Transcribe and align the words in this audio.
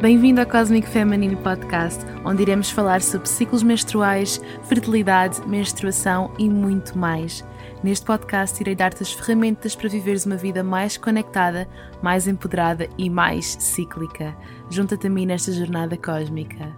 Bem-vindo 0.00 0.40
ao 0.40 0.46
Cosmic 0.46 0.88
Feminine 0.88 1.34
Podcast, 1.34 2.04
onde 2.24 2.42
iremos 2.42 2.70
falar 2.70 3.02
sobre 3.02 3.28
ciclos 3.28 3.64
menstruais, 3.64 4.40
fertilidade, 4.68 5.44
menstruação 5.44 6.32
e 6.38 6.48
muito 6.48 6.96
mais. 6.96 7.44
Neste 7.82 8.06
podcast, 8.06 8.60
irei 8.62 8.76
dar-te 8.76 9.02
as 9.02 9.12
ferramentas 9.12 9.74
para 9.74 9.88
viveres 9.88 10.24
uma 10.24 10.36
vida 10.36 10.62
mais 10.62 10.96
conectada, 10.96 11.68
mais 12.00 12.28
empoderada 12.28 12.88
e 12.96 13.10
mais 13.10 13.56
cíclica. 13.58 14.36
Junta-te 14.70 15.08
a 15.08 15.10
mim 15.10 15.26
nesta 15.26 15.50
jornada 15.50 15.96
cósmica. 15.96 16.76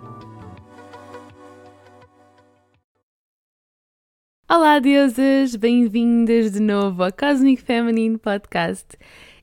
Olá, 4.49 4.79
deusas! 4.79 5.55
Bem-vindas 5.57 6.53
de 6.53 6.61
novo 6.61 7.05
ao 7.05 7.13
Cosmic 7.13 7.61
Feminine 7.61 8.17
Podcast. 8.17 8.97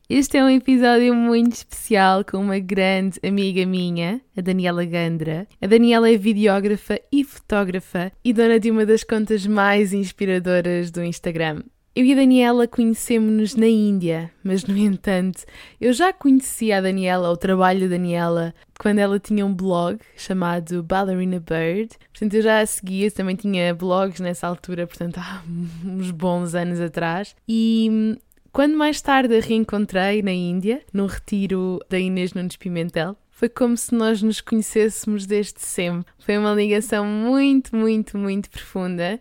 Este 0.09 0.37
é 0.37 0.43
um 0.45 0.49
episódio 0.49 1.13
muito 1.13 1.51
especial 1.51 2.23
com 2.23 2.37
uma 2.37 2.59
grande 2.59 3.19
amiga 3.21 3.65
minha, 3.65 4.21
a 4.37 4.39
Daniela 4.39 4.85
Gandra. 4.85 5.45
A 5.61 5.67
Daniela 5.67 6.09
é 6.09 6.15
videógrafa 6.15 6.97
e 7.11 7.25
fotógrafa 7.25 8.09
e 8.23 8.31
dona 8.31 8.57
de 8.57 8.71
uma 8.71 8.85
das 8.85 9.03
contas 9.03 9.45
mais 9.45 9.91
inspiradoras 9.91 10.91
do 10.91 11.03
Instagram. 11.03 11.61
Eu 11.93 12.05
e 12.05 12.13
a 12.13 12.15
Daniela 12.15 12.69
conhecemos-nos 12.69 13.55
na 13.57 13.67
Índia, 13.67 14.31
mas 14.41 14.63
no 14.63 14.77
entanto, 14.77 15.43
eu 15.81 15.91
já 15.91 16.13
conhecia 16.13 16.77
a 16.77 16.81
Daniela, 16.81 17.29
o 17.29 17.35
trabalho 17.35 17.81
da 17.81 17.97
Daniela, 17.97 18.55
quando 18.79 18.99
ela 18.99 19.19
tinha 19.19 19.45
um 19.45 19.53
blog 19.53 19.99
chamado 20.15 20.81
Ballerina 20.83 21.41
Bird. 21.41 21.89
Portanto, 22.13 22.33
eu 22.33 22.41
já 22.41 22.61
a 22.61 22.65
seguia, 22.65 23.11
também 23.11 23.35
tinha 23.35 23.75
blogs 23.75 24.21
nessa 24.21 24.47
altura, 24.47 24.87
portanto, 24.87 25.17
há 25.17 25.43
uns 25.83 26.11
bons 26.11 26.55
anos 26.55 26.79
atrás. 26.79 27.35
E 27.45 28.15
quando 28.51 28.77
mais 28.77 29.01
tarde 29.01 29.37
a 29.37 29.41
reencontrei 29.41 30.21
na 30.21 30.31
Índia, 30.31 30.81
no 30.93 31.05
retiro 31.05 31.79
da 31.89 31.99
Inês 31.99 32.33
Nunes 32.33 32.55
Pimentel, 32.55 33.15
foi 33.31 33.49
como 33.49 33.77
se 33.77 33.93
nós 33.93 34.21
nos 34.21 34.41
conhecêssemos 34.41 35.25
desde 35.25 35.61
sempre. 35.61 36.11
Foi 36.17 36.37
uma 36.37 36.53
ligação 36.53 37.05
muito, 37.05 37.75
muito, 37.75 38.17
muito 38.17 38.49
profunda 38.49 39.19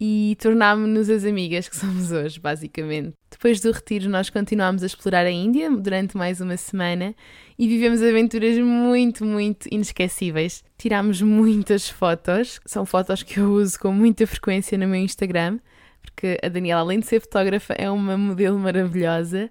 e 0.00 0.36
tornámos-nos 0.40 1.10
as 1.10 1.24
amigas 1.24 1.68
que 1.68 1.76
somos 1.76 2.12
hoje, 2.12 2.38
basicamente. 2.38 3.14
Depois 3.30 3.60
do 3.60 3.72
retiro, 3.72 4.08
nós 4.08 4.30
continuámos 4.30 4.82
a 4.82 4.86
explorar 4.86 5.26
a 5.26 5.30
Índia 5.30 5.70
durante 5.70 6.16
mais 6.16 6.40
uma 6.40 6.56
semana 6.56 7.14
e 7.58 7.66
vivemos 7.66 8.02
aventuras 8.02 8.56
muito, 8.58 9.24
muito 9.24 9.66
inesquecíveis. 9.70 10.62
Tirámos 10.78 11.20
muitas 11.20 11.88
fotos, 11.88 12.60
são 12.64 12.86
fotos 12.86 13.22
que 13.22 13.40
eu 13.40 13.52
uso 13.52 13.78
com 13.80 13.90
muita 13.90 14.26
frequência 14.26 14.78
no 14.78 14.86
meu 14.86 15.00
Instagram 15.00 15.58
porque 16.06 16.38
a 16.42 16.48
Daniela, 16.48 16.80
além 16.80 17.00
de 17.00 17.06
ser 17.06 17.20
fotógrafa, 17.20 17.74
é 17.74 17.90
uma 17.90 18.16
modelo 18.16 18.58
maravilhosa 18.58 19.50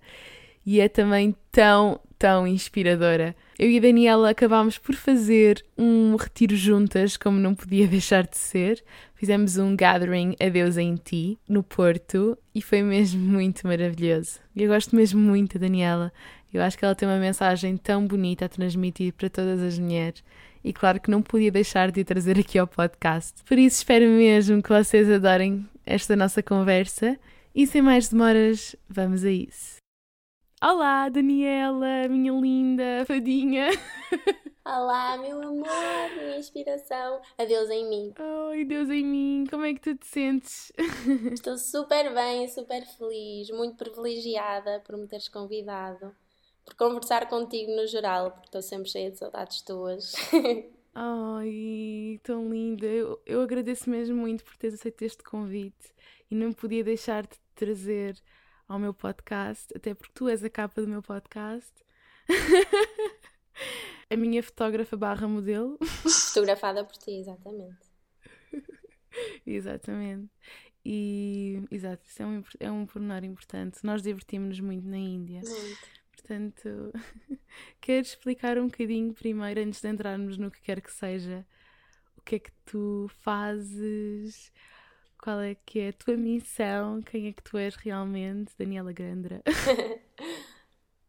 e 0.66 0.80
é 0.80 0.90
também 0.90 1.36
tão, 1.52 2.00
tão 2.18 2.48
inspiradora. 2.48 3.36
Eu 3.60 3.70
e 3.70 3.78
a 3.78 3.82
Daniela 3.82 4.32
acabámos 4.32 4.78
por 4.78 4.96
fazer 4.96 5.64
um 5.78 6.16
retiro 6.16 6.56
juntas, 6.56 7.16
como 7.16 7.38
não 7.38 7.54
podia 7.54 7.88
deixar 7.88 8.26
de 8.26 8.38
ser. 8.38 8.84
Fizemos 9.14 9.58
um 9.58 9.76
gathering 9.76 10.36
Adeus 10.42 10.78
em 10.78 10.96
Ti, 10.96 11.38
no 11.48 11.62
Porto, 11.64 12.38
e 12.54 12.62
foi 12.62 12.82
mesmo 12.82 13.22
muito 13.22 13.68
maravilhoso. 13.68 14.40
Eu 14.56 14.70
gosto 14.70 14.96
mesmo 14.96 15.22
muito 15.22 15.60
da 15.60 15.68
Daniela. 15.68 16.12
Eu 16.52 16.62
acho 16.62 16.78
que 16.78 16.86
ela 16.86 16.96
tem 16.96 17.08
uma 17.08 17.20
mensagem 17.20 17.78
tão 17.78 18.08
bonita 18.08 18.46
a 18.46 18.50
transmitir 18.50 19.14
para 19.14 19.30
todas 19.30 19.62
as 19.62 19.78
mulheres 19.78 20.24
e 20.66 20.74
claro 20.74 21.00
que 21.00 21.12
não 21.12 21.22
podia 21.22 21.52
deixar 21.52 21.92
de 21.92 22.02
a 22.02 22.06
trazer 22.06 22.40
aqui 22.40 22.58
ao 22.58 22.66
podcast. 22.66 23.44
Por 23.44 23.60
isso 23.60 23.78
espero 23.78 24.06
mesmo 24.06 24.64
que 24.64 24.70
vocês 24.70 25.10
adorem 25.12 25.70
esta 25.86 26.16
nossa 26.16 26.42
conversa 26.42 27.20
e 27.54 27.68
sem 27.68 27.84
mais 27.84 28.10
demoras, 28.10 28.76
vamos 28.90 29.24
a 29.24 29.30
isso. 29.30 29.76
Olá, 30.60 31.08
Daniela, 31.08 32.08
minha 32.10 32.34
linda 32.34 33.06
fadinha. 33.06 33.70
Olá, 34.66 35.16
meu 35.18 35.40
amor, 35.40 36.16
minha 36.18 36.40
inspiração. 36.40 37.22
Adeus 37.38 37.70
em 37.70 37.88
mim. 37.88 38.14
Ai, 38.18 38.66
Deus 38.66 38.90
em 38.90 39.06
mim, 39.06 39.46
como 39.48 39.66
é 39.66 39.74
que 39.76 39.82
tu 39.82 39.96
te 39.96 40.08
sentes? 40.08 40.72
Estou 41.32 41.60
super 41.60 42.12
bem, 42.12 42.48
super 42.48 42.84
feliz, 42.98 43.52
muito 43.52 43.76
privilegiada 43.76 44.80
por 44.80 44.98
me 44.98 45.08
teres 45.08 45.28
convidado 45.28 46.12
por 46.66 46.76
conversar 46.76 47.30
contigo 47.30 47.72
no 47.76 47.86
geral, 47.86 48.32
porque 48.32 48.48
estou 48.48 48.62
sempre 48.62 48.90
cheia 48.90 49.12
de 49.12 49.20
saudades 49.20 49.62
tuas. 49.62 50.14
Ai, 50.94 52.20
tão 52.24 52.50
linda. 52.50 52.86
Eu, 52.86 53.22
eu 53.26 53.42
agradeço 53.42 53.90
mesmo 53.90 54.16
muito 54.16 54.44
por 54.44 54.58
teres 54.58 54.80
aceito 54.80 55.04
este 55.04 55.24
convite 55.24 55.94
e 56.32 56.36
não 56.36 56.52
podia 56.52 56.84
deixar 56.84 57.24
de 57.24 57.38
trazer 57.54 58.18
ao 58.68 58.80
meu 58.80 58.94
podcast, 58.94 59.72
até 59.76 59.94
porque 59.94 60.14
tu 60.14 60.28
és 60.28 60.44
a 60.44 60.50
capa 60.50 60.82
do 60.82 60.88
meu 60.88 61.04
podcast. 61.04 61.74
a 64.10 64.16
minha 64.16 64.42
fotógrafa 64.42 64.98
barra 64.98 65.28
modelo. 65.28 65.78
Fotografada 66.34 66.84
por 66.84 66.98
ti, 66.98 67.12
exatamente. 67.12 67.86
exatamente. 69.46 70.30
E, 70.84 71.64
exato, 71.72 72.06
isso 72.08 72.22
é 72.22 72.26
um, 72.26 72.44
é 72.60 72.72
um 72.72 72.86
pormenor 72.86 73.24
importante. 73.24 73.80
Nós 73.84 74.02
divertimos-nos 74.02 74.60
muito 74.60 74.88
na 74.88 74.98
Índia. 74.98 75.42
Muito. 75.44 76.05
Portanto, 76.26 76.92
queres 77.80 78.10
explicar 78.10 78.58
um 78.58 78.66
bocadinho 78.66 79.14
primeiro, 79.14 79.62
antes 79.62 79.80
de 79.80 79.88
entrarmos 79.88 80.40
no 80.40 80.50
que 80.50 80.60
quer 80.60 80.82
que 80.82 80.92
seja, 80.92 81.46
o 82.18 82.22
que 82.22 82.36
é 82.38 82.40
que 82.40 82.52
tu 82.66 83.08
fazes, 83.22 84.52
qual 85.20 85.40
é 85.40 85.54
que 85.54 85.80
é 85.80 85.90
a 85.90 85.94
tua 85.94 86.18
missão, 86.18 87.00
quem 87.04 87.28
é 87.28 87.34
que 87.34 87.44
tu 87.44 87.60
és 87.60 87.76
realmente, 87.76 88.56
Daniela 88.58 88.92
Grandra? 88.92 89.44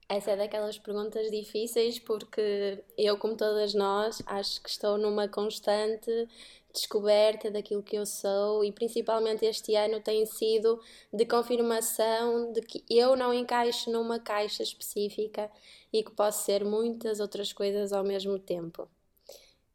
Essa 0.09 0.33
é 0.33 0.37
daquelas 0.37 0.79
perguntas 0.79 1.31
difíceis 1.33 1.99
porque 1.99 2.85
eu, 2.97 3.19
como 3.19 3.37
todas 3.37 3.75
nós, 3.75 4.23
acho 4.25 4.63
que 4.63 4.71
estou 4.71 4.97
numa 4.97 5.27
constante 5.27 6.29
descoberta 6.73 7.51
daquilo 7.51 7.83
que 7.83 7.97
eu 7.97 8.07
sou 8.07 8.63
e 8.65 8.71
principalmente 8.71 9.45
este 9.45 9.75
ano 9.75 10.01
tem 10.01 10.25
sido 10.25 10.79
de 11.13 11.25
confirmação 11.27 12.53
de 12.53 12.61
que 12.61 12.85
eu 12.89 13.17
não 13.17 13.35
encaixo 13.35 13.91
numa 13.91 14.21
caixa 14.21 14.63
específica 14.63 15.51
e 15.93 16.05
que 16.05 16.13
posso 16.13 16.45
ser 16.45 16.65
muitas 16.65 17.19
outras 17.19 17.53
coisas 17.53 17.93
ao 17.93 18.05
mesmo 18.05 18.39
tempo. 18.39 18.89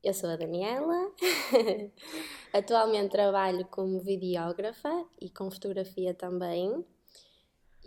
Eu 0.04 0.14
sou 0.14 0.30
a 0.30 0.36
Daniela, 0.38 1.12
atualmente 2.54 3.12
trabalho 3.12 3.68
como 3.70 4.00
videógrafa 4.00 5.06
e 5.20 5.30
com 5.30 5.52
fotografia 5.52 6.14
também. 6.14 6.86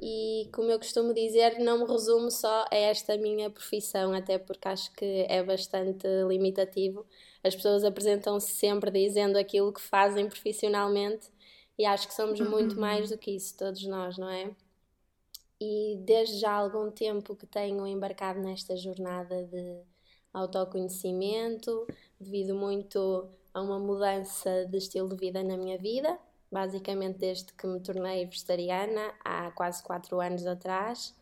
E 0.07 0.51
como 0.53 0.71
eu 0.71 0.79
costumo 0.79 1.15
dizer, 1.15 1.59
não 1.61 1.79
me 1.79 1.91
resumo 1.91 2.31
só 2.31 2.67
a 2.71 2.77
esta 2.77 3.17
minha 3.17 3.49
profissão, 3.49 4.13
até 4.13 4.37
porque 4.37 4.69
acho 4.69 4.93
que 4.93 5.25
é 5.31 5.43
bastante 5.43 6.07
limitativo 6.29 7.07
as 7.45 7.55
pessoas 7.55 7.85
apresentam-se 7.85 8.53
sempre 8.53 8.91
dizendo 8.91 9.37
aquilo 9.37 9.71
que 9.71 9.81
fazem 9.81 10.27
profissionalmente 10.27 11.31
e 11.79 11.85
acho 11.85 12.09
que 12.09 12.15
somos 12.15 12.41
muito 12.41 12.75
uhum. 12.75 12.81
mais 12.81 13.11
do 13.11 13.19
que 13.19 13.33
isso, 13.33 13.55
todos 13.57 13.85
nós, 13.85 14.17
não 14.17 14.31
é? 14.31 14.51
E 15.61 15.99
desde 16.05 16.39
já 16.39 16.53
há 16.53 16.57
algum 16.57 16.91
tempo 16.91 17.37
que 17.37 17.47
tenho 17.47 17.87
embarcado 17.87 18.41
nesta 18.41 18.75
jornada 18.77 19.45
de 19.45 19.83
autoconhecimento, 20.33 21.87
devido 22.19 22.55
muito 22.55 23.29
a 23.53 23.61
uma 23.61 23.79
mudança 23.79 24.65
de 24.65 24.79
estilo 24.79 25.11
de 25.11 25.17
vida 25.17 25.43
na 25.43 25.57
minha 25.59 25.77
vida, 25.77 26.19
basicamente 26.51 27.19
desde 27.19 27.53
que 27.53 27.67
me 27.67 27.81
tornei 27.81 28.25
vegetariana 28.27 29.15
há 29.25 29.51
quase 29.53 29.83
4 29.83 30.21
anos 30.21 30.47
atrás. 30.47 31.15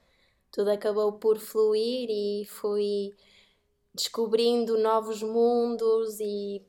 Tudo 0.51 0.71
acabou 0.71 1.13
por 1.15 1.39
fluir 1.39 2.09
e 2.11 2.45
fui 2.47 3.15
descobrindo 3.95 4.79
novos 4.79 5.23
mundos 5.23 6.19
e 6.21 6.63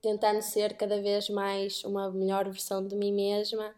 tentando 0.00 0.42
ser 0.42 0.76
cada 0.76 1.00
vez 1.00 1.28
mais 1.28 1.82
uma 1.84 2.10
melhor 2.10 2.44
versão 2.44 2.86
de 2.86 2.94
mim 2.94 3.12
mesma 3.12 3.74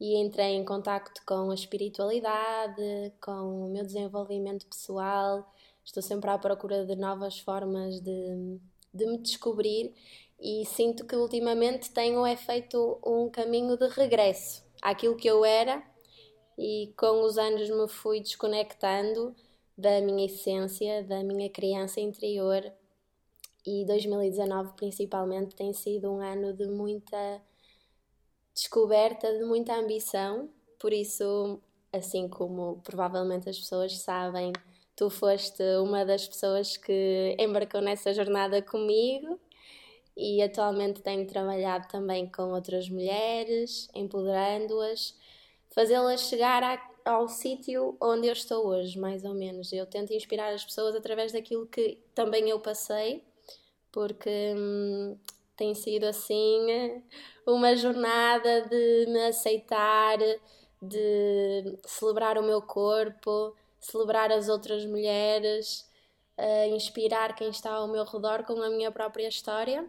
e 0.00 0.16
entrei 0.16 0.54
em 0.54 0.64
contacto 0.64 1.20
com 1.26 1.50
a 1.50 1.54
espiritualidade, 1.54 3.12
com 3.20 3.66
o 3.66 3.68
meu 3.68 3.84
desenvolvimento 3.84 4.64
pessoal. 4.66 5.52
Estou 5.84 6.02
sempre 6.02 6.30
à 6.30 6.38
procura 6.38 6.86
de 6.86 6.94
novas 6.94 7.38
formas 7.40 8.00
de, 8.00 8.60
de 8.94 9.06
me 9.06 9.18
descobrir 9.18 9.92
e 10.40 10.64
sinto 10.66 11.04
que 11.04 11.16
ultimamente 11.16 11.90
tenho 11.90 12.24
é 12.24 12.36
feito 12.36 12.98
um 13.04 13.28
caminho 13.28 13.76
de 13.76 13.88
regresso 13.88 14.64
àquilo 14.80 15.16
que 15.16 15.28
eu 15.28 15.44
era 15.44 15.82
e 16.56 16.92
com 16.96 17.22
os 17.24 17.36
anos 17.36 17.68
me 17.68 17.88
fui 17.88 18.20
desconectando 18.20 19.34
da 19.76 20.00
minha 20.00 20.26
essência, 20.26 21.04
da 21.04 21.22
minha 21.22 21.48
criança 21.50 22.00
interior. 22.00 22.72
E 23.64 23.84
2019, 23.84 24.72
principalmente, 24.76 25.54
tem 25.54 25.72
sido 25.72 26.10
um 26.10 26.20
ano 26.20 26.52
de 26.52 26.66
muita 26.66 27.42
descoberta, 28.54 29.32
de 29.36 29.44
muita 29.44 29.74
ambição. 29.74 30.48
Por 30.80 30.92
isso, 30.92 31.60
assim 31.92 32.28
como 32.28 32.80
provavelmente 32.82 33.48
as 33.48 33.58
pessoas 33.58 33.98
sabem, 33.98 34.52
tu 34.96 35.10
foste 35.10 35.62
uma 35.80 36.04
das 36.04 36.26
pessoas 36.26 36.76
que 36.76 37.36
embarcou 37.38 37.80
nessa 37.80 38.12
jornada 38.12 38.60
comigo 38.62 39.38
e 40.18 40.42
atualmente 40.42 41.00
tenho 41.00 41.24
trabalhado 41.28 41.86
também 41.86 42.28
com 42.28 42.50
outras 42.52 42.88
mulheres, 42.88 43.88
empoderando-as, 43.94 45.14
fazê-las 45.70 46.22
chegar 46.22 46.90
ao 47.04 47.28
sítio 47.28 47.96
onde 48.00 48.26
eu 48.26 48.32
estou 48.32 48.66
hoje, 48.66 48.98
mais 48.98 49.24
ou 49.24 49.32
menos. 49.32 49.72
Eu 49.72 49.86
tento 49.86 50.12
inspirar 50.12 50.52
as 50.52 50.64
pessoas 50.64 50.96
através 50.96 51.30
daquilo 51.30 51.66
que 51.66 52.02
também 52.16 52.50
eu 52.50 52.58
passei, 52.58 53.22
porque 53.92 54.54
hum, 54.56 55.16
tem 55.56 55.72
sido 55.74 56.04
assim 56.04 57.00
uma 57.46 57.76
jornada 57.76 58.62
de 58.62 59.06
me 59.08 59.22
aceitar, 59.28 60.18
de 60.82 61.78
celebrar 61.86 62.38
o 62.38 62.42
meu 62.42 62.60
corpo, 62.60 63.54
celebrar 63.80 64.32
as 64.32 64.48
outras 64.48 64.84
mulheres, 64.84 65.88
uh, 66.36 66.74
inspirar 66.74 67.36
quem 67.36 67.50
está 67.50 67.72
ao 67.72 67.86
meu 67.86 68.04
redor 68.04 68.42
com 68.44 68.60
a 68.60 68.70
minha 68.70 68.90
própria 68.90 69.28
história. 69.28 69.88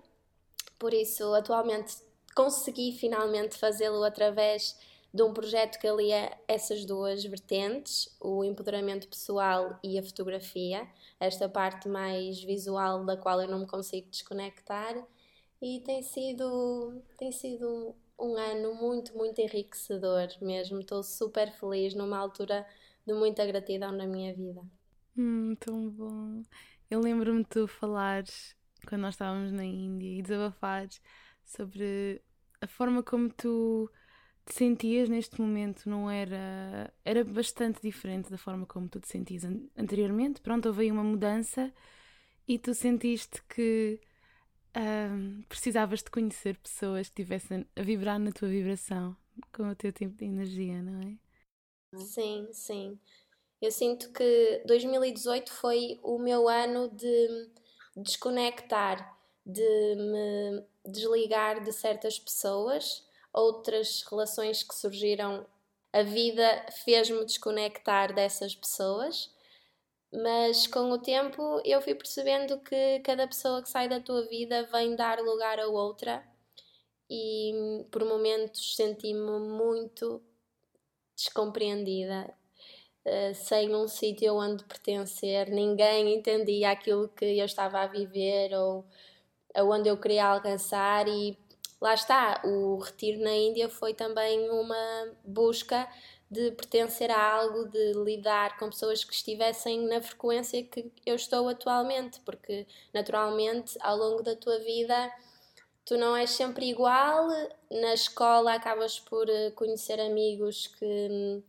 Por 0.79 0.93
isso, 0.93 1.33
atualmente 1.33 1.97
consegui 2.33 2.93
finalmente 2.93 3.57
fazê-lo 3.57 4.03
através 4.03 4.79
de 5.13 5.21
um 5.23 5.33
projeto 5.33 5.79
que 5.79 5.87
alia 5.87 6.31
essas 6.47 6.85
duas 6.85 7.23
vertentes, 7.23 8.15
o 8.19 8.43
empoderamento 8.43 9.07
pessoal 9.07 9.77
e 9.83 9.99
a 9.99 10.03
fotografia, 10.03 10.87
esta 11.19 11.49
parte 11.49 11.89
mais 11.89 12.41
visual 12.41 13.03
da 13.03 13.17
qual 13.17 13.41
eu 13.41 13.47
não 13.47 13.59
me 13.59 13.67
consigo 13.67 14.09
desconectar, 14.09 14.95
e 15.61 15.81
tem 15.81 16.01
sido, 16.01 17.01
tem 17.17 17.31
sido 17.31 17.93
um 18.17 18.35
ano 18.37 18.73
muito, 18.75 19.17
muito 19.17 19.41
enriquecedor 19.41 20.27
mesmo. 20.41 20.79
Estou 20.79 21.03
super 21.03 21.51
feliz 21.51 21.93
numa 21.93 22.17
altura 22.17 22.65
de 23.05 23.13
muita 23.13 23.45
gratidão 23.45 23.91
na 23.91 24.05
minha 24.05 24.33
vida. 24.33 24.61
Hum, 25.17 25.55
tão 25.59 25.89
bom. 25.89 26.43
Eu 26.89 27.01
lembro-me 27.01 27.43
de 27.43 27.49
tu 27.49 27.67
falares 27.67 28.55
quando 28.87 29.01
nós 29.01 29.13
estávamos 29.15 29.51
na 29.51 29.63
Índia 29.63 30.19
e 30.19 30.21
desabafares 30.21 31.01
sobre 31.45 32.21
a 32.61 32.67
forma 32.67 33.01
como 33.03 33.29
tu 33.29 33.89
te 34.45 34.55
sentias 34.55 35.07
neste 35.09 35.39
momento 35.39 35.89
não 35.89 36.09
era. 36.09 36.93
era 37.05 37.23
bastante 37.23 37.81
diferente 37.81 38.29
da 38.29 38.37
forma 38.37 38.65
como 38.65 38.89
tu 38.89 38.99
te 38.99 39.07
sentias 39.07 39.43
anteriormente. 39.77 40.41
Pronto, 40.41 40.67
houve 40.67 40.83
aí 40.83 40.91
uma 40.91 41.03
mudança 41.03 41.71
e 42.47 42.57
tu 42.57 42.73
sentiste 42.73 43.41
que 43.47 43.99
precisavas 45.47 46.01
de 46.03 46.09
conhecer 46.11 46.57
pessoas 46.57 47.09
que 47.09 47.21
estivessem 47.21 47.65
a 47.75 47.81
vibrar 47.81 48.19
na 48.19 48.31
tua 48.31 48.47
vibração 48.47 49.15
com 49.53 49.69
o 49.69 49.75
teu 49.75 49.91
tipo 49.91 50.15
de 50.15 50.25
energia, 50.25 50.81
não 50.81 51.01
é? 51.01 51.17
Sim, 51.97 52.47
sim. 52.53 52.99
Eu 53.61 53.71
sinto 53.71 54.11
que 54.13 54.63
2018 54.65 55.51
foi 55.51 55.99
o 56.01 56.17
meu 56.17 56.47
ano 56.47 56.89
de 56.89 57.49
desconectar, 57.95 59.17
de 59.45 59.95
me 59.95 60.63
desligar 60.85 61.63
de 61.63 61.71
certas 61.71 62.19
pessoas. 62.19 63.05
Outras 63.33 64.03
relações 64.09 64.63
que 64.63 64.73
surgiram, 64.73 65.45
a 65.93 66.03
vida 66.03 66.65
fez-me 66.83 67.25
desconectar 67.25 68.13
dessas 68.13 68.55
pessoas, 68.55 69.33
mas 70.11 70.67
com 70.67 70.91
o 70.91 70.99
tempo 70.99 71.61
eu 71.65 71.81
fui 71.81 71.95
percebendo 71.95 72.59
que 72.59 72.99
cada 73.01 73.27
pessoa 73.27 73.61
que 73.61 73.69
sai 73.69 73.87
da 73.87 73.99
tua 73.99 74.27
vida 74.27 74.63
vem 74.71 74.95
dar 74.95 75.19
lugar 75.19 75.59
a 75.59 75.67
outra. 75.67 76.23
E 77.09 77.85
por 77.91 78.05
momentos 78.05 78.75
senti-me 78.75 79.39
muito 79.39 80.21
descompreendida, 81.15 82.33
uh, 83.05 83.35
sem 83.35 83.75
um 83.75 83.87
sítio 83.87 84.35
onde 84.35 84.63
pertencer, 84.63 85.49
ninguém 85.49 86.15
entendia 86.15 86.71
aquilo 86.71 87.07
que 87.09 87.25
eu 87.37 87.45
estava 87.45 87.81
a 87.81 87.87
viver 87.87 88.53
ou 88.53 88.85
aonde 89.55 89.89
eu 89.89 89.97
queria 89.97 90.27
alcançar 90.27 91.07
e 91.07 91.37
lá 91.81 91.93
está, 91.93 92.41
o 92.43 92.77
retiro 92.77 93.21
na 93.21 93.33
Índia 93.33 93.69
foi 93.69 93.93
também 93.93 94.49
uma 94.49 95.13
busca 95.23 95.87
de 96.29 96.51
pertencer 96.51 97.09
a 97.09 97.33
algo, 97.33 97.65
de 97.69 97.93
lidar 98.03 98.57
com 98.59 98.69
pessoas 98.69 99.03
que 99.03 99.13
estivessem 99.13 99.87
na 99.87 99.99
frequência 100.01 100.63
que 100.63 100.91
eu 101.05 101.15
estou 101.15 101.49
atualmente, 101.49 102.19
porque 102.21 102.67
naturalmente 102.93 103.75
ao 103.81 103.97
longo 103.97 104.21
da 104.21 104.35
tua 104.35 104.59
vida 104.59 105.11
tu 105.83 105.97
não 105.97 106.15
és 106.15 106.29
sempre 106.29 106.69
igual, 106.69 107.27
na 107.71 107.93
escola 107.95 108.53
acabas 108.53 108.99
por 108.99 109.27
eh, 109.27 109.49
conhecer 109.51 109.99
amigos 109.99 110.67
que 110.67 110.85
hum, 110.85 111.43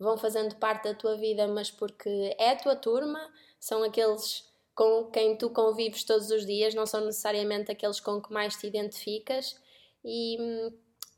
vão 0.00 0.16
fazendo 0.16 0.56
parte 0.56 0.84
da 0.84 0.94
tua 0.94 1.16
vida, 1.16 1.46
mas 1.46 1.70
porque 1.70 2.34
é 2.38 2.50
a 2.52 2.56
tua 2.56 2.74
turma, 2.74 3.20
são 3.60 3.82
aqueles 3.84 4.48
com 4.74 5.04
quem 5.10 5.36
tu 5.36 5.50
convives 5.50 6.04
todos 6.04 6.30
os 6.30 6.46
dias, 6.46 6.74
não 6.74 6.86
são 6.86 7.04
necessariamente 7.04 7.70
aqueles 7.70 8.00
com 8.00 8.20
que 8.20 8.32
mais 8.32 8.56
te 8.56 8.66
identificas. 8.66 9.60
E 10.02 10.38
hum, 10.40 10.72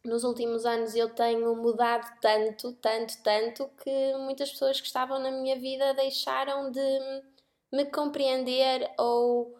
nos 0.05 0.25
últimos 0.25 0.67
anos 0.67 0.96
eu 0.96 1.08
tenho 1.11 1.55
mudado 1.55 2.11
tanto, 2.20 2.73
tanto, 2.75 3.23
tanto 3.23 3.70
que 3.82 4.17
muitas 4.19 4.50
pessoas 4.50 4.81
que 4.81 4.87
estavam 4.88 5.20
na 5.20 5.31
minha 5.31 5.56
vida 5.56 5.94
deixaram 5.94 6.73
de 6.73 7.23
me 7.73 7.84
compreender 7.87 8.90
ou 8.99 9.56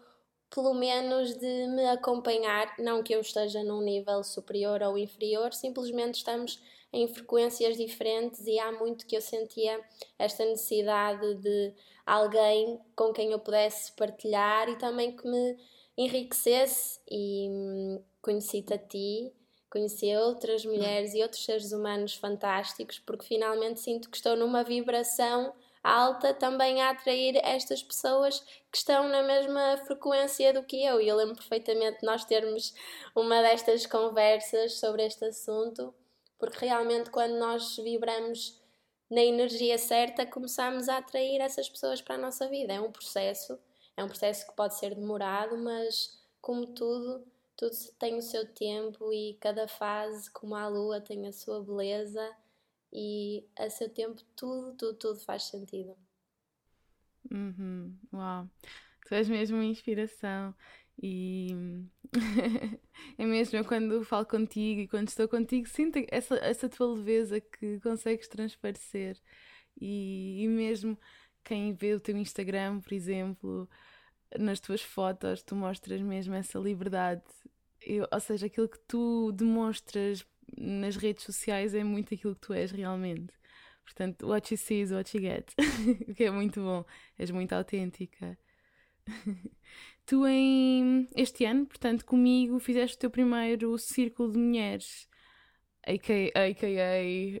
pelo 0.53 0.73
menos 0.73 1.33
de 1.35 1.67
me 1.67 1.85
acompanhar, 1.87 2.75
não 2.77 3.01
que 3.01 3.15
eu 3.15 3.21
esteja 3.21 3.63
num 3.63 3.81
nível 3.81 4.23
superior 4.23 4.83
ou 4.83 4.97
inferior, 4.97 5.53
simplesmente 5.53 6.15
estamos 6.15 6.61
em 6.93 7.07
frequências 7.07 7.75
diferentes 7.75 8.45
e 8.45 8.59
há 8.59 8.71
muito 8.71 9.07
que 9.07 9.17
eu 9.17 9.21
sentia 9.21 9.83
esta 10.17 10.45
necessidade 10.45 11.35
de 11.35 11.73
alguém 12.05 12.79
com 12.95 13.11
quem 13.11 13.31
eu 13.31 13.39
pudesse 13.39 13.91
partilhar 13.93 14.69
e 14.69 14.77
também 14.77 15.15
que 15.15 15.27
me 15.27 15.57
enriquecesse 15.97 16.99
e 17.09 17.49
hum, 17.49 18.03
conheci-te 18.21 18.73
a 18.73 18.77
ti, 18.77 19.33
conheci 19.69 20.15
outras 20.15 20.63
mulheres 20.65 21.15
e 21.15 21.23
outros 21.23 21.43
seres 21.43 21.71
humanos 21.71 22.13
fantásticos, 22.13 22.99
porque 22.99 23.25
finalmente 23.25 23.79
sinto 23.79 24.09
que 24.09 24.17
estou 24.17 24.35
numa 24.35 24.63
vibração 24.63 25.53
alta 25.83 26.33
também 26.33 26.81
a 26.81 26.91
atrair 26.91 27.35
estas 27.43 27.83
pessoas 27.83 28.39
que 28.71 28.77
estão 28.77 29.09
na 29.09 29.21
mesma 29.21 29.77
frequência 29.85 30.53
do 30.53 30.63
que 30.63 30.83
eu. 30.83 31.01
E 31.01 31.07
eu 31.07 31.15
lembro 31.17 31.35
perfeitamente 31.35 32.05
nós 32.05 32.23
termos 32.23 32.73
uma 33.15 33.41
destas 33.41 33.85
conversas 33.85 34.79
sobre 34.79 35.05
este 35.05 35.25
assunto, 35.25 35.93
porque 36.37 36.65
realmente 36.65 37.09
quando 37.09 37.37
nós 37.37 37.77
vibramos 37.77 38.61
na 39.09 39.21
energia 39.21 39.77
certa, 39.77 40.25
começamos 40.25 40.89
a 40.89 40.97
atrair 40.97 41.39
essas 41.39 41.69
pessoas 41.69 42.01
para 42.01 42.15
a 42.15 42.17
nossa 42.17 42.47
vida. 42.47 42.73
É 42.73 42.81
um 42.81 42.91
processo, 42.91 43.59
é 43.95 44.03
um 44.03 44.07
processo 44.07 44.47
que 44.47 44.55
pode 44.55 44.75
ser 44.75 44.95
demorado, 44.95 45.57
mas 45.57 46.19
como 46.41 46.67
tudo, 46.67 47.25
tudo 47.55 47.75
tem 47.99 48.17
o 48.17 48.21
seu 48.21 48.45
tempo 48.53 49.13
e 49.13 49.37
cada 49.39 49.67
fase, 49.67 50.31
como 50.31 50.55
a 50.55 50.67
lua, 50.67 50.99
tem 50.99 51.27
a 51.27 51.31
sua 51.31 51.63
beleza 51.63 52.35
e 52.91 53.47
a 53.57 53.69
seu 53.69 53.89
tempo 53.89 54.21
tudo, 54.35 54.73
tudo, 54.75 54.97
tudo 54.97 55.19
faz 55.19 55.43
sentido. 55.43 55.95
Uhum. 57.31 57.97
Uau, 58.11 58.49
tu 59.07 59.15
és 59.15 59.29
mesmo 59.29 59.57
uma 59.57 59.65
inspiração 59.65 60.53
e 61.01 61.49
é 63.17 63.25
mesmo 63.25 63.63
quando 63.65 64.03
falo 64.03 64.25
contigo 64.25 64.81
e 64.81 64.87
quando 64.87 65.07
estou 65.07 65.27
contigo 65.27 65.67
sinto 65.67 65.99
essa, 66.09 66.35
essa 66.35 66.69
tua 66.69 66.93
leveza 66.93 67.41
que 67.41 67.79
consegues 67.79 68.27
transparecer 68.27 69.19
e, 69.79 70.43
e 70.43 70.47
mesmo 70.47 70.97
quem 71.43 71.73
vê 71.73 71.93
o 71.93 71.99
teu 71.99 72.17
Instagram, 72.17 72.79
por 72.79 72.93
exemplo, 72.93 73.69
nas 74.39 74.59
tuas 74.59 74.81
fotos 74.81 75.41
tu 75.43 75.55
mostras 75.55 76.01
mesmo 76.01 76.33
essa 76.33 76.57
liberdade. 76.59 77.23
Eu, 77.81 78.07
ou 78.11 78.19
seja, 78.19 78.45
aquilo 78.45 78.69
que 78.69 78.79
tu 78.87 79.31
demonstras 79.33 80.25
nas 80.57 80.95
redes 80.95 81.23
sociais 81.23 81.73
é 81.73 81.83
muito 81.83 82.13
aquilo 82.13 82.35
que 82.35 82.41
tu 82.41 82.53
és 82.53 82.71
realmente. 82.71 83.33
Portanto, 83.83 84.27
what 84.27 84.53
you 84.53 84.57
see 84.57 84.81
is 84.81 84.91
what 84.91 85.15
you 85.15 85.21
get. 85.21 85.51
o 86.09 86.13
que 86.13 86.23
é 86.23 86.31
muito 86.31 86.61
bom. 86.61 86.85
És 87.17 87.31
muito 87.31 87.53
autêntica. 87.53 88.37
tu 90.05 90.27
em 90.27 91.07
este 91.15 91.45
ano, 91.45 91.65
portanto, 91.65 92.05
comigo 92.05 92.59
fizeste 92.59 92.95
o 92.97 92.99
teu 92.99 93.09
primeiro 93.09 93.77
círculo 93.77 94.31
de 94.31 94.37
mulheres. 94.39 95.07
A.K.A. 95.85 96.43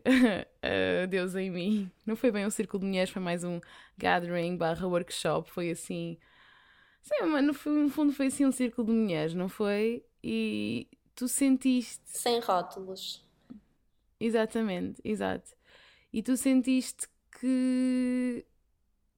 uh, 0.03 1.07
Deus 1.09 1.35
em 1.35 1.49
mim. 1.49 1.91
Não 2.05 2.15
foi 2.15 2.31
bem 2.31 2.45
um 2.45 2.49
círculo 2.49 2.81
de 2.81 2.87
mulheres, 2.87 3.09
foi 3.09 3.21
mais 3.21 3.43
um 3.43 3.59
gathering 3.97 4.57
barra 4.57 4.85
workshop. 4.85 5.49
Foi 5.49 5.71
assim 5.71 6.17
Sim, 7.03 7.25
mas 7.25 7.43
no, 7.43 7.73
no 7.83 7.89
fundo 7.89 8.13
foi 8.13 8.27
assim 8.27 8.45
um 8.45 8.51
círculo 8.51 8.87
de 8.87 8.93
mulheres, 8.93 9.33
não 9.33 9.49
foi? 9.49 10.05
E 10.23 10.87
tu 11.13 11.27
sentiste. 11.27 12.01
Sem 12.05 12.39
rótulos. 12.39 13.25
Exatamente, 14.19 15.01
exato. 15.03 15.51
E 16.13 16.23
tu 16.23 16.37
sentiste 16.37 17.07
que 17.39 18.45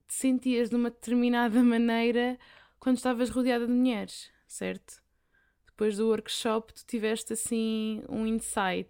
te 0.08 0.14
sentias 0.14 0.68
de 0.68 0.74
uma 0.76 0.90
determinada 0.90 1.62
maneira 1.64 2.38
quando 2.86 2.98
estavas 2.98 3.30
rodeada 3.30 3.66
de 3.66 3.72
mulheres, 3.72 4.30
certo? 4.46 5.02
Depois 5.66 5.96
do 5.96 6.06
workshop, 6.06 6.72
tu 6.72 6.86
tiveste 6.86 7.32
assim 7.32 8.00
um 8.08 8.24
insight. 8.24 8.88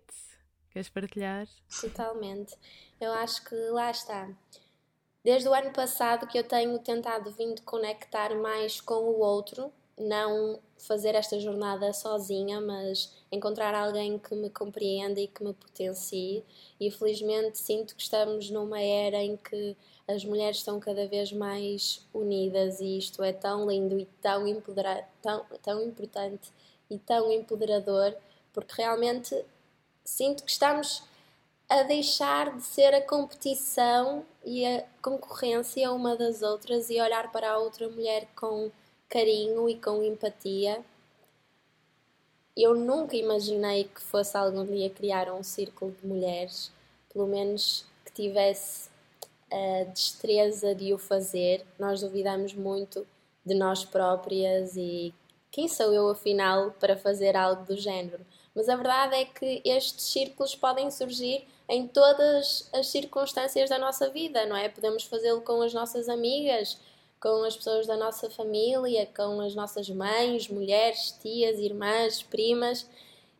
Queres 0.68 0.90
partilhar? 0.90 1.48
Totalmente. 1.80 2.54
Eu 3.00 3.10
acho 3.12 3.42
que 3.42 3.54
lá 3.54 3.90
está. 3.90 4.28
Desde 5.24 5.48
o 5.48 5.54
ano 5.54 5.72
passado 5.72 6.26
que 6.26 6.38
eu 6.38 6.44
tenho 6.44 6.78
tentado 6.80 7.30
vir 7.30 7.58
conectar 7.62 8.34
mais 8.34 8.82
com 8.82 8.96
o 8.96 9.18
outro, 9.18 9.72
não 9.98 10.60
fazer 10.76 11.14
esta 11.14 11.40
jornada 11.40 11.92
sozinha, 11.92 12.60
mas 12.60 13.12
encontrar 13.32 13.74
alguém 13.74 14.18
que 14.18 14.34
me 14.34 14.50
compreenda 14.50 15.18
e 15.20 15.26
que 15.26 15.42
me 15.42 15.54
potencie. 15.54 16.44
E 16.78 16.90
felizmente 16.90 17.58
sinto 17.58 17.96
que 17.96 18.02
estamos 18.02 18.50
numa 18.50 18.80
era 18.80 19.22
em 19.22 19.36
que 19.36 19.76
as 20.06 20.24
mulheres 20.24 20.58
estão 20.58 20.78
cada 20.78 21.06
vez 21.06 21.32
mais 21.32 22.06
unidas 22.12 22.80
e 22.80 22.98
isto 22.98 23.22
é 23.22 23.32
tão 23.32 23.68
lindo 23.68 23.98
e 23.98 24.06
tão, 24.20 24.44
tão, 25.22 25.46
tão 25.62 25.82
importante 25.82 26.52
e 26.88 26.98
tão 26.98 27.32
empoderador, 27.32 28.14
porque 28.52 28.74
realmente 28.76 29.44
sinto 30.04 30.44
que 30.44 30.50
estamos 30.50 31.02
a 31.68 31.82
deixar 31.82 32.56
de 32.56 32.62
ser 32.62 32.94
a 32.94 33.02
competição 33.02 34.24
e 34.44 34.64
a 34.64 34.84
concorrência 35.02 35.90
uma 35.90 36.14
das 36.14 36.42
outras 36.42 36.88
e 36.90 37.00
olhar 37.00 37.32
para 37.32 37.50
a 37.50 37.58
outra 37.58 37.88
mulher 37.88 38.28
com 38.36 38.70
carinho 39.08 39.68
e 39.68 39.76
com 39.76 40.02
empatia. 40.02 40.84
Eu 42.56 42.74
nunca 42.74 43.16
imaginei 43.16 43.84
que 43.84 44.00
fosse 44.00 44.36
algum 44.36 44.64
dia 44.64 44.88
criar 44.88 45.32
um 45.32 45.42
círculo 45.42 45.94
de 46.00 46.06
mulheres, 46.06 46.72
pelo 47.12 47.26
menos 47.26 47.84
que 48.04 48.12
tivesse 48.12 48.88
a 49.50 49.84
destreza 49.84 50.74
de 50.74 50.92
o 50.92 50.98
fazer. 50.98 51.64
Nós 51.78 52.00
duvidamos 52.00 52.54
muito 52.54 53.06
de 53.44 53.54
nós 53.54 53.84
próprias 53.84 54.76
e 54.76 55.14
quem 55.50 55.68
sou 55.68 55.92
eu 55.92 56.08
afinal 56.08 56.72
para 56.72 56.96
fazer 56.96 57.36
algo 57.36 57.64
do 57.64 57.76
género? 57.76 58.24
Mas 58.54 58.68
a 58.68 58.76
verdade 58.76 59.14
é 59.14 59.24
que 59.24 59.62
estes 59.64 60.06
círculos 60.06 60.54
podem 60.54 60.90
surgir 60.90 61.46
em 61.68 61.86
todas 61.86 62.68
as 62.72 62.88
circunstâncias 62.88 63.68
da 63.68 63.78
nossa 63.78 64.08
vida, 64.08 64.46
não 64.46 64.56
é? 64.56 64.68
Podemos 64.68 65.04
fazê-lo 65.04 65.40
com 65.42 65.60
as 65.62 65.74
nossas 65.74 66.08
amigas, 66.08 66.78
com 67.20 67.44
as 67.44 67.56
pessoas 67.56 67.86
da 67.86 67.96
nossa 67.96 68.30
família, 68.30 69.08
com 69.16 69.40
as 69.40 69.54
nossas 69.54 69.88
mães, 69.88 70.48
mulheres, 70.48 71.12
tias, 71.20 71.58
irmãs, 71.58 72.22
primas 72.22 72.88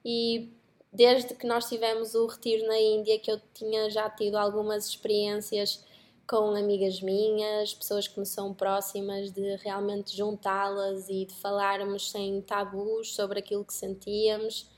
e 0.05 0.51
desde 0.93 1.35
que 1.35 1.47
nós 1.47 1.69
tivemos 1.69 2.15
o 2.15 2.27
retiro 2.27 2.67
na 2.67 2.79
Índia 2.79 3.19
que 3.19 3.31
eu 3.31 3.41
tinha 3.53 3.91
já 3.91 4.09
tido 4.09 4.37
algumas 4.37 4.89
experiências 4.89 5.85
com 6.27 6.57
amigas 6.57 7.01
minhas, 7.01 7.73
pessoas 7.73 8.09
que 8.09 8.19
me 8.19 8.27
são 8.27 8.53
próximas, 8.53 9.31
de 9.31 9.57
realmente 9.57 10.17
juntá-las 10.17 11.09
e 11.09 11.25
de 11.25 11.35
falarmos 11.35 12.11
sem 12.11 12.41
tabus 12.43 13.15
sobre 13.15 13.39
aquilo 13.39 13.65
que 13.65 13.75
sentíamos. 13.75 14.69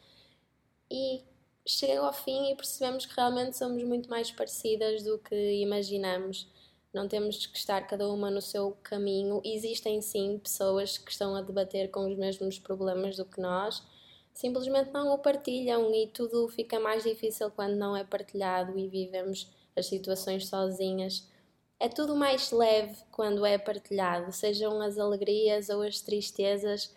E 0.90 1.22
chegou 1.66 2.04
ao 2.04 2.12
fim 2.12 2.50
e 2.50 2.56
percebemos 2.56 3.06
que 3.06 3.14
realmente 3.14 3.56
somos 3.56 3.82
muito 3.82 4.10
mais 4.10 4.30
parecidas 4.30 5.02
do 5.02 5.18
que 5.18 5.62
imaginamos. 5.62 6.46
Não 6.92 7.06
temos 7.06 7.46
que 7.46 7.58
estar 7.58 7.86
cada 7.86 8.08
uma 8.08 8.30
no 8.30 8.40
seu 8.40 8.76
caminho. 8.82 9.42
Existem 9.44 10.00
sim 10.00 10.38
pessoas 10.38 10.96
que 10.96 11.10
estão 11.10 11.34
a 11.36 11.42
debater 11.42 11.90
com 11.90 12.10
os 12.10 12.16
mesmos 12.16 12.58
problemas 12.58 13.16
do 13.16 13.24
que 13.24 13.40
nós, 13.40 13.82
simplesmente 14.32 14.90
não 14.90 15.12
o 15.12 15.18
partilham 15.18 15.92
e 15.94 16.06
tudo 16.06 16.48
fica 16.48 16.78
mais 16.80 17.02
difícil 17.02 17.50
quando 17.50 17.76
não 17.76 17.96
é 17.96 18.04
partilhado 18.04 18.78
e 18.78 18.88
vivemos 18.88 19.50
as 19.76 19.86
situações 19.86 20.46
sozinhas. 20.46 21.28
É 21.80 21.88
tudo 21.88 22.16
mais 22.16 22.50
leve 22.50 22.96
quando 23.12 23.44
é 23.44 23.58
partilhado, 23.58 24.32
sejam 24.32 24.80
as 24.80 24.98
alegrias 24.98 25.68
ou 25.68 25.82
as 25.82 26.00
tristezas. 26.00 26.94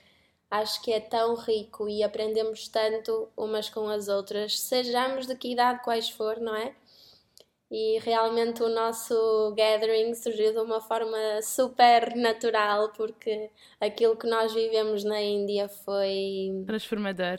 Acho 0.50 0.82
que 0.82 0.92
é 0.92 1.00
tão 1.00 1.36
rico 1.36 1.88
e 1.88 2.04
aprendemos 2.04 2.68
tanto 2.68 3.30
umas 3.38 3.70
com 3.70 3.88
as 3.88 4.08
outras, 4.08 4.60
sejamos 4.60 5.28
de 5.28 5.36
que 5.36 5.52
idade 5.52 5.84
quais 5.84 6.10
for, 6.10 6.40
não 6.40 6.56
é? 6.56 6.76
E 7.72 8.00
realmente 8.00 8.62
o 8.62 8.70
nosso 8.70 9.54
gathering 9.56 10.14
surgiu 10.14 10.52
de 10.52 10.60
uma 10.60 10.82
forma 10.82 11.42
super 11.42 12.16
natural, 12.18 12.92
porque 12.92 13.50
aquilo 13.80 14.18
que 14.18 14.28
nós 14.28 14.54
vivemos 14.54 15.04
na 15.06 15.22
Índia 15.22 15.70
foi. 15.70 16.64
Transformador. 16.68 17.38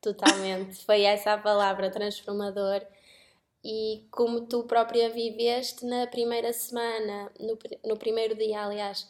Totalmente, 0.00 0.84
foi 0.84 1.02
essa 1.02 1.34
a 1.34 1.38
palavra, 1.38 1.90
transformador 1.90 2.84
e 3.64 4.06
como 4.10 4.46
tu 4.46 4.64
própria 4.64 5.08
viveste 5.10 5.86
na 5.86 6.06
primeira 6.06 6.52
semana, 6.52 7.30
no, 7.38 7.58
no 7.84 7.96
primeiro 7.96 8.34
dia, 8.34 8.64
aliás, 8.64 9.08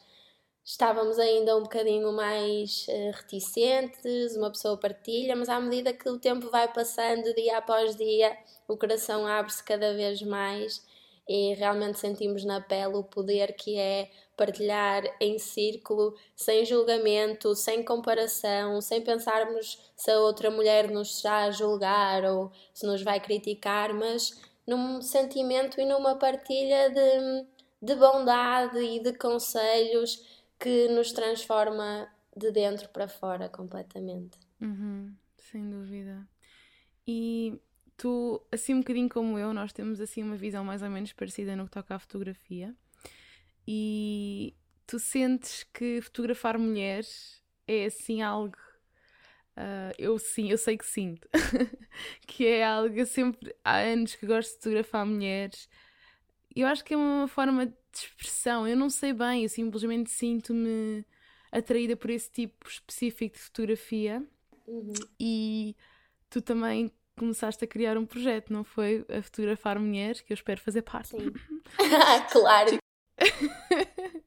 estávamos 0.65 1.19
ainda 1.19 1.57
um 1.57 1.63
bocadinho 1.63 2.13
mais 2.13 2.87
uh, 2.89 3.11
reticentes, 3.17 4.37
uma 4.37 4.51
pessoa 4.51 4.77
partilha, 4.77 5.35
mas 5.35 5.49
à 5.49 5.59
medida 5.61 5.93
que 5.93 6.09
o 6.09 6.19
tempo 6.19 6.51
vai 6.51 6.73
passando, 6.73 7.35
dia 7.35 7.59
após 7.59 7.97
dia, 7.97 8.37
o 8.69 8.77
coração 8.77 9.27
abre-se 9.27 9.63
cada 9.65 9.93
vez 9.95 10.23
mais 10.23 10.85
e 11.29 11.55
realmente 11.55 11.99
sentimos 11.99 12.45
na 12.45 12.61
pele 12.61 12.97
o 12.97 13.05
poder 13.05 13.55
que 13.55 13.79
é 13.79 14.11
partilhar 14.37 15.05
em 15.21 15.39
círculo, 15.39 16.15
sem 16.35 16.65
julgamento, 16.65 17.55
sem 17.55 17.85
comparação, 17.85 18.81
sem 18.81 19.01
pensarmos 19.01 19.79
se 19.95 20.11
a 20.11 20.19
outra 20.21 20.51
mulher 20.51 20.91
nos 20.91 21.17
está 21.17 21.45
a 21.45 21.51
julgar 21.51 22.25
ou 22.25 22.51
se 22.75 22.87
nos 22.87 23.03
vai 23.03 23.21
criticar, 23.21 23.95
mas 23.95 24.41
num 24.67 25.01
sentimento 25.01 25.81
e 25.81 25.85
numa 25.85 26.17
partilha 26.17 26.91
de, 26.91 27.47
de 27.81 27.95
bondade 27.95 28.79
e 28.79 29.01
de 29.01 29.13
conselhos 29.13 30.42
que 30.63 30.87
nos 30.89 31.13
transforma 31.13 32.09
de 32.37 32.53
dentro 32.53 32.89
para 32.91 33.09
fora 33.09 33.49
completamente. 33.49 34.39
Uhum, 34.61 35.13
sem 35.37 35.69
dúvida. 35.69 36.27
E 37.07 37.61
tu, 37.97 38.41
assim 38.53 38.75
um 38.75 38.79
bocadinho 38.79 39.09
como 39.09 39.37
eu, 39.37 39.53
nós 39.53 39.73
temos 39.73 40.01
assim 40.01 40.23
uma 40.23 40.37
visão 40.37 40.65
mais 40.65 40.81
ou 40.81 40.89
menos 40.89 41.13
parecida 41.13 41.57
no 41.57 41.65
que 41.65 41.73
toca 41.73 41.97
à 41.97 41.99
fotografia. 41.99 42.75
E 43.67 44.55
tu 44.87 45.01
sentes 45.01 45.65
que 45.75 46.01
fotografar 46.01 46.57
mulheres 46.57 47.43
é 47.67 47.87
assim 47.87 48.23
algo. 48.23 48.57
Uh, 49.57 49.93
eu 49.99 50.17
sim, 50.19 50.49
eu 50.49 50.57
sei 50.57 50.79
que 50.79 50.87
sinto. 50.87 51.29
que 52.27 52.47
é 52.47 52.65
algo 52.65 52.95
eu 52.95 53.07
sempre 53.07 53.53
há 53.65 53.79
anos 53.79 54.15
que 54.15 54.27
gosto 54.27 54.51
de 54.51 54.57
fotografar 54.59 55.05
mulheres. 55.05 55.69
Eu 56.55 56.69
acho 56.69 56.85
que 56.85 56.95
é 56.95 56.97
uma 56.97 57.27
forma 57.27 57.73
de 57.93 57.99
expressão. 57.99 58.67
Eu 58.67 58.77
não 58.77 58.91
sei 58.91 59.13
bem, 59.13 59.43
eu 59.43 59.49
simplesmente 59.49 60.11
sinto-me 60.11 61.05
atraída 61.51 61.97
por 61.97 62.11
esse 62.11 62.31
tipo 62.31 62.69
específico 62.69 63.37
de 63.37 63.43
fotografia. 63.43 64.23
Uhum. 64.67 64.93
E 65.21 65.77
tu 66.31 66.41
também 66.41 66.91
começaste 67.19 67.63
a 67.65 67.69
criar 67.69 67.99
um 67.99 68.07
projeto, 68.07 68.53
não 68.53 68.65
foi? 68.65 69.05
A 69.09 69.23
fotografar 69.23 69.79
mulheres, 69.79 70.21
que 70.21 70.33
eu 70.33 70.35
espero 70.35 70.61
fazer 70.61 70.83
parte. 70.83 71.11
Sim. 71.11 71.33
claro. 72.33 72.79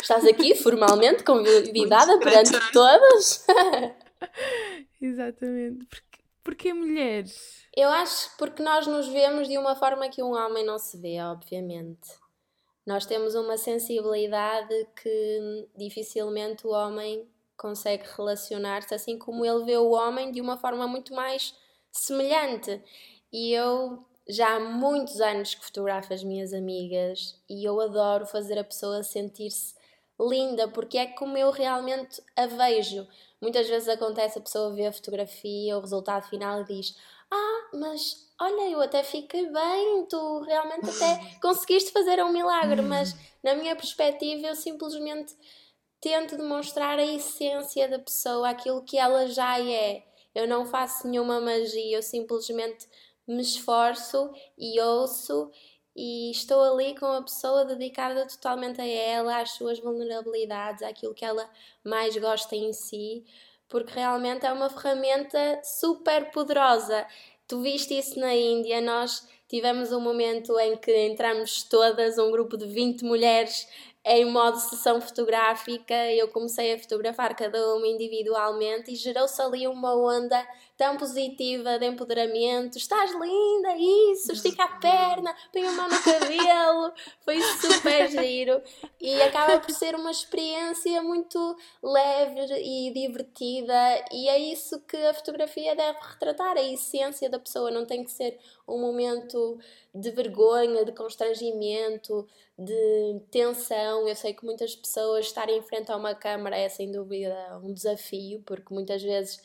Estás 0.00 0.24
aqui 0.24 0.54
formalmente 0.54 1.22
convidada 1.24 2.18
perante 2.18 2.52
todas. 2.72 3.44
Exatamente. 5.00 5.84
Porque, 5.86 6.18
porque 6.42 6.72
mulheres? 6.72 7.66
Eu 7.76 7.88
acho 7.90 8.30
porque 8.36 8.62
nós 8.62 8.86
nos 8.86 9.08
vemos 9.08 9.48
de 9.48 9.58
uma 9.58 9.74
forma 9.76 10.08
que 10.08 10.22
um 10.22 10.32
homem 10.32 10.64
não 10.64 10.78
se 10.78 10.96
vê, 10.96 11.20
obviamente. 11.20 12.08
Nós 12.86 13.04
temos 13.04 13.34
uma 13.34 13.56
sensibilidade 13.56 14.86
que 15.02 15.68
dificilmente 15.76 16.66
o 16.66 16.70
homem 16.70 17.28
consegue 17.56 18.04
relacionar-se, 18.16 18.94
assim 18.94 19.18
como 19.18 19.44
ele 19.44 19.64
vê 19.64 19.76
o 19.76 19.90
homem 19.90 20.30
de 20.30 20.40
uma 20.40 20.56
forma 20.56 20.86
muito 20.86 21.12
mais 21.12 21.54
semelhante. 21.90 22.80
E 23.32 23.52
eu 23.52 24.04
já 24.28 24.56
há 24.56 24.60
muitos 24.60 25.20
anos 25.20 25.54
que 25.54 25.64
fotografo 25.64 26.12
as 26.12 26.22
minhas 26.22 26.52
amigas 26.52 27.40
e 27.48 27.64
eu 27.64 27.80
adoro 27.80 28.26
fazer 28.26 28.58
a 28.58 28.64
pessoa 28.64 29.02
sentir-se 29.02 29.74
linda, 30.20 30.68
porque 30.68 30.98
é 30.98 31.06
como 31.06 31.36
eu 31.36 31.50
realmente 31.50 32.22
a 32.36 32.46
vejo. 32.46 33.06
Muitas 33.40 33.68
vezes 33.68 33.88
acontece 33.88 34.38
a 34.38 34.42
pessoa 34.42 34.74
ver 34.74 34.86
a 34.86 34.92
fotografia, 34.92 35.76
o 35.76 35.80
resultado 35.80 36.28
final 36.28 36.62
e 36.62 36.64
diz: 36.64 36.96
Ah, 37.30 37.70
mas 37.74 38.30
olha, 38.40 38.70
eu 38.70 38.80
até 38.80 39.02
fiquei 39.02 39.50
bem, 39.50 40.06
tu 40.08 40.40
realmente 40.40 40.88
até 40.90 41.38
conseguiste 41.40 41.92
fazer 41.92 42.22
um 42.22 42.32
milagre, 42.32 42.82
mas 42.82 43.14
na 43.42 43.54
minha 43.54 43.74
perspectiva 43.74 44.46
eu 44.48 44.54
simplesmente 44.54 45.34
tento 46.00 46.36
demonstrar 46.36 46.98
a 46.98 47.04
essência 47.04 47.88
da 47.88 47.98
pessoa, 47.98 48.50
aquilo 48.50 48.84
que 48.84 48.98
ela 48.98 49.26
já 49.26 49.60
é. 49.60 50.04
Eu 50.34 50.46
não 50.46 50.66
faço 50.66 51.08
nenhuma 51.08 51.40
magia, 51.40 51.96
eu 51.96 52.02
simplesmente 52.02 52.86
me 53.26 53.42
esforço 53.42 54.30
e 54.56 54.80
ouço 54.80 55.50
e 55.96 56.30
estou 56.30 56.60
ali 56.62 56.94
com 56.94 57.06
a 57.06 57.22
pessoa 57.22 57.64
dedicada 57.64 58.26
totalmente 58.26 58.80
a 58.80 58.86
ela, 58.86 59.40
às 59.40 59.52
suas 59.52 59.80
vulnerabilidades, 59.80 60.82
àquilo 60.82 61.14
que 61.14 61.24
ela 61.24 61.48
mais 61.82 62.14
gosta 62.18 62.54
em 62.54 62.72
si, 62.72 63.24
porque 63.68 63.94
realmente 63.94 64.46
é 64.46 64.52
uma 64.52 64.70
ferramenta 64.70 65.60
super 65.62 66.30
poderosa. 66.30 67.06
Tu 67.48 67.60
viste 67.60 67.96
isso 67.96 68.18
na 68.18 68.34
Índia, 68.34 68.80
nós 68.80 69.26
tivemos 69.48 69.92
um 69.92 70.00
momento 70.00 70.58
em 70.58 70.76
que 70.76 71.06
entramos 71.06 71.62
todas, 71.64 72.18
um 72.18 72.30
grupo 72.30 72.56
de 72.56 72.66
20 72.66 73.04
mulheres, 73.04 73.68
em 74.04 74.24
modo 74.24 74.58
sessão 74.58 75.00
fotográfica. 75.00 75.94
Eu 76.12 76.28
comecei 76.28 76.74
a 76.74 76.78
fotografar 76.78 77.34
cada 77.36 77.74
uma 77.74 77.86
individualmente 77.86 78.92
e 78.92 78.96
gerou-se 78.96 79.40
ali 79.40 79.66
uma 79.66 79.94
onda 79.94 80.46
tão 80.76 80.96
positiva 80.96 81.78
de 81.78 81.86
empoderamento. 81.86 82.76
Estás 82.76 83.10
linda, 83.12 83.76
isso, 84.12 84.32
estica 84.32 84.64
a 84.64 84.78
perna, 84.78 85.34
põe 85.52 85.66
a 85.66 85.72
mão 85.72 85.88
no 85.88 86.02
cabelo. 86.02 86.92
Foi 87.20 87.40
super 87.40 88.08
giro 88.12 88.60
e 89.00 89.20
acaba 89.22 89.58
por 89.58 89.70
ser 89.70 89.94
uma 89.94 90.10
experiência 90.10 91.02
muito 91.02 91.56
leve 91.82 92.40
e 92.62 92.92
divertida. 92.92 94.04
E 94.12 94.28
é 94.28 94.38
isso 94.38 94.80
que 94.80 94.96
a 94.96 95.14
fotografia 95.14 95.74
deve 95.74 95.98
retratar: 96.00 96.56
a 96.56 96.62
essência 96.62 97.30
da 97.30 97.38
pessoa. 97.38 97.70
Não 97.70 97.86
tem 97.86 98.04
que 98.04 98.10
ser 98.10 98.38
um 98.68 98.80
momento 98.80 99.58
de 99.94 100.10
vergonha, 100.10 100.84
de 100.84 100.92
constrangimento, 100.92 102.26
de 102.58 103.20
tensão. 103.30 104.06
Eu 104.06 104.14
sei 104.14 104.34
que 104.34 104.44
muitas 104.44 104.76
pessoas 104.76 105.26
estarem 105.26 105.58
em 105.58 105.62
frente 105.62 105.90
a 105.90 105.96
uma 105.96 106.14
câmara 106.14 106.56
é 106.56 106.68
sem 106.68 106.90
dúvida 106.90 107.60
um 107.62 107.72
desafio, 107.72 108.42
porque 108.44 108.74
muitas 108.74 109.02
vezes 109.02 109.40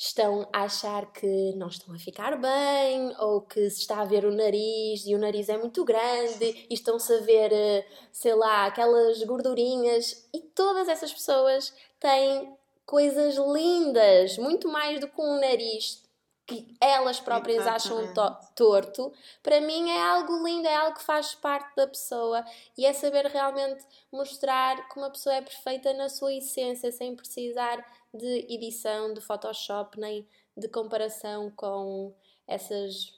estão 0.00 0.48
a 0.50 0.62
achar 0.62 1.12
que 1.12 1.54
não 1.56 1.68
estão 1.68 1.94
a 1.94 1.98
ficar 1.98 2.34
bem 2.38 3.14
ou 3.18 3.42
que 3.42 3.68
se 3.68 3.82
está 3.82 4.00
a 4.00 4.04
ver 4.06 4.24
o 4.24 4.34
nariz 4.34 5.04
e 5.04 5.14
o 5.14 5.18
nariz 5.18 5.50
é 5.50 5.58
muito 5.58 5.84
grande 5.84 6.66
e 6.70 6.72
estão-se 6.72 7.12
a 7.12 7.20
ver, 7.20 7.52
eh, 7.52 7.86
sei 8.10 8.34
lá, 8.34 8.64
aquelas 8.64 9.22
gordurinhas. 9.24 10.26
E 10.32 10.40
todas 10.40 10.88
essas 10.88 11.12
pessoas 11.12 11.74
têm 12.00 12.50
coisas 12.86 13.36
lindas, 13.36 14.38
muito 14.38 14.68
mais 14.68 14.98
do 15.00 15.06
que 15.06 15.20
um 15.20 15.38
nariz 15.38 16.02
que 16.50 16.66
elas 16.80 17.20
próprias 17.20 17.64
Exatamente. 17.64 18.18
acham 18.18 18.34
torto, 18.56 19.12
para 19.40 19.60
mim 19.60 19.88
é 19.88 20.02
algo 20.02 20.44
lindo, 20.44 20.66
é 20.66 20.74
algo 20.74 20.96
que 20.96 21.04
faz 21.04 21.32
parte 21.32 21.76
da 21.76 21.86
pessoa 21.86 22.44
e 22.76 22.84
é 22.84 22.92
saber 22.92 23.26
realmente 23.26 23.84
mostrar 24.10 24.88
que 24.88 24.98
uma 24.98 25.10
pessoa 25.10 25.36
é 25.36 25.42
perfeita 25.42 25.92
na 25.94 26.08
sua 26.08 26.34
essência, 26.34 26.90
sem 26.90 27.14
precisar 27.14 27.86
de 28.12 28.46
edição, 28.52 29.14
de 29.14 29.20
Photoshop, 29.20 30.00
nem 30.00 30.26
de 30.56 30.66
comparação 30.66 31.52
com 31.52 32.12
essas 32.48 33.14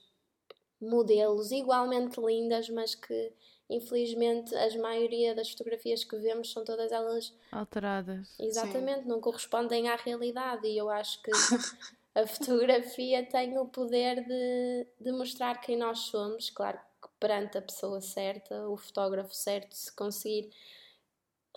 modelos 0.78 1.52
igualmente 1.52 2.20
lindas, 2.20 2.68
mas 2.68 2.94
que 2.94 3.32
infelizmente 3.70 4.54
a 4.54 4.78
maioria 4.78 5.34
das 5.34 5.50
fotografias 5.50 6.04
que 6.04 6.16
vemos 6.18 6.52
são 6.52 6.64
todas 6.64 6.92
elas 6.92 7.32
alteradas. 7.50 8.34
Exatamente, 8.38 9.04
Sim. 9.04 9.08
não 9.08 9.22
correspondem 9.22 9.88
à 9.88 9.96
realidade 9.96 10.66
e 10.68 10.76
eu 10.76 10.90
acho 10.90 11.22
que 11.22 11.30
a 12.14 12.26
fotografia 12.26 13.24
tem 13.24 13.58
o 13.58 13.66
poder 13.66 14.24
de, 14.24 14.86
de 15.00 15.12
mostrar 15.12 15.60
quem 15.60 15.76
nós 15.76 16.00
somos, 16.00 16.50
claro 16.50 16.78
que 17.02 17.08
perante 17.18 17.56
a 17.56 17.62
pessoa 17.62 18.00
certa, 18.00 18.68
o 18.68 18.76
fotógrafo 18.76 19.34
certo, 19.34 19.74
se 19.74 19.94
conseguir 19.94 20.50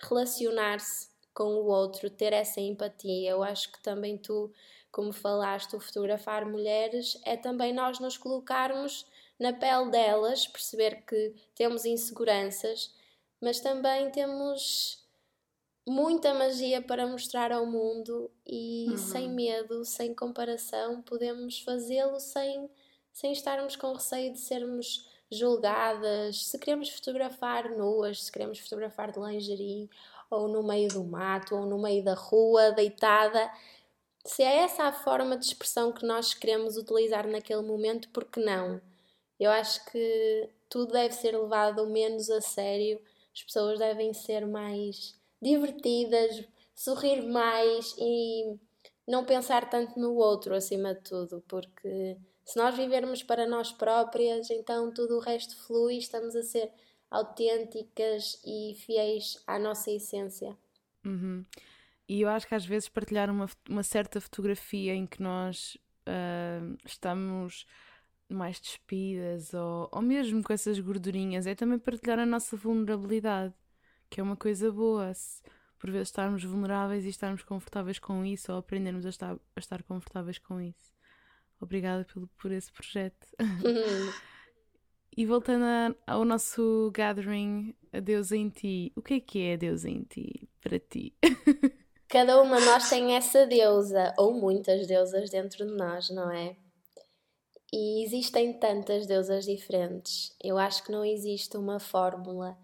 relacionar-se 0.02 1.08
com 1.34 1.54
o 1.56 1.66
outro, 1.66 2.08
ter 2.08 2.32
essa 2.32 2.60
empatia. 2.60 3.30
Eu 3.30 3.42
acho 3.42 3.70
que 3.70 3.82
também 3.82 4.16
tu, 4.16 4.50
como 4.90 5.12
falaste, 5.12 5.76
o 5.76 5.80
fotografar 5.80 6.46
mulheres 6.46 7.20
é 7.24 7.36
também 7.36 7.74
nós 7.74 8.00
nos 8.00 8.16
colocarmos 8.16 9.06
na 9.38 9.52
pele 9.52 9.90
delas, 9.90 10.46
perceber 10.46 11.04
que 11.06 11.34
temos 11.54 11.84
inseguranças, 11.84 12.94
mas 13.38 13.60
também 13.60 14.10
temos 14.10 15.05
muita 15.86 16.34
magia 16.34 16.82
para 16.82 17.06
mostrar 17.06 17.52
ao 17.52 17.64
mundo 17.64 18.28
e 18.44 18.86
uhum. 18.90 18.96
sem 18.96 19.28
medo, 19.28 19.84
sem 19.84 20.12
comparação, 20.12 21.00
podemos 21.00 21.60
fazê-lo 21.60 22.18
sem, 22.18 22.68
sem 23.12 23.32
estarmos 23.32 23.76
com 23.76 23.92
receio 23.92 24.32
de 24.32 24.40
sermos 24.40 25.08
julgadas. 25.30 26.46
Se 26.46 26.58
queremos 26.58 26.90
fotografar 26.90 27.70
nuas, 27.70 28.24
se 28.24 28.32
queremos 28.32 28.58
fotografar 28.58 29.12
de 29.12 29.20
lingerie, 29.20 29.88
ou 30.28 30.48
no 30.48 30.62
meio 30.62 30.88
do 30.88 31.04
mato, 31.04 31.54
ou 31.54 31.66
no 31.66 31.80
meio 31.80 32.02
da 32.02 32.14
rua, 32.14 32.72
deitada. 32.72 33.48
Se 34.24 34.42
é 34.42 34.64
essa 34.64 34.84
a 34.84 34.92
forma 34.92 35.36
de 35.36 35.46
expressão 35.46 35.92
que 35.92 36.04
nós 36.04 36.34
queremos 36.34 36.76
utilizar 36.76 37.28
naquele 37.28 37.62
momento, 37.62 38.08
por 38.08 38.24
que 38.24 38.40
não? 38.40 38.80
Eu 39.38 39.52
acho 39.52 39.84
que 39.86 40.50
tudo 40.68 40.92
deve 40.92 41.14
ser 41.14 41.38
levado 41.38 41.86
menos 41.86 42.28
a 42.28 42.40
sério, 42.40 43.00
as 43.32 43.44
pessoas 43.44 43.78
devem 43.78 44.12
ser 44.12 44.46
mais 44.46 45.14
divertidas, 45.40 46.44
sorrir 46.74 47.22
mais 47.22 47.94
e 47.98 48.56
não 49.06 49.24
pensar 49.24 49.68
tanto 49.70 49.98
no 49.98 50.14
outro 50.14 50.54
acima 50.54 50.94
de 50.94 51.00
tudo, 51.02 51.42
porque 51.48 52.16
se 52.44 52.56
nós 52.56 52.76
vivermos 52.76 53.22
para 53.22 53.46
nós 53.46 53.72
próprias, 53.72 54.50
então 54.50 54.92
tudo 54.92 55.16
o 55.16 55.20
resto 55.20 55.56
flui, 55.66 55.96
estamos 55.98 56.34
a 56.36 56.42
ser 56.42 56.70
autênticas 57.10 58.40
e 58.44 58.74
fiéis 58.74 59.42
à 59.46 59.58
nossa 59.58 59.90
essência. 59.90 60.56
Uhum. 61.04 61.44
E 62.08 62.20
eu 62.20 62.28
acho 62.28 62.46
que 62.46 62.54
às 62.54 62.64
vezes 62.64 62.88
partilhar 62.88 63.30
uma, 63.30 63.48
uma 63.68 63.82
certa 63.82 64.20
fotografia 64.20 64.94
em 64.94 65.06
que 65.06 65.22
nós 65.22 65.76
uh, 66.06 66.76
estamos 66.84 67.66
mais 68.28 68.60
despidas 68.60 69.54
ou, 69.54 69.88
ou 69.92 70.02
mesmo 70.02 70.42
com 70.42 70.52
essas 70.52 70.78
gordurinhas 70.80 71.46
é 71.46 71.54
também 71.54 71.78
partilhar 71.78 72.18
a 72.18 72.26
nossa 72.26 72.56
vulnerabilidade 72.56 73.54
que 74.08 74.20
é 74.20 74.22
uma 74.22 74.36
coisa 74.36 74.70
boa. 74.70 75.12
Se, 75.14 75.42
por 75.78 75.90
vezes 75.90 76.08
estarmos 76.08 76.42
vulneráveis 76.42 77.04
e 77.04 77.08
estarmos 77.08 77.42
confortáveis 77.42 77.98
com 77.98 78.24
isso 78.24 78.50
ou 78.52 78.58
aprendermos 78.58 79.06
a 79.06 79.10
estar, 79.10 79.34
a 79.34 79.60
estar 79.60 79.82
confortáveis 79.82 80.38
com 80.38 80.60
isso. 80.60 80.94
Obrigada 81.60 82.04
pelo, 82.04 82.26
por 82.40 82.50
esse 82.50 82.72
projeto. 82.72 83.26
e 85.16 85.24
voltando 85.24 85.64
a, 85.64 85.94
ao 86.12 86.24
nosso 86.24 86.90
gathering, 86.94 87.74
a 87.92 88.00
Deus 88.00 88.32
em 88.32 88.48
Ti, 88.48 88.92
o 88.96 89.02
que 89.02 89.14
é 89.14 89.20
que 89.20 89.42
é 89.42 89.56
Deus 89.56 89.84
em 89.84 90.02
Ti 90.02 90.48
para 90.60 90.78
ti? 90.78 91.14
Cada 92.08 92.40
uma 92.40 92.58
de 92.60 92.66
nós 92.66 92.88
tem 92.88 93.16
essa 93.16 93.46
deusa, 93.46 94.14
ou 94.16 94.32
muitas 94.32 94.86
deusas 94.86 95.28
dentro 95.28 95.66
de 95.66 95.72
nós, 95.72 96.08
não 96.10 96.30
é? 96.30 96.56
E 97.72 98.04
existem 98.04 98.52
tantas 98.58 99.06
deusas 99.06 99.44
diferentes. 99.44 100.34
Eu 100.42 100.56
acho 100.56 100.84
que 100.84 100.92
não 100.92 101.04
existe 101.04 101.56
uma 101.56 101.80
fórmula 101.80 102.56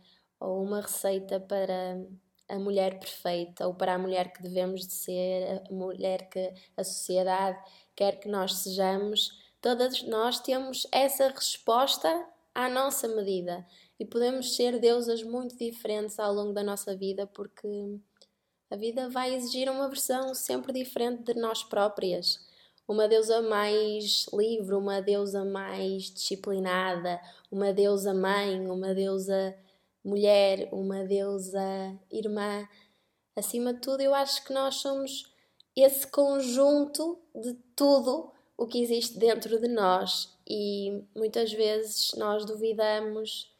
ou 0.42 0.62
uma 0.62 0.80
receita 0.80 1.38
para 1.38 2.04
a 2.48 2.58
mulher 2.58 2.98
perfeita 2.98 3.66
ou 3.66 3.74
para 3.74 3.94
a 3.94 3.98
mulher 3.98 4.32
que 4.32 4.42
devemos 4.42 4.86
de 4.86 4.92
ser, 4.92 5.62
a 5.70 5.72
mulher 5.72 6.28
que 6.28 6.52
a 6.76 6.82
sociedade 6.82 7.58
quer 7.94 8.18
que 8.18 8.28
nós 8.28 8.56
sejamos, 8.56 9.30
todas 9.60 10.02
nós 10.02 10.40
temos 10.40 10.86
essa 10.90 11.28
resposta 11.28 12.26
à 12.54 12.68
nossa 12.68 13.06
medida 13.08 13.64
e 13.98 14.04
podemos 14.04 14.56
ser 14.56 14.78
deusas 14.80 15.22
muito 15.22 15.56
diferentes 15.56 16.18
ao 16.18 16.34
longo 16.34 16.52
da 16.52 16.64
nossa 16.64 16.96
vida 16.96 17.26
porque 17.26 17.68
a 18.68 18.76
vida 18.76 19.08
vai 19.08 19.34
exigir 19.34 19.70
uma 19.70 19.88
versão 19.88 20.34
sempre 20.34 20.72
diferente 20.72 21.22
de 21.22 21.40
nós 21.40 21.62
próprias. 21.62 22.40
Uma 22.88 23.06
deusa 23.06 23.40
mais 23.40 24.26
livre, 24.32 24.74
uma 24.74 25.00
deusa 25.00 25.44
mais 25.44 26.04
disciplinada, 26.10 27.20
uma 27.50 27.72
deusa 27.72 28.12
mãe, 28.12 28.66
uma 28.68 28.92
deusa 28.92 29.54
mulher, 30.04 30.68
uma 30.72 31.04
deusa, 31.04 31.60
irmã. 32.10 32.68
Acima 33.36 33.72
de 33.72 33.80
tudo, 33.80 34.00
eu 34.00 34.14
acho 34.14 34.44
que 34.44 34.52
nós 34.52 34.76
somos 34.76 35.32
esse 35.74 36.06
conjunto 36.06 37.18
de 37.34 37.54
tudo 37.74 38.32
o 38.56 38.66
que 38.66 38.82
existe 38.82 39.18
dentro 39.18 39.58
de 39.58 39.68
nós 39.68 40.36
e 40.46 41.02
muitas 41.14 41.52
vezes 41.52 42.12
nós 42.16 42.44
duvidamos: 42.44 43.50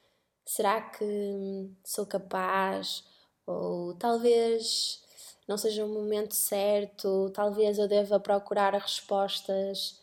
será 0.45 0.81
que 0.81 1.71
sou 1.85 2.07
capaz? 2.07 3.05
Ou 3.47 3.95
talvez 3.95 5.03
não 5.49 5.57
seja 5.57 5.85
o 5.85 5.89
momento 5.89 6.35
certo, 6.35 7.31
talvez 7.31 7.79
eu 7.79 7.89
deva 7.89 8.21
procurar 8.21 8.75
respostas 8.75 10.02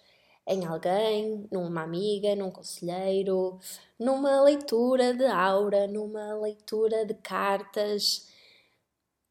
em 0.49 0.65
alguém, 0.65 1.47
numa 1.51 1.83
amiga, 1.83 2.35
num 2.35 2.49
conselheiro, 2.49 3.59
numa 3.99 4.41
leitura 4.41 5.13
de 5.13 5.25
aura, 5.25 5.87
numa 5.87 6.33
leitura 6.33 7.05
de 7.05 7.13
cartas. 7.13 8.27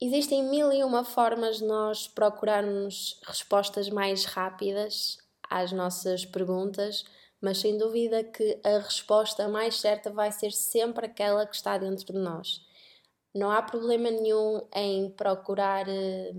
Existem 0.01 0.45
mil 0.45 0.73
e 0.73 0.85
uma 0.85 1.05
formas 1.05 1.59
de 1.59 1.65
nós 1.65 2.07
procurarmos 2.07 3.21
respostas 3.27 3.91
mais 3.91 4.25
rápidas 4.27 5.19
às 5.51 5.73
nossas 5.73 6.25
perguntas, 6.25 7.05
mas 7.41 7.59
sem 7.59 7.77
dúvida 7.77 8.23
que 8.23 8.61
a 8.63 8.79
resposta 8.79 9.49
mais 9.49 9.81
certa 9.81 10.11
vai 10.11 10.31
ser 10.31 10.53
sempre 10.53 11.07
aquela 11.07 11.45
que 11.45 11.57
está 11.57 11.77
dentro 11.77 12.13
de 12.13 12.19
nós. 12.19 12.65
Não 13.35 13.51
há 13.51 13.61
problema 13.61 14.09
nenhum 14.09 14.63
em 14.73 15.11
procurar 15.11 15.89
eh, 15.89 16.33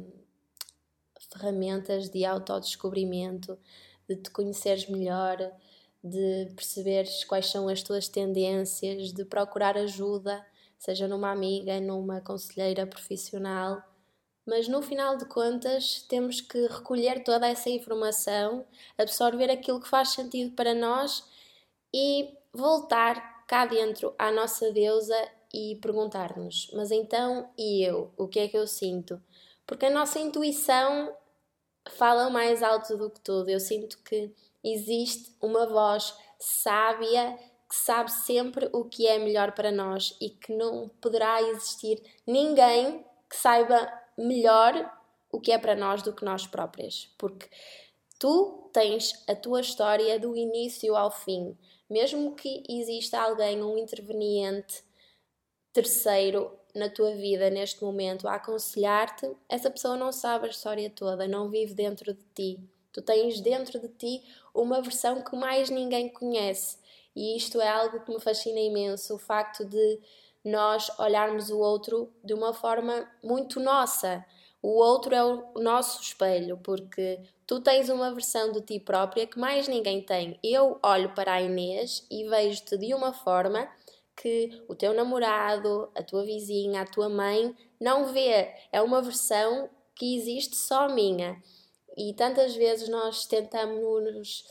ferramentas 1.32 2.10
de 2.10 2.24
autodescobrimento, 2.24 3.60
de 4.10 4.16
te 4.16 4.32
conheceres 4.32 4.90
melhor, 4.90 5.38
de 6.04 6.52
perceberes 6.56 7.24
quais 7.24 7.52
são 7.52 7.70
as 7.70 7.84
tuas 7.84 8.08
tendências, 8.08 9.14
de 9.14 9.24
procurar 9.24 9.78
ajuda, 9.78 10.44
seja 10.80 11.08
numa 11.08 11.32
amiga, 11.32 11.80
numa 11.80 12.20
conselheira 12.20 12.88
profissional. 12.88 13.84
Mas 14.46 14.68
no 14.68 14.82
final 14.82 15.16
de 15.16 15.26
contas, 15.26 16.04
temos 16.10 16.42
que 16.42 16.66
recolher 16.66 17.24
toda 17.24 17.48
essa 17.48 17.70
informação, 17.70 18.66
absorver 18.98 19.52
aquilo 19.52 19.80
que 19.80 19.88
faz 19.88 20.10
sentido 20.10 20.56
para 20.56 20.74
nós 20.74 21.24
e 21.94 22.34
voltar 22.52 23.46
cá 23.46 23.68
dentro 23.68 24.16
à 24.18 24.32
nossa 24.32 24.72
deusa 24.72 25.16
e 25.54 25.76
perguntar-nos: 25.82 26.72
mas 26.74 26.90
então 26.90 27.50
e 27.56 27.84
eu? 27.84 28.12
O 28.18 28.28
que 28.28 28.40
é 28.40 28.48
que 28.48 28.58
eu 28.58 28.66
sinto? 28.66 29.22
Porque 29.68 29.86
a 29.86 29.92
nossa 29.92 30.18
intuição 30.18 31.14
fala 31.88 32.30
mais 32.30 32.62
alto 32.64 32.98
do 32.98 33.10
que 33.10 33.20
tudo. 33.22 33.50
Eu 33.50 33.60
sinto 33.60 33.98
que 34.04 34.34
existe 34.64 35.36
uma 35.42 35.68
voz 35.68 36.16
sábia 36.40 37.38
que 37.70 37.76
sabe 37.76 38.12
sempre 38.12 38.70
o 38.74 38.86
que 38.86 39.06
é 39.06 39.20
melhor 39.20 39.52
para 39.52 39.72
nós 39.72 40.18
e 40.20 40.30
que 40.30 40.52
não 40.54 40.90
poderá 41.02 41.42
existir 41.42 42.02
ninguém 42.26 43.06
que 43.30 43.36
saiba 43.36 43.92
melhor 44.18 44.92
o 45.32 45.40
que 45.40 45.52
é 45.52 45.58
para 45.58 45.76
nós 45.76 46.02
do 46.02 46.12
que 46.12 46.26
nós 46.26 46.48
próprias, 46.48 47.14
porque 47.18 47.48
tu 48.20 48.70
tens 48.74 49.24
a 49.28 49.36
tua 49.36 49.62
história 49.62 50.20
do 50.20 50.36
início 50.36 50.96
ao 50.96 51.12
fim. 51.12 51.56
Mesmo 51.88 52.36
que 52.36 52.64
exista 52.68 53.20
alguém, 53.20 53.64
um 53.64 53.78
interveniente 53.78 54.84
terceiro 55.72 56.59
na 56.76 56.90
tua 56.90 57.16
vida 57.16 57.50
neste 57.50 57.84
momento 57.84 58.28
a 58.28 58.36
aconselhar-te, 58.36 59.30
essa 59.48 59.70
pessoa 59.70 59.98
não 59.98 60.12
sabe 60.12 60.48
a 60.48 60.50
história 60.50 60.90
toda, 60.90 61.28
não 61.28 61.50
vive 61.50 61.74
dentro 61.74 62.14
de 62.14 62.24
ti. 62.34 62.60
Tu 62.92 63.02
tens 63.02 63.40
dentro 63.40 63.80
de 63.80 63.88
ti 63.90 64.24
uma 64.54 64.82
versão 64.82 65.22
que 65.22 65.36
mais 65.36 65.70
ninguém 65.70 66.10
conhece. 66.10 66.78
E 67.16 67.36
isto 67.36 67.60
é 67.62 67.68
algo 67.68 68.02
que 68.02 68.12
me 68.12 68.20
fascina 68.20 68.60
imenso, 68.60 69.16
o 69.16 69.20
facto 69.20 69.66
de 69.66 70.00
nós 70.44 70.90
olharmos 70.98 71.50
o 71.50 71.60
outro 71.60 72.12
de 72.24 72.34
uma 72.34 72.54
forma 72.54 73.10
muito 73.24 73.60
nossa. 73.60 74.26
O 74.62 74.78
outro 74.78 75.16
é 75.16 75.24
o 75.24 75.54
nosso 75.56 76.02
espelho, 76.02 76.58
porque 76.58 77.20
tu 77.48 77.62
tens 77.62 77.90
uma 77.90 78.14
versão 78.14 78.52
de 78.52 78.62
ti 78.62 78.80
própria 78.80 79.26
que 79.26 79.40
mais 79.40 79.68
ninguém 79.68 80.02
tem. 80.02 80.38
Eu 80.44 80.78
olho 80.84 81.14
para 81.14 81.34
a 81.34 81.42
Inês 81.42 82.06
e 82.12 82.28
vejo-te 82.28 82.78
de 82.78 82.94
uma 82.94 83.14
forma 83.14 83.70
que 84.22 84.64
o 84.68 84.76
teu 84.76 84.94
namorado, 84.94 85.90
a 85.96 86.04
tua 86.04 86.26
vizinha, 86.26 86.82
a 86.82 86.86
tua 86.86 87.08
mãe 87.08 87.56
não 87.80 88.08
vê. 88.08 88.54
É 88.72 88.82
uma 88.82 89.02
versão 89.02 89.70
que 89.96 90.18
existe 90.18 90.58
só 90.58 90.90
minha. 90.90 91.42
E 91.98 92.14
tantas 92.14 92.56
vezes 92.56 92.90
nós 92.90 93.26
tentamos 93.26 94.46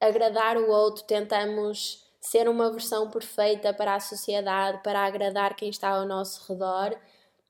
agradar 0.00 0.56
o 0.56 0.68
outro, 0.68 1.04
tentamos 1.04 2.04
ser 2.20 2.48
uma 2.48 2.70
versão 2.70 3.08
perfeita 3.08 3.72
para 3.72 3.94
a 3.94 4.00
sociedade, 4.00 4.82
para 4.82 5.04
agradar 5.04 5.54
quem 5.54 5.70
está 5.70 5.90
ao 5.90 6.06
nosso 6.06 6.52
redor. 6.52 6.98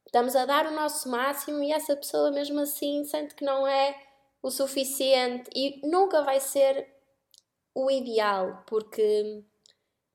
Estamos 0.04 0.37
a 0.37 0.44
dar 0.44 0.66
o 0.66 0.74
nosso 0.74 1.11
máximo 1.11 1.62
e 1.62 1.72
essa 1.72 1.96
pessoa, 1.96 2.30
mesmo 2.30 2.61
assim, 2.61 3.04
sente 3.04 3.34
que 3.34 3.44
não 3.44 3.66
é 3.66 3.94
o 4.42 4.50
suficiente 4.50 5.50
e 5.54 5.80
nunca 5.87 6.22
vai 6.22 6.40
ser 6.40 6.87
o 7.74 7.90
ideal, 7.90 8.64
porque 8.66 9.44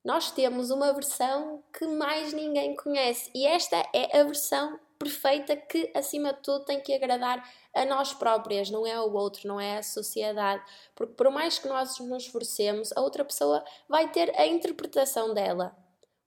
nós 0.03 0.31
temos 0.31 0.69
uma 0.69 0.91
versão 0.93 1.63
que 1.71 1.87
mais 1.87 2.33
ninguém 2.33 2.75
conhece 2.75 3.31
e 3.33 3.45
esta 3.45 3.77
é 3.93 4.19
a 4.19 4.23
versão 4.23 4.79
perfeita 4.99 5.55
que, 5.55 5.91
acima 5.93 6.33
de 6.33 6.41
tudo, 6.41 6.65
tem 6.65 6.79
que 6.79 6.93
agradar 6.93 7.43
a 7.73 7.85
nós 7.85 8.13
próprias, 8.13 8.69
não 8.69 8.87
é 8.87 8.93
ao 8.93 9.13
outro, 9.13 9.47
não 9.47 9.59
é 9.59 9.77
à 9.77 9.83
sociedade. 9.83 10.63
Porque, 10.95 11.13
por 11.13 11.29
mais 11.29 11.59
que 11.59 11.67
nós 11.67 11.99
nos 11.99 12.23
esforcemos, 12.23 12.91
a 12.95 13.01
outra 13.01 13.25
pessoa 13.25 13.63
vai 13.87 14.09
ter 14.11 14.33
a 14.39 14.45
interpretação 14.45 15.33
dela. 15.33 15.75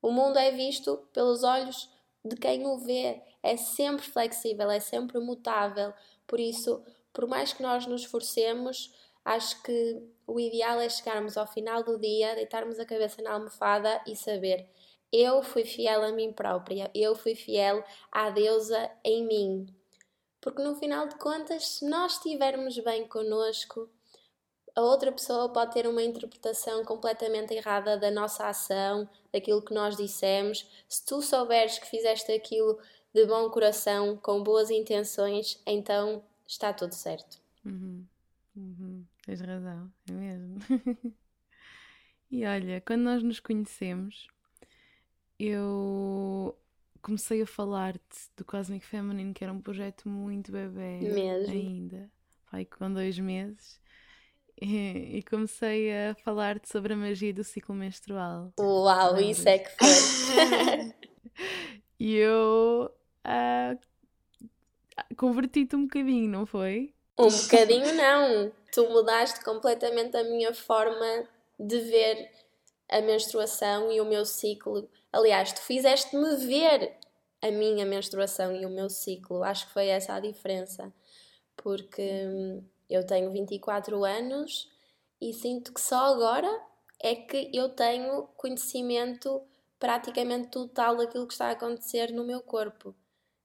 O 0.02 0.10
mundo 0.10 0.38
é 0.38 0.50
visto 0.50 0.98
pelos 1.12 1.42
olhos 1.42 1.88
de 2.24 2.36
quem 2.36 2.66
o 2.66 2.78
vê, 2.78 3.22
é 3.42 3.56
sempre 3.56 4.04
flexível, 4.04 4.70
é 4.70 4.80
sempre 4.80 5.18
mutável. 5.20 5.92
Por 6.26 6.40
isso, 6.40 6.82
por 7.12 7.26
mais 7.26 7.52
que 7.52 7.62
nós 7.62 7.86
nos 7.86 8.02
esforcemos, 8.02 8.92
acho 9.26 9.60
que 9.62 10.00
o 10.26 10.38
ideal 10.38 10.80
é 10.80 10.88
chegarmos 10.88 11.36
ao 11.36 11.46
final 11.46 11.82
do 11.82 11.98
dia, 11.98 12.36
deitarmos 12.36 12.78
a 12.78 12.86
cabeça 12.86 13.20
na 13.20 13.32
almofada 13.32 14.00
e 14.06 14.14
saber: 14.16 14.70
eu 15.12 15.42
fui 15.42 15.64
fiel 15.64 16.02
a 16.02 16.12
mim 16.12 16.32
própria, 16.32 16.90
eu 16.94 17.14
fui 17.14 17.34
fiel 17.34 17.84
à 18.10 18.30
deusa 18.30 18.90
em 19.04 19.26
mim. 19.26 19.66
Porque 20.40 20.62
no 20.62 20.76
final 20.76 21.08
de 21.08 21.16
contas, 21.16 21.66
se 21.66 21.88
nós 21.88 22.14
estivermos 22.14 22.78
bem 22.78 23.06
connosco, 23.08 23.90
a 24.76 24.80
outra 24.80 25.10
pessoa 25.10 25.48
pode 25.48 25.72
ter 25.72 25.88
uma 25.88 26.02
interpretação 26.02 26.84
completamente 26.84 27.52
errada 27.54 27.96
da 27.96 28.10
nossa 28.10 28.46
ação, 28.46 29.08
daquilo 29.32 29.62
que 29.62 29.74
nós 29.74 29.96
dissemos. 29.96 30.68
Se 30.88 31.04
tu 31.04 31.20
souberes 31.20 31.78
que 31.78 31.86
fizeste 31.86 32.30
aquilo 32.30 32.78
de 33.12 33.26
bom 33.26 33.50
coração, 33.50 34.16
com 34.18 34.42
boas 34.42 34.70
intenções, 34.70 35.60
então 35.66 36.22
está 36.46 36.72
tudo 36.72 36.94
certo. 36.94 37.40
Uhum. 37.64 38.04
Uhum. 38.54 39.04
Tens 39.26 39.40
razão, 39.40 39.92
é 40.08 40.12
mesmo. 40.12 40.58
e 42.30 42.46
olha, 42.46 42.80
quando 42.80 43.02
nós 43.02 43.24
nos 43.24 43.40
conhecemos, 43.40 44.28
eu 45.36 46.56
comecei 47.02 47.42
a 47.42 47.46
falar-te 47.46 48.30
do 48.36 48.44
Cosmic 48.44 48.86
Feminine, 48.86 49.34
que 49.34 49.42
era 49.42 49.52
um 49.52 49.60
projeto 49.60 50.08
muito 50.08 50.52
bebê 50.52 51.00
mesmo. 51.00 51.52
ainda, 51.52 52.08
pai, 52.48 52.64
com 52.64 52.92
dois 52.92 53.18
meses. 53.18 53.80
E, 54.62 55.18
e 55.18 55.22
comecei 55.24 55.92
a 55.92 56.14
falar-te 56.14 56.68
sobre 56.68 56.94
a 56.94 56.96
magia 56.96 57.34
do 57.34 57.42
ciclo 57.42 57.74
menstrual. 57.74 58.52
Uau, 58.60 59.18
isso 59.18 59.48
é 59.48 59.58
que 59.58 59.70
foi! 59.70 60.94
e 61.98 62.14
eu 62.14 62.94
uh, 63.26 63.78
converti-te 65.16 65.74
um 65.74 65.82
bocadinho, 65.82 66.30
não 66.30 66.46
foi? 66.46 66.94
Um 67.18 67.28
bocadinho 67.28 67.92
não. 67.94 68.52
Tu 68.76 68.86
mudaste 68.90 69.42
completamente 69.42 70.18
a 70.18 70.22
minha 70.22 70.52
forma 70.52 71.26
de 71.58 71.80
ver 71.80 72.30
a 72.90 73.00
menstruação 73.00 73.90
e 73.90 74.02
o 74.02 74.04
meu 74.04 74.26
ciclo. 74.26 74.86
Aliás, 75.10 75.50
tu 75.50 75.62
fizeste-me 75.62 76.36
ver 76.46 76.94
a 77.40 77.50
minha 77.50 77.86
menstruação 77.86 78.54
e 78.54 78.66
o 78.66 78.68
meu 78.68 78.90
ciclo. 78.90 79.42
Acho 79.42 79.66
que 79.66 79.72
foi 79.72 79.86
essa 79.86 80.12
a 80.12 80.20
diferença. 80.20 80.92
Porque 81.56 82.02
hum, 82.26 82.62
eu 82.90 83.02
tenho 83.06 83.32
24 83.32 84.04
anos 84.04 84.70
e 85.22 85.32
sinto 85.32 85.72
que 85.72 85.80
só 85.80 86.12
agora 86.12 86.62
é 87.00 87.14
que 87.14 87.50
eu 87.54 87.70
tenho 87.70 88.28
conhecimento 88.36 89.40
praticamente 89.78 90.48
total 90.48 90.98
daquilo 90.98 91.26
que 91.26 91.32
está 91.32 91.46
a 91.46 91.52
acontecer 91.52 92.12
no 92.12 92.26
meu 92.26 92.42
corpo. 92.42 92.94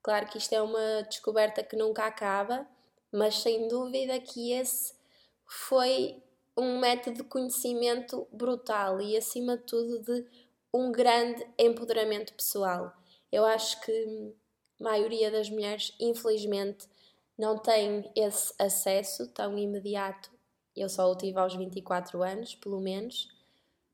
Claro 0.02 0.26
que 0.26 0.36
isto 0.36 0.52
é 0.52 0.60
uma 0.60 1.04
descoberta 1.04 1.62
que 1.62 1.74
nunca 1.74 2.04
acaba 2.04 2.68
mas 3.12 3.36
sem 3.36 3.68
dúvida 3.68 4.18
que 4.18 4.52
esse 4.52 4.94
foi 5.54 6.22
um 6.56 6.78
método 6.78 7.18
de 7.18 7.24
conhecimento 7.24 8.26
brutal 8.32 9.00
e, 9.02 9.16
acima 9.16 9.56
de 9.56 9.64
tudo, 9.64 10.00
de 10.00 10.26
um 10.72 10.90
grande 10.90 11.46
empoderamento 11.58 12.32
pessoal. 12.32 12.90
Eu 13.30 13.44
acho 13.44 13.78
que 13.82 14.34
a 14.80 14.82
maioria 14.82 15.30
das 15.30 15.50
mulheres, 15.50 15.94
infelizmente, 16.00 16.88
não 17.38 17.58
tem 17.58 18.10
esse 18.16 18.54
acesso 18.58 19.28
tão 19.28 19.58
imediato. 19.58 20.30
Eu 20.74 20.88
só 20.88 21.10
o 21.10 21.16
tive 21.16 21.38
aos 21.38 21.54
24 21.54 22.22
anos, 22.22 22.54
pelo 22.54 22.80
menos, 22.80 23.28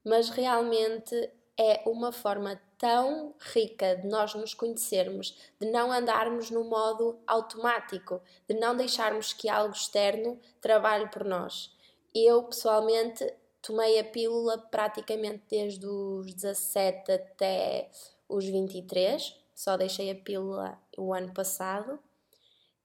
mas 0.05 0.31
realmente 0.31 1.15
é 1.59 1.83
uma 1.87 2.13
forma 2.13 2.61
tão 2.79 3.35
rica 3.41 3.97
de 3.97 4.07
nós 4.07 4.35
nos 4.35 4.55
conhecermos, 4.55 5.37
de 5.61 5.71
não 5.71 5.91
andarmos 5.91 6.51
no 6.51 6.65
modo 6.65 7.19
automático, 7.27 8.23
de 8.49 8.55
não 8.55 8.77
deixarmos 8.77 9.33
que 9.33 9.49
algo 9.49 9.75
externo 9.75 10.39
trabalhe 10.61 11.09
por 11.09 11.25
nós. 11.25 11.77
Eu, 12.15 12.45
pessoalmente, 12.45 13.31
tomei 13.61 13.99
a 13.99 14.05
pílula 14.05 14.59
praticamente 14.59 15.43
desde 15.51 15.87
os 15.87 16.33
17 16.33 17.13
até 17.13 17.91
os 18.29 18.45
23, 18.45 19.35
só 19.55 19.77
deixei 19.77 20.11
a 20.11 20.15
pílula 20.15 20.79
o 20.97 21.13
ano 21.13 21.35
passado 21.35 21.99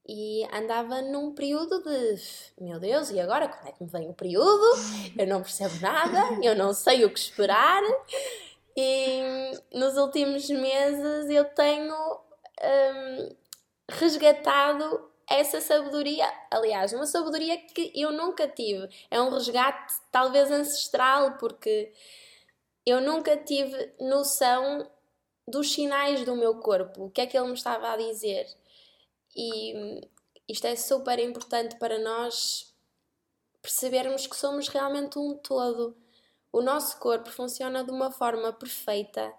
e 0.06 0.44
andava 0.52 1.00
num 1.00 1.32
período 1.32 1.82
de 1.82 2.18
meu 2.60 2.78
Deus, 2.78 3.10
e 3.10 3.18
agora 3.18 3.48
como 3.48 3.68
é 3.68 3.72
que 3.72 3.82
me 3.82 3.88
vem 3.88 4.10
o 4.10 4.14
período? 4.14 4.64
Eu 5.16 5.26
não 5.26 5.40
percebo 5.40 5.80
nada, 5.80 6.38
eu 6.42 6.54
não 6.54 6.74
sei 6.74 7.04
o 7.04 7.10
que 7.10 7.18
esperar. 7.18 7.82
E 8.76 9.20
nos 9.72 9.96
últimos 9.96 10.48
meses 10.50 11.30
eu 11.30 11.44
tenho 11.44 11.94
um, 12.62 13.36
resgatado 13.88 15.10
essa 15.28 15.60
sabedoria, 15.60 16.30
aliás, 16.50 16.92
uma 16.92 17.06
sabedoria 17.06 17.56
que 17.56 17.92
eu 17.94 18.12
nunca 18.12 18.48
tive. 18.48 18.88
É 19.10 19.20
um 19.20 19.30
resgate 19.30 19.94
talvez 20.10 20.50
ancestral, 20.50 21.38
porque 21.38 21.92
eu 22.84 23.00
nunca 23.00 23.36
tive 23.36 23.94
noção 24.00 24.90
dos 25.46 25.72
sinais 25.72 26.24
do 26.24 26.36
meu 26.36 26.58
corpo, 26.60 27.04
o 27.04 27.10
que 27.10 27.20
é 27.20 27.26
que 27.26 27.36
ele 27.36 27.48
me 27.48 27.54
estava 27.54 27.92
a 27.92 27.96
dizer. 27.96 28.46
E 29.36 30.00
isto 30.48 30.66
é 30.66 30.76
super 30.76 31.18
importante 31.18 31.76
para 31.76 31.98
nós 31.98 32.74
percebermos 33.62 34.26
que 34.26 34.36
somos 34.36 34.68
realmente 34.68 35.18
um 35.18 35.36
todo 35.36 35.96
o 36.54 36.62
nosso 36.62 37.00
corpo 37.00 37.28
funciona 37.30 37.82
de 37.82 37.90
uma 37.90 38.12
forma 38.12 38.52
perfeita 38.52 39.34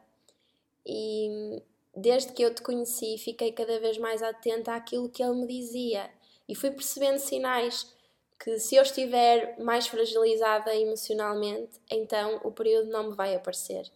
e 0.85 1.63
desde 1.95 2.33
que 2.33 2.43
eu 2.43 2.53
te 2.53 2.61
conheci 2.61 3.17
fiquei 3.17 3.53
cada 3.53 3.79
vez 3.79 3.97
mais 3.97 4.21
atenta 4.21 4.75
àquilo 4.75 5.07
que 5.07 5.23
ele 5.23 5.35
me 5.35 5.47
dizia 5.47 6.11
e 6.45 6.53
fui 6.53 6.71
percebendo 6.71 7.17
sinais 7.17 7.89
que 8.37 8.59
se 8.59 8.75
eu 8.75 8.83
estiver 8.83 9.57
mais 9.59 9.87
fragilizada 9.87 10.75
emocionalmente, 10.75 11.79
então 11.89 12.41
o 12.43 12.51
período 12.51 12.89
não 12.89 13.09
me 13.09 13.15
vai 13.15 13.33
aparecer. 13.33 13.89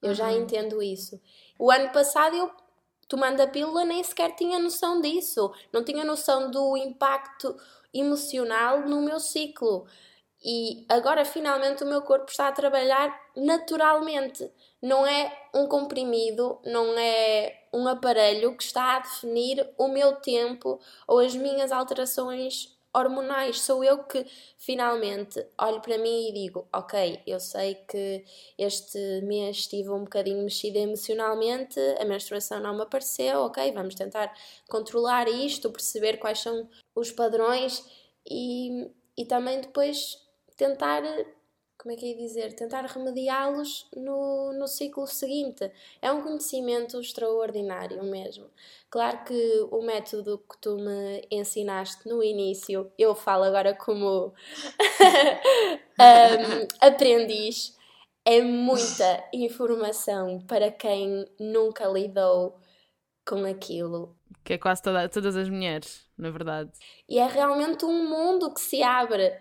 Eu 0.00 0.08
uhum. 0.08 0.14
já 0.14 0.32
entendo 0.32 0.82
isso. 0.82 1.20
O 1.58 1.70
ano 1.70 1.92
passado 1.92 2.34
eu 2.34 2.50
tomando 3.06 3.42
a 3.42 3.46
pílula 3.46 3.84
nem 3.84 4.02
sequer 4.02 4.34
tinha 4.34 4.58
noção 4.58 4.98
disso, 5.02 5.52
não 5.70 5.84
tinha 5.84 6.06
noção 6.06 6.50
do 6.50 6.74
impacto 6.78 7.54
emocional 7.92 8.88
no 8.88 9.02
meu 9.02 9.20
ciclo. 9.20 9.86
E 10.44 10.84
agora 10.88 11.24
finalmente 11.24 11.84
o 11.84 11.86
meu 11.86 12.02
corpo 12.02 12.30
está 12.30 12.48
a 12.48 12.52
trabalhar 12.52 13.14
naturalmente. 13.36 14.50
Não 14.80 15.06
é 15.06 15.32
um 15.54 15.68
comprimido, 15.68 16.58
não 16.64 16.98
é 16.98 17.66
um 17.72 17.86
aparelho 17.86 18.56
que 18.56 18.64
está 18.64 18.96
a 18.96 19.00
definir 19.00 19.68
o 19.78 19.86
meu 19.86 20.16
tempo 20.16 20.80
ou 21.06 21.20
as 21.20 21.34
minhas 21.36 21.70
alterações 21.70 22.76
hormonais. 22.92 23.60
Sou 23.60 23.82
eu 23.82 24.04
que 24.04 24.26
finalmente 24.58 25.44
olho 25.58 25.80
para 25.80 25.96
mim 25.96 26.28
e 26.28 26.32
digo: 26.32 26.66
Ok, 26.72 27.22
eu 27.26 27.40
sei 27.40 27.76
que 27.76 28.24
este 28.58 28.98
mês 29.22 29.58
estive 29.58 29.90
um 29.90 30.04
bocadinho 30.04 30.42
mexida 30.42 30.78
emocionalmente, 30.78 31.78
a 32.00 32.04
menstruação 32.04 32.60
não 32.60 32.74
me 32.74 32.82
apareceu, 32.82 33.40
ok, 33.42 33.72
vamos 33.72 33.94
tentar 33.94 34.32
controlar 34.68 35.28
isto, 35.28 35.70
perceber 35.70 36.18
quais 36.18 36.40
são 36.40 36.68
os 36.94 37.10
padrões 37.10 37.84
e, 38.28 38.90
e 39.16 39.24
também 39.24 39.60
depois 39.60 40.20
tentar, 40.56 41.02
como 41.78 41.92
é 41.92 41.96
que 41.96 42.12
é 42.12 42.16
dizer, 42.16 42.54
tentar 42.54 42.84
remediá-los 42.86 43.88
no, 43.96 44.52
no 44.52 44.68
ciclo 44.68 45.06
seguinte. 45.06 45.70
É 46.00 46.10
um 46.12 46.22
conhecimento 46.22 47.00
extraordinário 47.00 48.02
mesmo. 48.04 48.50
Claro 48.90 49.24
que 49.24 49.66
o 49.70 49.82
método 49.82 50.38
que 50.38 50.58
tu 50.60 50.76
me 50.76 51.26
ensinaste 51.30 52.08
no 52.08 52.22
início, 52.22 52.90
eu 52.98 53.14
falo 53.14 53.44
agora 53.44 53.74
como 53.74 54.32
um, 55.98 56.68
aprendiz, 56.80 57.76
é 58.24 58.40
muita 58.40 59.24
informação 59.32 60.40
para 60.46 60.70
quem 60.70 61.26
nunca 61.40 61.86
lidou 61.86 62.58
com 63.26 63.44
aquilo. 63.44 64.16
Que 64.44 64.54
é 64.54 64.58
quase 64.58 64.82
toda, 64.82 65.08
todas 65.08 65.36
as 65.36 65.48
mulheres, 65.48 66.06
na 66.16 66.30
verdade. 66.30 66.70
E 67.08 67.18
é 67.18 67.26
realmente 67.26 67.84
um 67.84 68.08
mundo 68.08 68.52
que 68.52 68.60
se 68.60 68.82
abre 68.82 69.32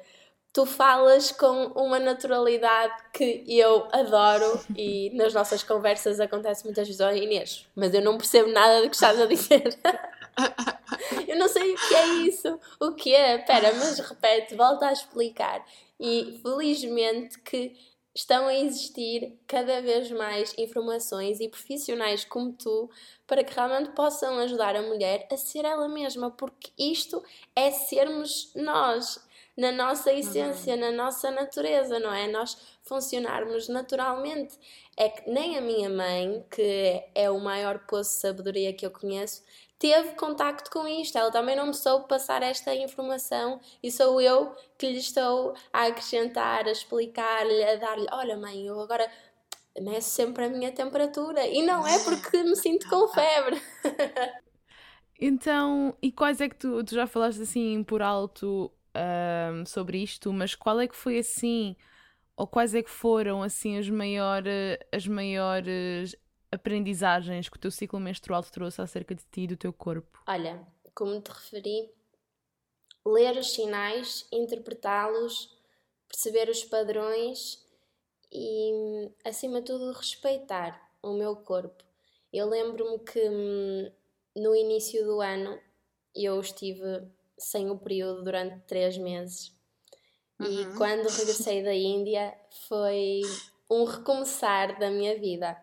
tu 0.54 0.66
falas 0.66 1.32
com 1.32 1.68
uma 1.68 2.00
naturalidade 2.00 2.94
que 3.14 3.44
eu 3.48 3.88
adoro 3.92 4.60
e 4.76 5.10
nas 5.12 5.34
nossas 5.34 5.64
conversas 5.64 6.20
acontece 6.20 6.66
muitas 6.66 6.88
vezes, 6.88 7.02
oh 7.02 7.10
Inês, 7.10 7.68
mas 7.76 7.94
eu 7.94 8.02
não 8.02 8.18
percebo 8.18 8.50
nada 8.52 8.82
do 8.82 8.90
que 8.90 8.96
estás 8.96 9.20
a 9.20 9.26
dizer. 9.26 9.80
eu 11.28 11.38
não 11.38 11.48
sei 11.48 11.74
o 11.74 11.78
que 11.78 11.96
é 11.96 12.08
isso. 12.28 12.60
O 12.80 12.92
que 12.94 13.16
é? 13.16 13.38
Espera, 13.38 13.74
mas 13.74 14.00
repete, 14.00 14.56
volta 14.56 14.88
a 14.88 14.94
explicar. 14.94 15.66
E 16.00 16.40
felizmente 16.44 17.40
que 17.40 17.76
estão 18.14 18.48
a 18.48 18.56
existir 18.56 19.40
cada 19.48 19.82
vez 19.82 20.12
mais 20.12 20.54
informações 20.58 21.40
e 21.40 21.48
profissionais 21.48 22.26
como 22.26 22.52
tu 22.52 22.90
para 23.26 23.44
que 23.44 23.54
realmente 23.54 23.92
possam 23.92 24.38
ajudar 24.40 24.76
a 24.76 24.82
mulher 24.82 25.26
a 25.32 25.38
ser 25.38 25.64
ela 25.64 25.88
mesma, 25.88 26.30
porque 26.30 26.72
isto 26.78 27.24
é 27.56 27.72
sermos 27.72 28.52
nós 28.54 29.18
na 29.62 29.72
nossa 29.72 30.12
essência, 30.12 30.74
uhum. 30.74 30.80
na 30.80 30.92
nossa 30.92 31.30
natureza, 31.30 32.00
não 32.00 32.12
é? 32.12 32.28
Nós 32.28 32.58
funcionarmos 32.82 33.70
naturalmente. 33.70 34.58
É 34.98 35.08
que 35.08 35.30
nem 35.30 35.56
a 35.56 35.62
minha 35.62 35.88
mãe, 35.88 36.44
que 36.50 37.04
é 37.14 37.30
o 37.30 37.40
maior 37.40 37.86
poço 37.86 38.10
de 38.16 38.22
sabedoria 38.22 38.74
que 38.74 38.84
eu 38.84 38.90
conheço, 38.90 39.44
teve 39.78 40.16
contacto 40.16 40.72
com 40.72 40.88
isto. 40.88 41.16
Ela 41.16 41.32
também 41.32 41.56
não 41.56 41.68
me 41.68 41.76
soube 41.76 42.08
passar 42.08 42.42
esta 42.42 42.74
informação 42.74 43.62
e 43.84 43.92
sou 43.92 44.20
eu 44.20 44.52
que 44.80 44.88
lhe 44.88 44.98
estou 44.98 45.54
a 45.72 45.86
acrescentar, 45.86 46.66
a 46.66 46.72
explicar-lhe, 46.72 47.64
a 47.64 47.76
dar-lhe: 47.76 48.08
olha, 48.12 48.36
mãe, 48.36 48.66
eu 48.66 48.80
agora 48.82 49.08
meço 49.80 50.10
sempre 50.10 50.46
a 50.46 50.50
minha 50.50 50.72
temperatura 50.72 51.46
e 51.46 51.62
não 51.62 51.86
é 51.86 52.04
porque 52.04 52.42
me 52.42 52.56
sinto 52.56 52.90
com 52.90 53.08
febre. 53.14 53.62
Então, 55.20 55.96
e 56.02 56.12
quais 56.12 56.42
é 56.42 56.50
que 56.50 56.56
tu, 56.56 56.84
tu 56.84 56.96
já 56.96 57.06
falaste 57.06 57.44
assim 57.44 57.84
por 57.84 58.02
alto 58.02 58.72
um, 58.96 59.66
sobre 59.66 60.02
isto, 60.02 60.32
mas 60.34 60.56
qual 60.56 60.80
é 60.80 60.88
que 60.88 60.96
foi 60.96 61.20
assim, 61.20 61.76
ou 62.36 62.48
quais 62.48 62.76
é 62.76 62.82
que 62.82 62.90
foram 62.90 63.44
assim 63.44 63.78
as, 63.78 63.90
maior, 63.90 64.44
as 64.92 65.08
maiores 65.08 66.16
aprendizagens 66.52 67.48
que 67.48 67.58
o 67.58 67.60
teu 67.60 67.72
ciclo 67.72 68.00
menstrual 68.00 68.44
te 68.44 68.52
trouxe 68.52 68.82
acerca 68.82 69.16
de 69.16 69.24
ti 69.32 69.42
e 69.42 69.48
do 69.48 69.58
teu 69.58 69.72
corpo? 69.72 70.22
Olha, 70.28 70.66
como 70.94 71.20
te 71.22 71.30
referi, 71.30 71.90
ler 73.06 73.38
os 73.38 73.54
sinais, 73.54 74.28
interpretá-los, 74.32 75.58
perceber 76.08 76.50
os 76.50 76.64
padrões 76.64 77.66
e, 78.32 79.10
acima 79.26 79.60
de 79.60 79.68
tudo, 79.68 79.92
respeitar 79.94 80.92
o 81.02 81.14
meu 81.14 81.36
corpo. 81.38 81.84
Eu 82.32 82.48
lembro-me 82.48 83.00
que 83.00 83.30
hum, 83.30 83.92
no 84.36 84.56
início 84.56 85.04
do 85.06 85.22
ano 85.22 85.60
eu 86.16 86.40
estive 86.40 87.08
sem 87.42 87.70
o 87.70 87.78
período 87.78 88.24
durante 88.24 88.60
três 88.66 88.98
meses. 88.98 89.54
Uhum. 90.40 90.48
E 90.48 90.78
quando 90.78 91.08
regressei 91.08 91.64
da 91.64 91.74
Índia 91.74 92.34
foi 92.68 93.22
um 93.70 93.84
recomeçar 93.84 94.78
da 94.80 94.90
minha 94.90 95.18
vida. 95.20 95.58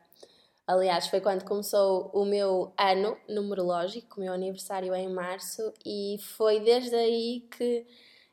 Aliás, 0.67 1.07
foi 1.07 1.21
quando 1.21 1.45
começou 1.45 2.11
o 2.13 2.25
meu 2.25 2.73
ano 2.77 3.17
numerológico, 3.29 4.17
o 4.17 4.21
meu 4.21 4.33
aniversário 4.33 4.93
é 4.93 5.01
em 5.01 5.13
março, 5.13 5.73
e 5.85 6.19
foi 6.37 6.61
desde 6.61 6.95
aí 6.95 7.49
que 7.51 7.87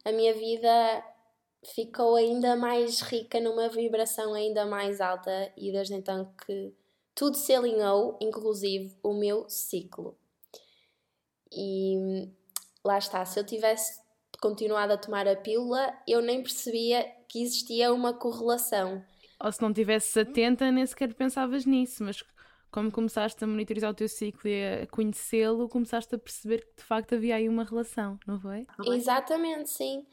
a 0.03 0.11
minha 0.11 0.33
vida 0.33 1.05
ficou 1.63 2.15
ainda 2.15 2.55
mais 2.55 2.99
rica, 2.99 3.39
numa 3.39 3.69
vibração 3.69 4.33
ainda 4.33 4.65
mais 4.65 4.99
alta, 4.99 5.51
e 5.55 5.71
desde 5.71 5.93
então 5.93 6.31
que 6.45 6.73
tudo 7.15 7.37
se 7.37 7.53
alinhou, 7.53 8.17
inclusive 8.19 8.93
o 9.01 9.13
meu 9.13 9.49
ciclo. 9.49 10.17
E 11.49 12.29
lá 12.85 12.97
está, 12.99 13.25
se 13.25 13.39
eu 13.39 13.43
tivesse 13.43 13.99
continuado 14.39 14.93
a 14.93 14.97
tomar 14.97 15.27
a 15.27 15.35
pílula, 15.35 15.93
eu 16.07 16.21
nem 16.21 16.41
percebia 16.41 17.03
que 17.27 17.41
existia 17.41 17.91
uma 17.91 18.13
correlação. 18.13 19.03
Ou 19.43 19.51
se 19.51 19.61
não 19.61 19.69
estivesse 19.69 20.19
atenta, 20.19 20.71
nem 20.71 20.85
sequer 20.85 21.13
pensavas 21.13 21.65
nisso, 21.65 22.03
mas 22.03 22.23
como 22.71 22.91
começaste 22.91 23.43
a 23.43 23.47
monitorizar 23.47 23.89
o 23.89 23.93
teu 23.93 24.07
ciclo 24.07 24.49
e 24.49 24.83
a 24.83 24.87
conhecê-lo, 24.87 25.67
começaste 25.67 26.13
a 26.13 26.17
perceber 26.17 26.65
que 26.65 26.77
de 26.77 26.83
facto 26.83 27.15
havia 27.15 27.35
aí 27.35 27.49
uma 27.49 27.63
relação, 27.63 28.19
não 28.27 28.39
foi? 28.39 28.67
Exatamente, 28.85 29.69
sim. 29.69 30.05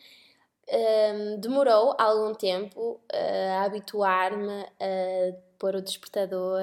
Um, 0.71 1.41
demorou 1.41 1.95
algum 1.99 2.35
tempo 2.35 3.01
uh, 3.13 3.53
a 3.59 3.65
habituar-me 3.65 4.63
a 4.81 5.35
pôr 5.59 5.75
o 5.77 5.83
despertador, 5.83 6.63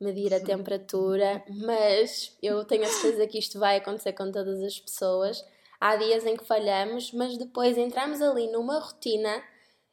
medir 0.00 0.32
a 0.32 0.40
temperatura, 0.40 1.42
mas 1.48 2.36
eu 2.42 2.64
tenho 2.64 2.84
a 2.84 2.86
certeza 2.86 3.26
que 3.26 3.38
isto 3.38 3.58
vai 3.58 3.78
acontecer 3.78 4.12
com 4.12 4.30
todas 4.30 4.62
as 4.62 4.78
pessoas. 4.78 5.44
Há 5.80 5.96
dias 5.96 6.24
em 6.24 6.36
que 6.36 6.44
falhamos, 6.44 7.12
mas 7.12 7.36
depois 7.36 7.76
entramos 7.76 8.20
ali 8.20 8.50
numa 8.50 8.80
rotina 8.80 9.42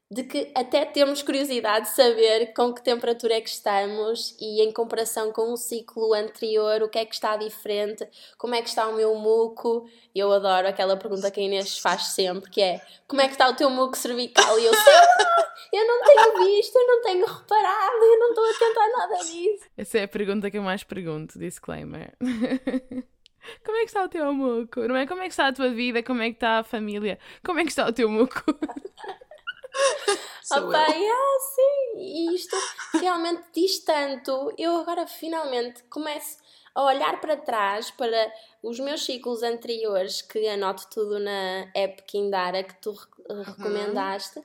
de 0.10 0.24
que 0.24 0.52
até 0.54 0.86
temos 0.86 1.24
curiosidade 1.24 1.86
de 1.86 1.96
saber 1.96 2.54
com 2.54 2.74
que 2.74 2.84
temperatura 2.84 3.36
é 3.36 3.42
que 3.42 3.50
estamos 3.50 4.36
e 4.40 4.62
em 4.62 4.72
comparação 4.72 5.32
com 5.32 5.52
o 5.52 5.58
ciclo 5.58 6.14
anterior, 6.14 6.84
o 6.84 6.90
que 6.90 7.00
é 7.00 7.06
que 7.06 7.16
está 7.16 7.36
diferente, 7.36 8.08
como 8.38 8.54
é 8.54 8.62
que 8.62 8.70
está 8.70 8.88
o 8.88 8.96
meu 8.96 9.16
muco. 9.16 9.90
Eu 10.14 10.32
adoro 10.32 10.68
aquela 10.68 10.96
pergunta 10.96 11.32
que 11.32 11.40
a 11.40 11.44
Inês 11.44 11.80
faz 11.80 12.08
sempre, 12.08 12.50
que 12.52 12.62
é 12.62 12.82
como 13.08 13.22
é 13.22 13.26
que 13.26 13.34
está 13.34 13.50
o 13.50 13.56
teu 13.56 13.70
muco 13.70 13.98
cervical? 13.98 14.60
E 14.60 14.66
eu 14.66 14.74
sei 14.74 14.94
eu 15.74 15.88
não 15.88 16.02
tenho 16.04 16.46
visto, 16.46 16.76
eu 16.76 16.88
não 16.88 17.02
tenho 17.02 17.26
reparado, 17.26 18.04
eu 18.04 18.20
não 18.20 18.30
estou 18.30 18.46
a 18.46 18.54
tentar 18.54 18.88
nada 18.98 19.24
disso. 19.24 19.66
Essa 19.78 19.98
é 20.00 20.04
a 20.04 20.08
pergunta 20.08 20.50
que 20.50 20.58
eu 20.58 20.64
mais 20.64 20.84
pergunto, 20.84 21.38
disclaimer. 21.40 22.14
Como 23.64 23.78
é 23.78 23.82
que 23.82 23.88
está 23.88 24.04
o 24.04 24.10
teu 24.10 24.34
muco? 24.34 24.88
Não 24.88 24.96
é 24.96 25.06
como 25.06 25.22
é 25.22 25.26
que 25.26 25.34
está 25.34 25.48
a 25.50 25.54
tua 25.54 25.70
vida, 25.70 26.02
como 26.02 26.20
é 26.20 26.32
que 26.32 26.36
está 26.36 26.58
a 26.58 26.64
família, 26.64 27.20
como 27.46 27.60
é 27.60 27.64
que 27.64 27.70
está 27.70 27.88
o 27.88 27.94
teu 27.94 28.10
muco? 28.10 28.44
Opa, 30.52 30.78
ah, 30.78 31.40
sim, 31.56 32.00
e 32.00 32.36
isto 32.36 32.56
realmente 32.94 33.44
diz 33.54 33.80
tanto. 33.80 34.54
Eu 34.58 34.78
agora 34.78 35.08
finalmente 35.08 35.84
começo 35.86 36.38
a 36.76 36.84
olhar 36.84 37.20
para 37.20 37.38
trás 37.38 37.90
para 37.90 38.32
os 38.62 38.80
meus 38.80 39.04
ciclos 39.06 39.42
anteriores, 39.42 40.22
que 40.22 40.48
anoto 40.48 40.88
tudo 40.94 41.20
na 41.20 41.72
app 41.74 42.04
Kindara 42.04 42.64
que 42.64 42.76
tu 42.82 42.92
uhum. 43.30 43.42
recomendaste. 43.42 44.42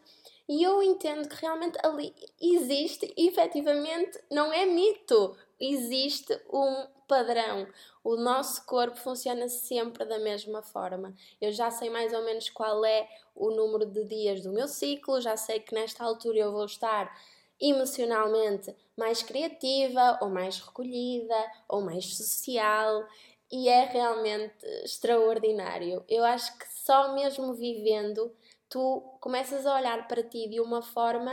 E 0.48 0.62
eu 0.62 0.82
entendo 0.82 1.28
que 1.28 1.40
realmente 1.40 1.78
ali 1.84 2.14
existe, 2.40 3.12
efetivamente, 3.16 4.18
não 4.30 4.52
é 4.52 4.64
mito, 4.66 5.36
existe 5.60 6.32
um 6.52 6.86
padrão. 7.06 7.66
O 8.02 8.16
nosso 8.16 8.64
corpo 8.64 8.96
funciona 8.96 9.48
sempre 9.48 10.04
da 10.04 10.18
mesma 10.18 10.62
forma. 10.62 11.14
Eu 11.40 11.52
já 11.52 11.70
sei 11.70 11.90
mais 11.90 12.12
ou 12.12 12.24
menos 12.24 12.48
qual 12.48 12.84
é 12.84 13.08
o 13.34 13.50
número 13.50 13.84
de 13.84 14.04
dias 14.04 14.42
do 14.42 14.52
meu 14.52 14.68
ciclo, 14.68 15.20
já 15.20 15.36
sei 15.36 15.60
que 15.60 15.74
nesta 15.74 16.04
altura 16.04 16.38
eu 16.38 16.52
vou 16.52 16.64
estar 16.64 17.14
emocionalmente 17.60 18.74
mais 18.96 19.22
criativa, 19.22 20.18
ou 20.22 20.30
mais 20.30 20.58
recolhida, 20.58 21.36
ou 21.68 21.82
mais 21.82 22.16
social, 22.16 23.06
e 23.52 23.68
é 23.68 23.84
realmente 23.84 24.64
extraordinário. 24.84 26.04
Eu 26.08 26.24
acho 26.24 26.56
que 26.58 26.66
só 26.72 27.12
mesmo 27.12 27.52
vivendo 27.52 28.34
tu 28.68 29.00
começas 29.20 29.66
a 29.66 29.74
olhar 29.74 30.06
para 30.06 30.22
ti 30.22 30.48
de 30.48 30.60
uma 30.60 30.80
forma 30.80 31.32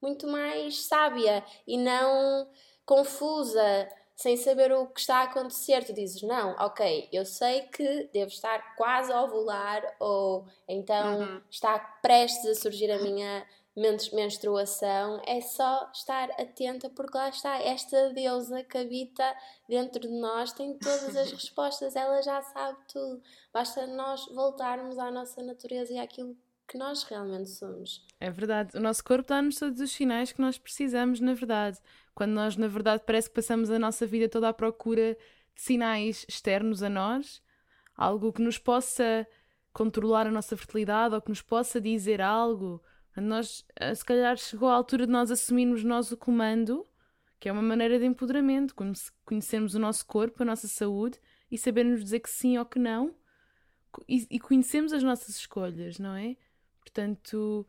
muito 0.00 0.26
mais 0.26 0.84
sábia 0.84 1.44
e 1.66 1.78
não 1.78 2.48
confusa, 2.84 3.88
sem 4.14 4.36
saber 4.36 4.72
o 4.72 4.86
que 4.86 5.00
está 5.00 5.18
a 5.18 5.22
acontecer, 5.24 5.84
tu 5.84 5.92
dizes, 5.92 6.22
não, 6.22 6.52
ok, 6.58 7.08
eu 7.12 7.24
sei 7.24 7.62
que 7.62 8.08
devo 8.12 8.30
estar 8.30 8.76
quase 8.76 9.12
a 9.12 9.22
ovular 9.22 9.82
ou 9.98 10.46
então 10.68 11.20
uhum. 11.20 11.40
está 11.50 11.78
prestes 12.00 12.46
a 12.46 12.54
surgir 12.54 12.90
a 12.90 13.02
minha 13.02 13.44
menstruação, 13.74 15.22
é 15.26 15.40
só 15.40 15.90
estar 15.94 16.30
atenta 16.32 16.90
porque 16.90 17.16
lá 17.16 17.30
está, 17.30 17.56
esta 17.62 18.10
deusa 18.10 18.62
que 18.62 18.76
habita 18.76 19.34
dentro 19.66 20.02
de 20.02 20.20
nós 20.20 20.52
tem 20.52 20.78
todas 20.78 21.16
as 21.16 21.32
respostas, 21.32 21.96
ela 21.96 22.20
já 22.20 22.42
sabe 22.42 22.78
tudo, 22.92 23.22
basta 23.52 23.86
nós 23.86 24.26
voltarmos 24.26 24.98
à 24.98 25.10
nossa 25.10 25.42
natureza 25.42 25.92
e 25.94 25.98
àquilo 25.98 26.36
que 26.72 26.78
nós 26.78 27.02
realmente 27.02 27.50
somos. 27.50 28.02
É 28.18 28.30
verdade, 28.30 28.78
o 28.78 28.80
nosso 28.80 29.04
corpo 29.04 29.28
dá-nos 29.28 29.58
todos 29.58 29.78
os 29.78 29.92
sinais 29.92 30.32
que 30.32 30.40
nós 30.40 30.56
precisamos, 30.56 31.20
na 31.20 31.34
verdade. 31.34 31.78
Quando 32.14 32.32
nós, 32.32 32.56
na 32.56 32.66
verdade, 32.66 33.02
parece 33.06 33.28
que 33.28 33.34
passamos 33.34 33.70
a 33.70 33.78
nossa 33.78 34.06
vida 34.06 34.26
toda 34.26 34.48
à 34.48 34.54
procura 34.54 35.14
de 35.54 35.60
sinais 35.60 36.24
externos 36.26 36.82
a 36.82 36.88
nós, 36.88 37.42
algo 37.94 38.32
que 38.32 38.40
nos 38.40 38.56
possa 38.56 39.26
controlar 39.70 40.26
a 40.26 40.30
nossa 40.30 40.56
fertilidade 40.56 41.14
ou 41.14 41.20
que 41.20 41.28
nos 41.28 41.42
possa 41.42 41.78
dizer 41.78 42.22
algo. 42.22 42.82
Nós, 43.14 43.66
eh, 43.76 43.94
se 43.94 44.02
calhar, 44.02 44.38
chegou 44.38 44.70
a 44.70 44.74
altura 44.74 45.04
de 45.06 45.12
nós 45.12 45.30
assumirmos 45.30 45.84
nós 45.84 46.10
o 46.10 46.16
comando, 46.16 46.86
que 47.38 47.50
é 47.50 47.52
uma 47.52 47.60
maneira 47.60 47.98
de 47.98 48.06
empoderamento, 48.06 48.74
conhecermos 49.26 49.74
o 49.74 49.78
nosso 49.78 50.06
corpo, 50.06 50.42
a 50.42 50.46
nossa 50.46 50.66
saúde 50.66 51.20
e 51.50 51.58
sabermos 51.58 52.02
dizer 52.02 52.20
que 52.20 52.30
sim 52.30 52.56
ou 52.56 52.64
que 52.64 52.78
não 52.78 53.14
e, 54.08 54.26
e 54.30 54.40
conhecemos 54.40 54.92
as 54.94 55.02
nossas 55.02 55.36
escolhas, 55.36 55.98
não 55.98 56.14
é? 56.16 56.34
Portanto, 56.92 57.66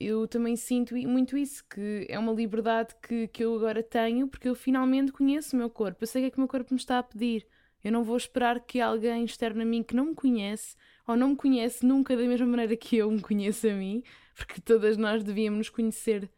eu 0.00 0.26
também 0.26 0.56
sinto 0.56 0.96
muito 0.96 1.36
isso, 1.36 1.62
que 1.68 2.06
é 2.08 2.18
uma 2.18 2.32
liberdade 2.32 2.94
que, 3.02 3.28
que 3.28 3.44
eu 3.44 3.54
agora 3.54 3.82
tenho, 3.82 4.26
porque 4.26 4.48
eu 4.48 4.54
finalmente 4.54 5.12
conheço 5.12 5.54
o 5.54 5.58
meu 5.58 5.68
corpo. 5.68 6.02
Eu 6.02 6.06
sei 6.06 6.22
o 6.22 6.24
que 6.24 6.26
é 6.28 6.30
que 6.30 6.38
o 6.38 6.40
meu 6.40 6.48
corpo 6.48 6.72
me 6.72 6.80
está 6.80 6.98
a 6.98 7.02
pedir. 7.02 7.46
Eu 7.82 7.92
não 7.92 8.02
vou 8.02 8.16
esperar 8.16 8.60
que 8.60 8.80
alguém 8.80 9.24
externo 9.24 9.60
a 9.60 9.64
mim 9.64 9.82
que 9.82 9.94
não 9.94 10.06
me 10.06 10.14
conhece, 10.14 10.74
ou 11.06 11.14
não 11.14 11.30
me 11.30 11.36
conhece 11.36 11.84
nunca 11.84 12.16
da 12.16 12.22
mesma 12.22 12.46
maneira 12.46 12.74
que 12.74 12.96
eu 12.96 13.10
me 13.10 13.20
conheço 13.20 13.68
a 13.68 13.74
mim, 13.74 14.02
porque 14.34 14.60
todas 14.60 14.96
nós 14.96 15.22
devíamos 15.22 15.58
nos 15.58 15.68
conhecer 15.68 16.30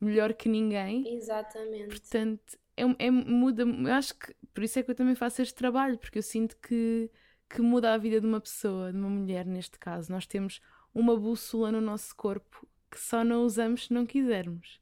melhor 0.00 0.32
que 0.32 0.48
ninguém. 0.48 1.14
Exatamente. 1.14 1.88
Portanto, 1.88 2.58
é, 2.74 3.06
é, 3.06 3.10
muda. 3.10 3.64
Eu 3.64 3.92
acho 3.92 4.14
que 4.14 4.34
por 4.54 4.64
isso 4.64 4.78
é 4.78 4.82
que 4.82 4.90
eu 4.90 4.94
também 4.94 5.14
faço 5.14 5.42
este 5.42 5.54
trabalho, 5.54 5.98
porque 5.98 6.18
eu 6.18 6.22
sinto 6.22 6.56
que, 6.56 7.10
que 7.50 7.60
muda 7.60 7.92
a 7.92 7.98
vida 7.98 8.18
de 8.18 8.26
uma 8.26 8.40
pessoa, 8.40 8.90
de 8.90 8.98
uma 8.98 9.10
mulher 9.10 9.44
neste 9.44 9.78
caso. 9.78 10.10
Nós 10.10 10.26
temos 10.26 10.62
uma 10.96 11.14
bússola 11.14 11.70
no 11.70 11.80
nosso 11.80 12.16
corpo 12.16 12.66
que 12.90 12.98
só 12.98 13.22
não 13.22 13.44
usamos 13.44 13.84
se 13.84 13.92
não 13.92 14.06
quisermos. 14.06 14.80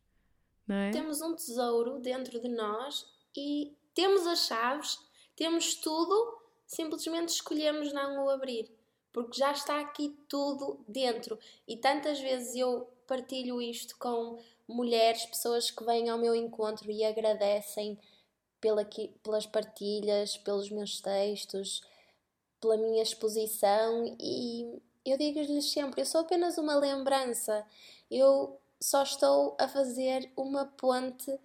Não 0.65 0.77
é? 0.77 0.93
Temos 0.93 1.21
um 1.21 1.35
tesouro 1.35 1.99
dentro 1.99 2.41
de 2.41 2.49
nós 2.49 3.05
e 3.37 3.77
temos 3.93 4.25
as 4.25 4.47
chaves, 4.47 4.97
temos 5.35 5.75
tudo, 5.75 6.41
simplesmente 6.65 7.31
escolhemos 7.31 7.93
não 7.93 8.25
o 8.25 8.31
abrir, 8.31 8.71
porque 9.13 9.37
já 9.37 9.51
está 9.51 9.81
aqui 9.81 10.17
tudo 10.29 10.85
dentro. 10.87 11.37
E 11.67 11.77
tantas 11.77 12.21
vezes 12.21 12.55
eu 12.55 12.89
partilho 13.09 13.61
isto 13.61 13.99
com 13.99 14.39
mulheres, 14.69 15.27
pessoas 15.27 15.69
que 15.69 15.85
vêm 15.85 16.09
ao 16.09 16.19
meu 16.19 16.35
encontro 16.35 16.93
e 16.93 17.05
agradecem 17.05 17.99
pela, 18.61 18.89
pelas 19.21 19.47
partilhas, 19.47 20.37
pelos 20.37 20.71
meus 20.71 21.01
textos, 21.01 21.83
pela 22.61 22.77
minha 22.77 23.03
exposição 23.03 24.17
e 24.21 24.81
eu 25.05 25.19
digo-lhes 25.19 25.71
sempre: 25.71 26.01
eu 26.01 26.07
sou 26.07 26.23
apenas 26.23 26.59
uma 26.59 26.75
lembrança, 26.77 27.65
eu 28.11 28.59
só 28.81 29.03
estou 29.03 29.57
a 29.59 29.69
fazer 29.69 30.31
uma 30.37 30.67
ponte 30.67 31.39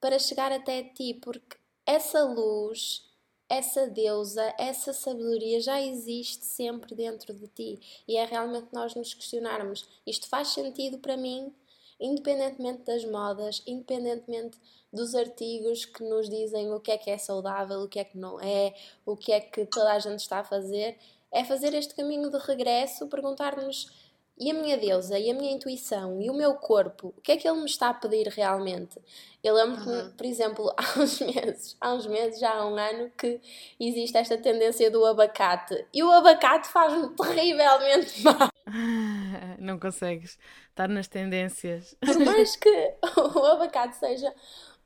para 0.00 0.18
chegar 0.18 0.52
até 0.52 0.82
ti, 0.82 1.14
porque 1.14 1.56
essa 1.86 2.24
luz, 2.24 3.04
essa 3.48 3.86
deusa, 3.86 4.54
essa 4.58 4.92
sabedoria 4.92 5.60
já 5.60 5.80
existe 5.80 6.44
sempre 6.44 6.94
dentro 6.94 7.32
de 7.32 7.46
ti. 7.48 7.80
E 8.06 8.16
é 8.16 8.24
realmente 8.24 8.68
nós 8.72 8.94
nos 8.94 9.14
questionarmos: 9.14 9.88
isto 10.06 10.28
faz 10.28 10.48
sentido 10.48 10.98
para 10.98 11.16
mim? 11.16 11.54
Independentemente 12.00 12.82
das 12.82 13.04
modas, 13.04 13.62
independentemente 13.66 14.58
dos 14.92 15.14
artigos 15.14 15.84
que 15.84 16.04
nos 16.04 16.28
dizem 16.28 16.72
o 16.72 16.80
que 16.80 16.90
é 16.90 16.98
que 16.98 17.10
é 17.10 17.18
saudável, 17.18 17.80
o 17.80 17.88
que 17.88 17.98
é 17.98 18.04
que 18.04 18.18
não 18.18 18.40
é, 18.40 18.74
o 19.06 19.16
que 19.16 19.32
é 19.32 19.40
que 19.40 19.64
toda 19.66 19.92
a 19.92 19.98
gente 19.98 20.20
está 20.20 20.40
a 20.40 20.44
fazer, 20.44 20.98
é 21.34 21.44
fazer 21.44 21.74
este 21.74 21.94
caminho 21.94 22.30
de 22.30 22.38
regresso, 22.38 23.08
perguntar-nos 23.08 23.92
e 24.38 24.50
a 24.50 24.54
minha 24.54 24.76
deusa, 24.76 25.16
e 25.18 25.30
a 25.30 25.34
minha 25.34 25.52
intuição, 25.52 26.20
e 26.20 26.28
o 26.28 26.34
meu 26.34 26.54
corpo, 26.54 27.14
o 27.16 27.20
que 27.20 27.32
é 27.32 27.36
que 27.36 27.48
ele 27.48 27.60
me 27.60 27.66
está 27.66 27.90
a 27.90 27.94
pedir 27.94 28.26
realmente? 28.28 29.00
Eu 29.42 29.54
lembro-me, 29.54 29.92
uhum. 29.92 30.10
por 30.10 30.26
exemplo, 30.26 30.74
há 30.76 31.00
uns 31.00 31.20
meses, 31.20 31.76
há 31.80 31.94
uns 31.94 32.06
meses, 32.06 32.40
já 32.40 32.52
há 32.52 32.66
um 32.66 32.76
ano, 32.76 33.10
que 33.16 33.40
existe 33.78 34.16
esta 34.16 34.36
tendência 34.36 34.90
do 34.90 35.04
abacate. 35.04 35.86
E 35.92 36.02
o 36.02 36.10
abacate 36.10 36.68
faz-me 36.68 37.14
terrivelmente 37.14 38.22
mal. 38.24 38.48
Não 39.58 39.78
consegues 39.78 40.36
estar 40.70 40.88
nas 40.88 41.06
tendências. 41.06 41.96
Por 42.00 42.18
mais 42.18 42.56
que 42.56 42.94
o 43.16 43.38
abacate 43.46 43.96
seja 43.96 44.34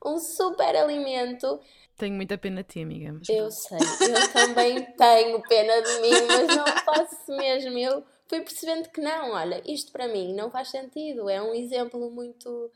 um 0.05 0.19
super 0.19 0.77
alimento, 0.77 1.59
tenho 1.99 2.15
muita 2.15 2.39
pena 2.39 2.63
de 2.63 2.69
ti, 2.69 2.83
amiga. 2.83 3.13
Mas... 3.13 3.29
Eu 3.29 3.51
sei, 3.51 3.79
eu 3.79 4.33
também 4.33 4.83
tenho 4.97 5.43
pena 5.43 5.83
de 5.83 6.01
mim, 6.01 6.27
mas 6.27 6.57
não 6.57 6.67
faço 6.67 7.37
mesmo. 7.37 7.77
Eu 7.77 8.05
fui 8.27 8.41
percebendo 8.41 8.89
que 8.89 9.01
não, 9.01 9.33
olha, 9.33 9.61
isto 9.67 9.93
para 9.93 10.09
mim 10.09 10.35
não 10.35 10.51
faz 10.51 10.69
sentido. 10.69 11.29
É 11.29 11.43
um 11.43 11.53
exemplo 11.53 12.11
muito 12.11 12.71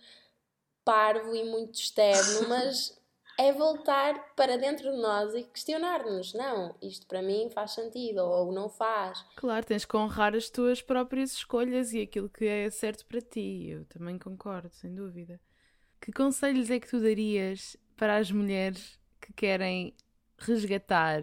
parvo 0.84 1.34
e 1.34 1.44
muito 1.44 1.74
externo, 1.74 2.46
mas 2.50 3.00
é 3.38 3.52
voltar 3.52 4.34
para 4.34 4.58
dentro 4.58 4.90
de 4.90 4.98
nós 4.98 5.34
e 5.34 5.44
questionar-nos: 5.44 6.34
não, 6.34 6.74
isto 6.82 7.06
para 7.06 7.22
mim 7.22 7.48
faz 7.54 7.72
sentido 7.72 8.18
ou 8.18 8.52
não 8.52 8.68
faz. 8.68 9.24
Claro, 9.36 9.64
tens 9.64 9.84
que 9.84 9.96
honrar 9.96 10.34
as 10.34 10.50
tuas 10.50 10.82
próprias 10.82 11.32
escolhas 11.32 11.92
e 11.92 12.02
aquilo 12.02 12.28
que 12.28 12.44
é 12.44 12.70
certo 12.70 13.06
para 13.06 13.20
ti. 13.20 13.68
Eu 13.68 13.84
também 13.86 14.18
concordo, 14.18 14.70
sem 14.74 14.94
dúvida. 14.94 15.40
Que 16.00 16.12
conselhos 16.12 16.68
é 16.70 16.80
que 16.80 16.88
tu 16.88 17.00
darias 17.00 17.76
para 17.96 18.16
as 18.16 18.30
mulheres 18.32 18.98
que 19.22 19.32
querem 19.32 19.94
resgatar 20.36 21.22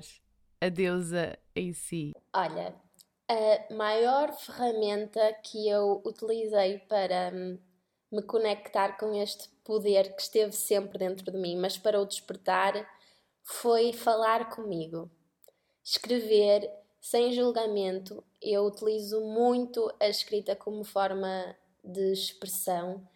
a 0.62 0.70
deusa 0.70 1.38
em 1.56 1.74
si? 1.74 2.14
Olha, 2.34 2.74
a 3.28 3.74
maior 3.74 4.32
ferramenta 4.34 5.34
que 5.44 5.68
eu 5.68 6.02
utilizei 6.06 6.80
para 6.80 7.32
hum, 7.34 7.60
me 8.12 8.24
conectar 8.24 8.98
com 8.98 9.14
este 9.14 9.50
poder 9.64 10.16
que 10.16 10.22
esteve 10.22 10.54
sempre 10.54 10.98
dentro 10.98 11.32
de 11.32 11.38
mim, 11.38 11.58
mas 11.58 11.78
para 11.78 12.02
o 12.02 12.06
despertar, 12.06 12.90
foi 13.44 13.94
falar 13.94 14.50
comigo. 14.50 15.12
Escrever 15.84 16.70
sem 17.02 17.34
julgamento. 17.34 18.24
Eu 18.42 18.64
utilizo 18.66 19.22
muito 19.22 19.94
a 20.00 20.08
escrita 20.08 20.56
como 20.56 20.84
forma 20.84 21.56
de 21.84 22.14
expressão 22.14 23.08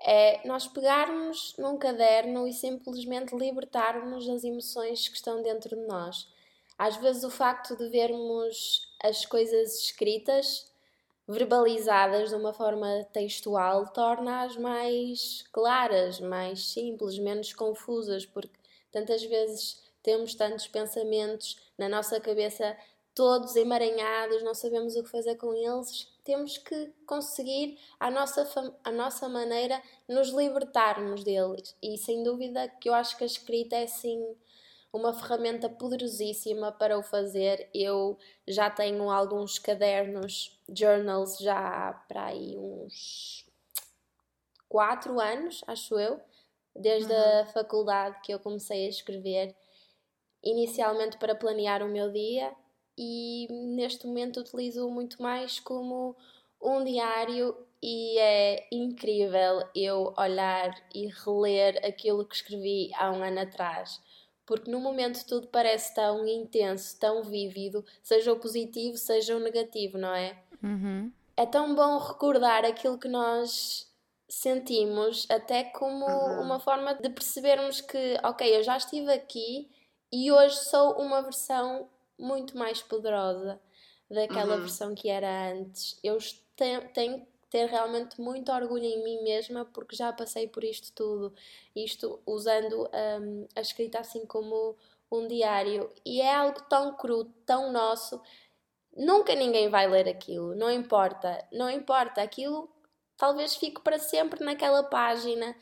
é 0.00 0.46
nós 0.46 0.66
pegarmos 0.66 1.54
num 1.58 1.78
caderno 1.78 2.46
e 2.46 2.52
simplesmente 2.52 3.34
libertarmos 3.34 4.26
das 4.26 4.44
emoções 4.44 5.08
que 5.08 5.16
estão 5.16 5.42
dentro 5.42 5.76
de 5.76 5.86
nós. 5.86 6.28
Às 6.78 6.96
vezes, 6.96 7.24
o 7.24 7.30
facto 7.30 7.76
de 7.76 7.88
vermos 7.88 8.92
as 9.02 9.24
coisas 9.24 9.78
escritas, 9.80 10.70
verbalizadas 11.26 12.30
de 12.30 12.34
uma 12.34 12.52
forma 12.52 13.04
textual, 13.12 13.86
torna-as 13.92 14.56
mais 14.56 15.44
claras, 15.52 16.20
mais 16.20 16.72
simples, 16.72 17.18
menos 17.18 17.52
confusas, 17.52 18.26
porque 18.26 18.58
tantas 18.90 19.24
vezes 19.24 19.82
temos 20.02 20.34
tantos 20.34 20.66
pensamentos 20.66 21.56
na 21.78 21.88
nossa 21.88 22.20
cabeça, 22.20 22.76
todos 23.14 23.56
emaranhados, 23.56 24.42
não 24.42 24.54
sabemos 24.54 24.96
o 24.96 25.02
que 25.02 25.10
fazer 25.10 25.36
com 25.36 25.54
eles 25.54 26.13
temos 26.24 26.56
que 26.56 26.92
conseguir, 27.06 27.78
à 28.00 28.10
nossa, 28.10 28.74
à 28.82 28.90
nossa 28.90 29.28
maneira, 29.28 29.80
nos 30.08 30.30
libertarmos 30.30 31.22
deles. 31.22 31.76
E 31.82 31.98
sem 31.98 32.22
dúvida 32.22 32.66
que 32.66 32.88
eu 32.88 32.94
acho 32.94 33.16
que 33.16 33.24
a 33.24 33.26
escrita 33.26 33.76
é 33.76 33.86
sim 33.86 34.34
uma 34.90 35.12
ferramenta 35.12 35.68
poderosíssima 35.68 36.72
para 36.72 36.98
o 36.98 37.02
fazer. 37.02 37.68
Eu 37.74 38.18
já 38.48 38.70
tenho 38.70 39.10
alguns 39.10 39.58
cadernos, 39.58 40.58
journals, 40.68 41.36
já 41.38 41.92
para 42.08 42.26
aí 42.26 42.56
uns 42.56 43.44
quatro 44.66 45.20
anos, 45.20 45.62
acho 45.66 45.98
eu, 45.98 46.20
desde 46.74 47.12
uhum. 47.12 47.40
a 47.40 47.46
faculdade 47.46 48.20
que 48.22 48.32
eu 48.32 48.40
comecei 48.40 48.86
a 48.86 48.88
escrever, 48.88 49.54
inicialmente 50.42 51.18
para 51.18 51.34
planear 51.34 51.82
o 51.82 51.88
meu 51.88 52.10
dia 52.10 52.54
e 52.96 53.46
neste 53.50 54.06
momento 54.06 54.40
utilizo 54.40 54.88
muito 54.88 55.22
mais 55.22 55.58
como 55.60 56.16
um 56.62 56.82
diário 56.82 57.56
e 57.82 58.18
é 58.18 58.66
incrível 58.72 59.62
eu 59.74 60.14
olhar 60.16 60.74
e 60.94 61.06
reler 61.06 61.84
aquilo 61.84 62.24
que 62.24 62.34
escrevi 62.34 62.90
há 62.94 63.10
um 63.10 63.22
ano 63.22 63.40
atrás. 63.40 64.00
Porque 64.46 64.70
no 64.70 64.80
momento 64.80 65.24
tudo 65.26 65.48
parece 65.48 65.94
tão 65.94 66.26
intenso, 66.26 66.98
tão 66.98 67.22
vívido, 67.22 67.84
seja 68.02 68.32
o 68.32 68.38
positivo, 68.38 68.96
seja 68.96 69.36
o 69.36 69.40
negativo, 69.40 69.98
não 69.98 70.14
é? 70.14 70.36
Uhum. 70.62 71.12
É 71.36 71.44
tão 71.44 71.74
bom 71.74 71.98
recordar 71.98 72.64
aquilo 72.64 72.98
que 72.98 73.08
nós 73.08 73.86
sentimos 74.28 75.26
até 75.30 75.64
como 75.64 76.06
uhum. 76.06 76.42
uma 76.42 76.60
forma 76.60 76.94
de 76.94 77.10
percebermos 77.10 77.80
que, 77.80 78.18
ok, 78.22 78.56
eu 78.56 78.62
já 78.62 78.76
estive 78.76 79.12
aqui 79.12 79.70
e 80.12 80.32
hoje 80.32 80.56
sou 80.56 80.92
uma 80.94 81.22
versão 81.22 81.88
muito 82.24 82.56
mais 82.56 82.82
poderosa 82.82 83.60
daquela 84.10 84.54
uhum. 84.54 84.60
versão 84.60 84.94
que 84.94 85.08
era 85.08 85.52
antes. 85.52 85.98
Eu 86.02 86.18
tenho, 86.56 87.20
que 87.20 87.26
ter 87.50 87.66
realmente 87.66 88.20
muito 88.20 88.50
orgulho 88.50 88.84
em 88.84 89.04
mim 89.04 89.22
mesma 89.22 89.64
porque 89.64 89.94
já 89.94 90.12
passei 90.12 90.48
por 90.48 90.64
isto 90.64 90.92
tudo. 90.92 91.34
Isto 91.76 92.20
usando 92.26 92.88
um, 93.20 93.46
a 93.54 93.60
escrita 93.60 93.98
assim 94.00 94.26
como 94.26 94.76
um 95.10 95.28
diário. 95.28 95.90
E 96.04 96.20
é 96.20 96.34
algo 96.34 96.60
tão 96.62 96.96
cru, 96.96 97.24
tão 97.46 97.70
nosso. 97.70 98.20
Nunca 98.96 99.34
ninguém 99.34 99.68
vai 99.68 99.88
ler 99.88 100.08
aquilo, 100.08 100.54
não 100.54 100.70
importa, 100.70 101.44
não 101.52 101.68
importa. 101.68 102.22
Aquilo 102.22 102.68
talvez 103.16 103.56
fique 103.56 103.80
para 103.80 103.98
sempre 103.98 104.44
naquela 104.44 104.82
página, 104.82 105.56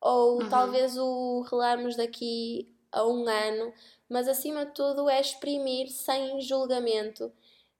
ou 0.00 0.40
uhum. 0.40 0.48
talvez 0.48 0.96
o 0.96 1.42
relamos 1.50 1.96
daqui 1.96 2.72
a 2.92 3.04
um 3.06 3.28
ano, 3.28 3.72
mas 4.08 4.28
acima 4.28 4.66
de 4.66 4.72
tudo 4.72 5.08
é 5.08 5.20
exprimir 5.20 5.88
sem 5.90 6.40
julgamento 6.40 7.32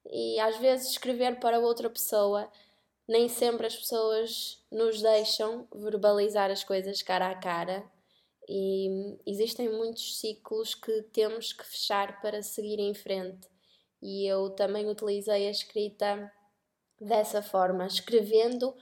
e 0.05 0.39
às 0.39 0.57
vezes 0.57 0.91
escrever 0.91 1.39
para 1.39 1.59
outra 1.59 1.89
pessoa. 1.89 2.49
Nem 3.07 3.29
sempre 3.29 3.67
as 3.67 3.75
pessoas 3.75 4.61
nos 4.71 5.01
deixam 5.01 5.67
verbalizar 5.73 6.51
as 6.51 6.63
coisas 6.63 7.01
cara 7.01 7.29
a 7.29 7.35
cara 7.35 7.89
e 8.47 9.17
existem 9.25 9.69
muitos 9.69 10.19
ciclos 10.19 10.73
que 10.73 11.01
temos 11.13 11.51
que 11.51 11.65
fechar 11.65 12.21
para 12.21 12.41
seguir 12.41 12.79
em 12.79 12.93
frente. 12.93 13.47
E 14.01 14.25
eu 14.25 14.49
também 14.51 14.89
utilizei 14.89 15.47
a 15.47 15.51
escrita 15.51 16.31
dessa 16.99 17.41
forma, 17.41 17.85
escrevendo 17.85 18.75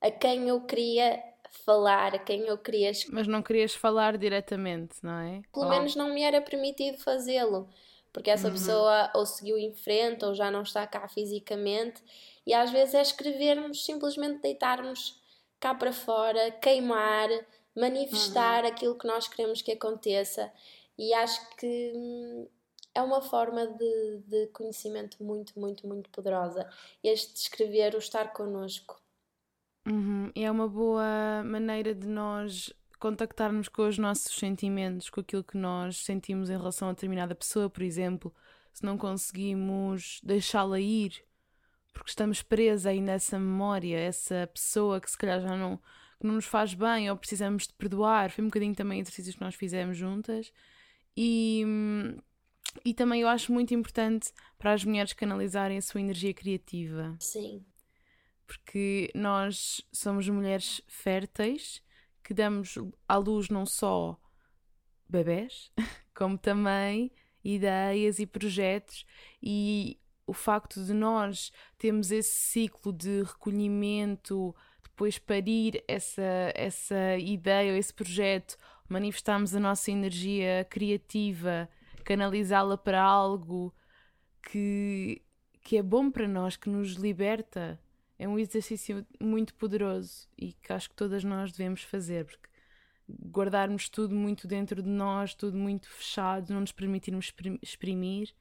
a 0.00 0.10
quem 0.10 0.48
eu 0.48 0.64
queria 0.64 1.22
falar, 1.64 2.14
a 2.14 2.18
quem 2.18 2.40
eu 2.40 2.58
queria. 2.58 2.90
Mas 3.10 3.26
não 3.26 3.42
querias 3.42 3.74
falar 3.74 4.16
diretamente, 4.16 4.96
não 5.02 5.18
é? 5.18 5.42
Pelo 5.52 5.66
oh. 5.66 5.68
menos 5.68 5.94
não 5.94 6.12
me 6.12 6.22
era 6.22 6.40
permitido 6.40 6.98
fazê-lo, 6.98 7.68
porque 8.12 8.30
essa 8.30 8.48
uhum. 8.48 8.54
pessoa 8.54 9.10
ou 9.14 9.24
seguiu 9.26 9.58
em 9.58 9.72
frente 9.72 10.24
ou 10.24 10.34
já 10.34 10.50
não 10.50 10.62
está 10.62 10.86
cá 10.86 11.06
fisicamente, 11.08 12.02
e 12.46 12.52
às 12.52 12.70
vezes 12.70 12.94
é 12.94 13.02
escrevermos, 13.02 13.84
simplesmente 13.84 14.40
deitarmos 14.40 15.20
cá 15.60 15.74
para 15.74 15.92
fora, 15.92 16.50
queimar, 16.50 17.28
manifestar 17.76 18.64
uhum. 18.64 18.70
aquilo 18.70 18.98
que 18.98 19.06
nós 19.06 19.28
queremos 19.28 19.62
que 19.62 19.72
aconteça, 19.72 20.52
e 20.98 21.12
acho 21.14 21.56
que 21.56 21.92
hum, 21.94 22.46
é 22.94 23.02
uma 23.02 23.22
forma 23.22 23.66
de, 23.66 24.18
de 24.26 24.46
conhecimento 24.48 25.22
muito, 25.22 25.58
muito, 25.58 25.86
muito 25.86 26.10
poderosa. 26.10 26.68
Este 27.02 27.34
escrever 27.36 27.94
o 27.94 27.98
estar 27.98 28.32
connosco. 28.32 29.01
Uhum. 29.86 30.30
É 30.34 30.50
uma 30.50 30.68
boa 30.68 31.42
maneira 31.44 31.94
de 31.94 32.06
nós 32.06 32.72
contactarmos 32.98 33.68
com 33.68 33.88
os 33.88 33.98
nossos 33.98 34.32
sentimentos, 34.36 35.10
com 35.10 35.20
aquilo 35.20 35.42
que 35.42 35.56
nós 35.56 36.04
sentimos 36.04 36.48
em 36.50 36.56
relação 36.56 36.88
a 36.88 36.92
determinada 36.92 37.34
pessoa, 37.34 37.68
por 37.68 37.82
exemplo, 37.82 38.32
se 38.72 38.84
não 38.84 38.96
conseguimos 38.96 40.20
deixá-la 40.22 40.78
ir, 40.78 41.24
porque 41.92 42.10
estamos 42.10 42.42
presos 42.42 42.86
aí 42.86 43.00
nessa 43.00 43.38
memória, 43.38 43.98
essa 43.98 44.48
pessoa 44.54 45.00
que 45.00 45.10
se 45.10 45.18
calhar 45.18 45.40
já 45.40 45.56
não, 45.56 45.80
não 46.22 46.36
nos 46.36 46.46
faz 46.46 46.74
bem 46.74 47.10
ou 47.10 47.16
precisamos 47.16 47.66
de 47.66 47.74
perdoar. 47.74 48.30
Foi 48.30 48.44
um 48.44 48.48
bocadinho 48.48 48.74
também 48.74 49.00
exercícios 49.00 49.34
que 49.34 49.42
nós 49.42 49.56
fizemos 49.56 49.96
juntas. 49.96 50.52
E, 51.16 51.64
e 52.84 52.94
também 52.94 53.20
eu 53.20 53.28
acho 53.28 53.52
muito 53.52 53.74
importante 53.74 54.32
para 54.56 54.72
as 54.72 54.84
mulheres 54.84 55.12
canalizarem 55.12 55.76
a 55.76 55.82
sua 55.82 56.00
energia 56.00 56.32
criativa. 56.32 57.16
Sim 57.18 57.64
porque 58.52 59.10
nós 59.14 59.80
somos 59.90 60.28
mulheres 60.28 60.82
férteis 60.86 61.82
que 62.22 62.34
damos 62.34 62.74
à 63.08 63.16
luz 63.16 63.48
não 63.48 63.64
só 63.64 64.20
bebés, 65.08 65.72
como 66.14 66.36
também 66.36 67.10
ideias 67.42 68.18
e 68.18 68.26
projetos 68.26 69.06
e 69.42 69.98
o 70.26 70.34
facto 70.34 70.84
de 70.84 70.92
nós 70.92 71.50
termos 71.78 72.10
esse 72.10 72.30
ciclo 72.30 72.92
de 72.92 73.22
recolhimento, 73.22 74.54
depois 74.82 75.18
parir 75.18 75.82
essa, 75.88 76.52
essa 76.54 77.16
ideia 77.16 77.72
ou 77.72 77.78
esse 77.78 77.94
projeto, 77.94 78.58
manifestarmos 78.86 79.54
a 79.54 79.60
nossa 79.60 79.90
energia 79.90 80.66
criativa, 80.68 81.70
canalizá-la 82.04 82.76
para 82.76 83.02
algo 83.02 83.74
que, 84.42 85.22
que 85.62 85.78
é 85.78 85.82
bom 85.82 86.10
para 86.10 86.28
nós, 86.28 86.54
que 86.54 86.68
nos 86.68 86.92
liberta 86.92 87.80
é 88.22 88.28
um 88.28 88.38
exercício 88.38 89.04
muito 89.20 89.52
poderoso 89.54 90.28
e 90.38 90.52
que 90.52 90.72
acho 90.72 90.90
que 90.90 90.94
todas 90.94 91.24
nós 91.24 91.50
devemos 91.50 91.82
fazer, 91.82 92.24
porque 92.24 92.48
guardarmos 93.10 93.88
tudo 93.88 94.14
muito 94.14 94.46
dentro 94.46 94.80
de 94.80 94.88
nós, 94.88 95.34
tudo 95.34 95.56
muito 95.56 95.90
fechado, 95.90 96.52
não 96.52 96.60
nos 96.60 96.70
permitirmos 96.70 97.32
exprimir, 97.60 98.32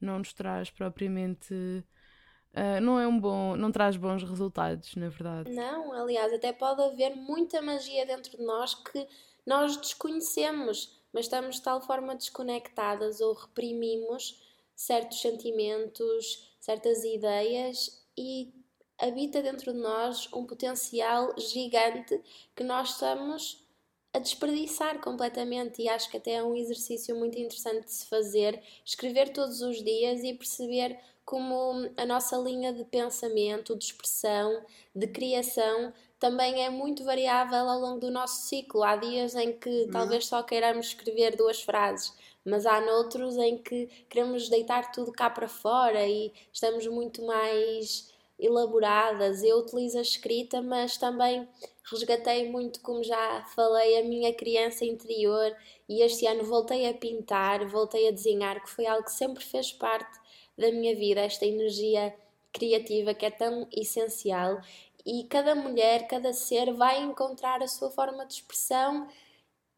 não 0.00 0.18
nos 0.18 0.32
traz 0.32 0.68
propriamente. 0.68 1.54
Uh, 1.54 2.80
não 2.82 2.98
é 2.98 3.06
um 3.06 3.20
bom, 3.20 3.54
não 3.54 3.70
traz 3.70 3.96
bons 3.96 4.24
resultados, 4.24 4.96
na 4.96 5.08
verdade. 5.08 5.52
Não, 5.52 5.92
aliás, 5.92 6.32
até 6.32 6.52
pode 6.52 6.82
haver 6.82 7.14
muita 7.14 7.62
magia 7.62 8.04
dentro 8.04 8.36
de 8.36 8.42
nós 8.42 8.74
que 8.74 9.06
nós 9.46 9.76
desconhecemos, 9.76 11.00
mas 11.12 11.26
estamos 11.26 11.56
de 11.56 11.62
tal 11.62 11.80
forma 11.80 12.16
desconectadas 12.16 13.20
ou 13.20 13.34
reprimimos 13.34 14.42
certos 14.74 15.20
sentimentos, 15.20 16.56
certas 16.58 17.04
ideias 17.04 18.04
e 18.18 18.59
habita 19.00 19.42
dentro 19.42 19.72
de 19.72 19.78
nós 19.78 20.28
um 20.32 20.44
potencial 20.44 21.34
gigante 21.38 22.20
que 22.54 22.62
nós 22.62 22.90
estamos 22.90 23.64
a 24.12 24.18
desperdiçar 24.18 25.00
completamente 25.00 25.82
e 25.82 25.88
acho 25.88 26.10
que 26.10 26.16
até 26.16 26.32
é 26.32 26.42
um 26.42 26.56
exercício 26.56 27.16
muito 27.16 27.38
interessante 27.38 27.84
de 27.84 27.92
se 27.92 28.06
fazer, 28.06 28.60
escrever 28.84 29.32
todos 29.32 29.62
os 29.62 29.82
dias 29.82 30.22
e 30.24 30.34
perceber 30.34 30.98
como 31.24 31.88
a 31.96 32.04
nossa 32.04 32.36
linha 32.36 32.72
de 32.72 32.84
pensamento, 32.84 33.76
de 33.76 33.84
expressão, 33.84 34.64
de 34.94 35.06
criação 35.06 35.92
também 36.18 36.62
é 36.62 36.68
muito 36.68 37.02
variável 37.02 37.68
ao 37.68 37.80
longo 37.80 38.00
do 38.00 38.10
nosso 38.10 38.46
ciclo. 38.46 38.82
Há 38.82 38.96
dias 38.96 39.34
em 39.34 39.52
que 39.52 39.84
uhum. 39.84 39.90
talvez 39.90 40.26
só 40.26 40.42
queiramos 40.42 40.88
escrever 40.88 41.34
duas 41.34 41.62
frases, 41.62 42.12
mas 42.44 42.66
há 42.66 42.80
noutros 42.80 43.36
em 43.38 43.56
que 43.56 43.86
queremos 44.08 44.48
deitar 44.48 44.92
tudo 44.92 45.12
cá 45.12 45.30
para 45.30 45.48
fora 45.48 46.06
e 46.06 46.32
estamos 46.52 46.86
muito 46.88 47.24
mais 47.24 48.09
elaboradas. 48.40 49.42
Eu 49.42 49.58
utilizo 49.58 49.98
a 49.98 50.02
escrita, 50.02 50.62
mas 50.62 50.96
também 50.96 51.46
resgatei 51.90 52.50
muito, 52.50 52.80
como 52.80 53.02
já 53.02 53.44
falei, 53.54 53.98
a 53.98 54.04
minha 54.04 54.32
criança 54.32 54.84
interior 54.84 55.54
e 55.88 56.02
este 56.02 56.26
ano 56.26 56.44
voltei 56.44 56.88
a 56.88 56.94
pintar, 56.94 57.66
voltei 57.66 58.08
a 58.08 58.12
desenhar, 58.12 58.62
que 58.62 58.70
foi 58.70 58.86
algo 58.86 59.04
que 59.04 59.12
sempre 59.12 59.44
fez 59.44 59.72
parte 59.72 60.18
da 60.56 60.70
minha 60.70 60.94
vida, 60.94 61.20
esta 61.20 61.46
energia 61.46 62.14
criativa 62.52 63.14
que 63.14 63.26
é 63.26 63.30
tão 63.30 63.66
essencial. 63.72 64.60
E 65.04 65.24
cada 65.24 65.54
mulher, 65.54 66.06
cada 66.06 66.32
ser 66.32 66.72
vai 66.72 67.02
encontrar 67.02 67.62
a 67.62 67.68
sua 67.68 67.90
forma 67.90 68.26
de 68.26 68.34
expressão, 68.34 69.08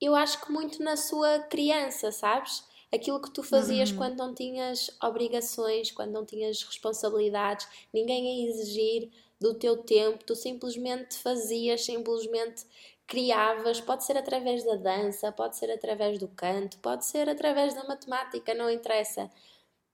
eu 0.01 0.15
acho 0.17 0.45
que 0.45 0.51
muito 0.51 0.83
na 0.83 0.97
sua 0.97 1.39
criança, 1.41 2.11
sabes? 2.11 2.65
Aquilo 2.93 3.21
que 3.21 3.31
tu 3.31 3.43
fazias 3.43 3.91
uhum. 3.91 3.97
quando 3.97 4.19
não 4.19 4.35
tinhas 4.35 4.91
obrigações, 5.03 5.91
quando 5.91 6.13
não 6.13 6.25
tinhas 6.25 6.63
responsabilidades, 6.63 7.67
ninguém 7.93 8.47
a 8.47 8.51
exigir 8.51 9.11
do 9.41 9.55
teu 9.55 9.79
tempo, 9.79 10.25
tu 10.25 10.37
simplesmente 10.37 11.17
fazias, 11.17 11.85
simplesmente 11.85 12.65
criavas, 13.07 13.81
pode 13.81 14.05
ser 14.05 14.17
através 14.17 14.65
da 14.65 14.77
dança, 14.77 15.33
pode 15.33 15.57
ser 15.57 15.71
através 15.71 16.19
do 16.19 16.29
canto, 16.29 16.79
pode 16.79 17.05
ser 17.05 17.29
através 17.29 17.75
da 17.75 17.85
matemática, 17.85 18.55
não 18.55 18.71
interessa. 18.71 19.31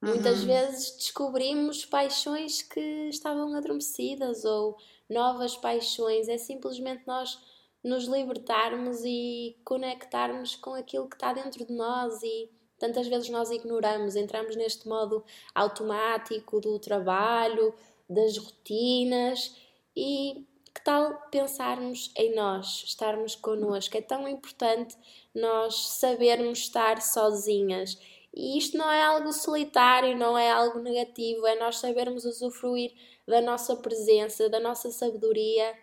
Uhum. 0.02 0.10
Muitas 0.10 0.44
vezes 0.44 0.96
descobrimos 0.96 1.84
paixões 1.84 2.62
que 2.62 3.08
estavam 3.08 3.54
adormecidas 3.54 4.44
ou 4.44 4.76
novas 5.08 5.56
paixões, 5.56 6.28
é 6.28 6.36
simplesmente 6.36 7.04
nós 7.06 7.38
nos 7.82 8.04
libertarmos 8.04 9.02
e 9.04 9.56
conectarmos 9.64 10.56
com 10.56 10.74
aquilo 10.74 11.08
que 11.08 11.16
está 11.16 11.32
dentro 11.32 11.64
de 11.64 11.72
nós 11.72 12.22
e 12.22 12.50
Tantas 12.78 13.08
vezes 13.08 13.28
nós 13.28 13.50
ignoramos, 13.50 14.16
entramos 14.16 14.54
neste 14.56 14.88
modo 14.88 15.24
automático 15.54 16.60
do 16.60 16.78
trabalho, 16.78 17.74
das 18.08 18.36
rotinas 18.36 19.56
e 19.96 20.46
que 20.74 20.84
tal 20.84 21.28
pensarmos 21.30 22.12
em 22.16 22.34
nós, 22.34 22.84
estarmos 22.86 23.34
connosco? 23.34 23.96
É 23.96 24.00
tão 24.00 24.28
importante 24.28 24.96
nós 25.34 25.88
sabermos 25.88 26.58
estar 26.60 27.02
sozinhas. 27.02 27.98
E 28.32 28.56
isto 28.56 28.76
não 28.76 28.90
é 28.90 29.02
algo 29.02 29.32
solitário, 29.32 30.16
não 30.16 30.38
é 30.38 30.50
algo 30.50 30.78
negativo, 30.78 31.46
é 31.46 31.58
nós 31.58 31.78
sabermos 31.78 32.24
usufruir 32.24 32.92
da 33.26 33.40
nossa 33.40 33.74
presença, 33.76 34.48
da 34.48 34.60
nossa 34.60 34.90
sabedoria 34.90 35.74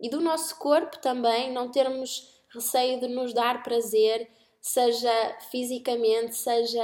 e 0.00 0.08
do 0.08 0.20
nosso 0.20 0.58
corpo 0.58 0.98
também, 0.98 1.52
não 1.52 1.70
termos 1.70 2.42
receio 2.48 3.00
de 3.00 3.08
nos 3.08 3.34
dar 3.34 3.62
prazer 3.62 4.30
seja 4.60 5.36
fisicamente, 5.50 6.36
seja 6.36 6.82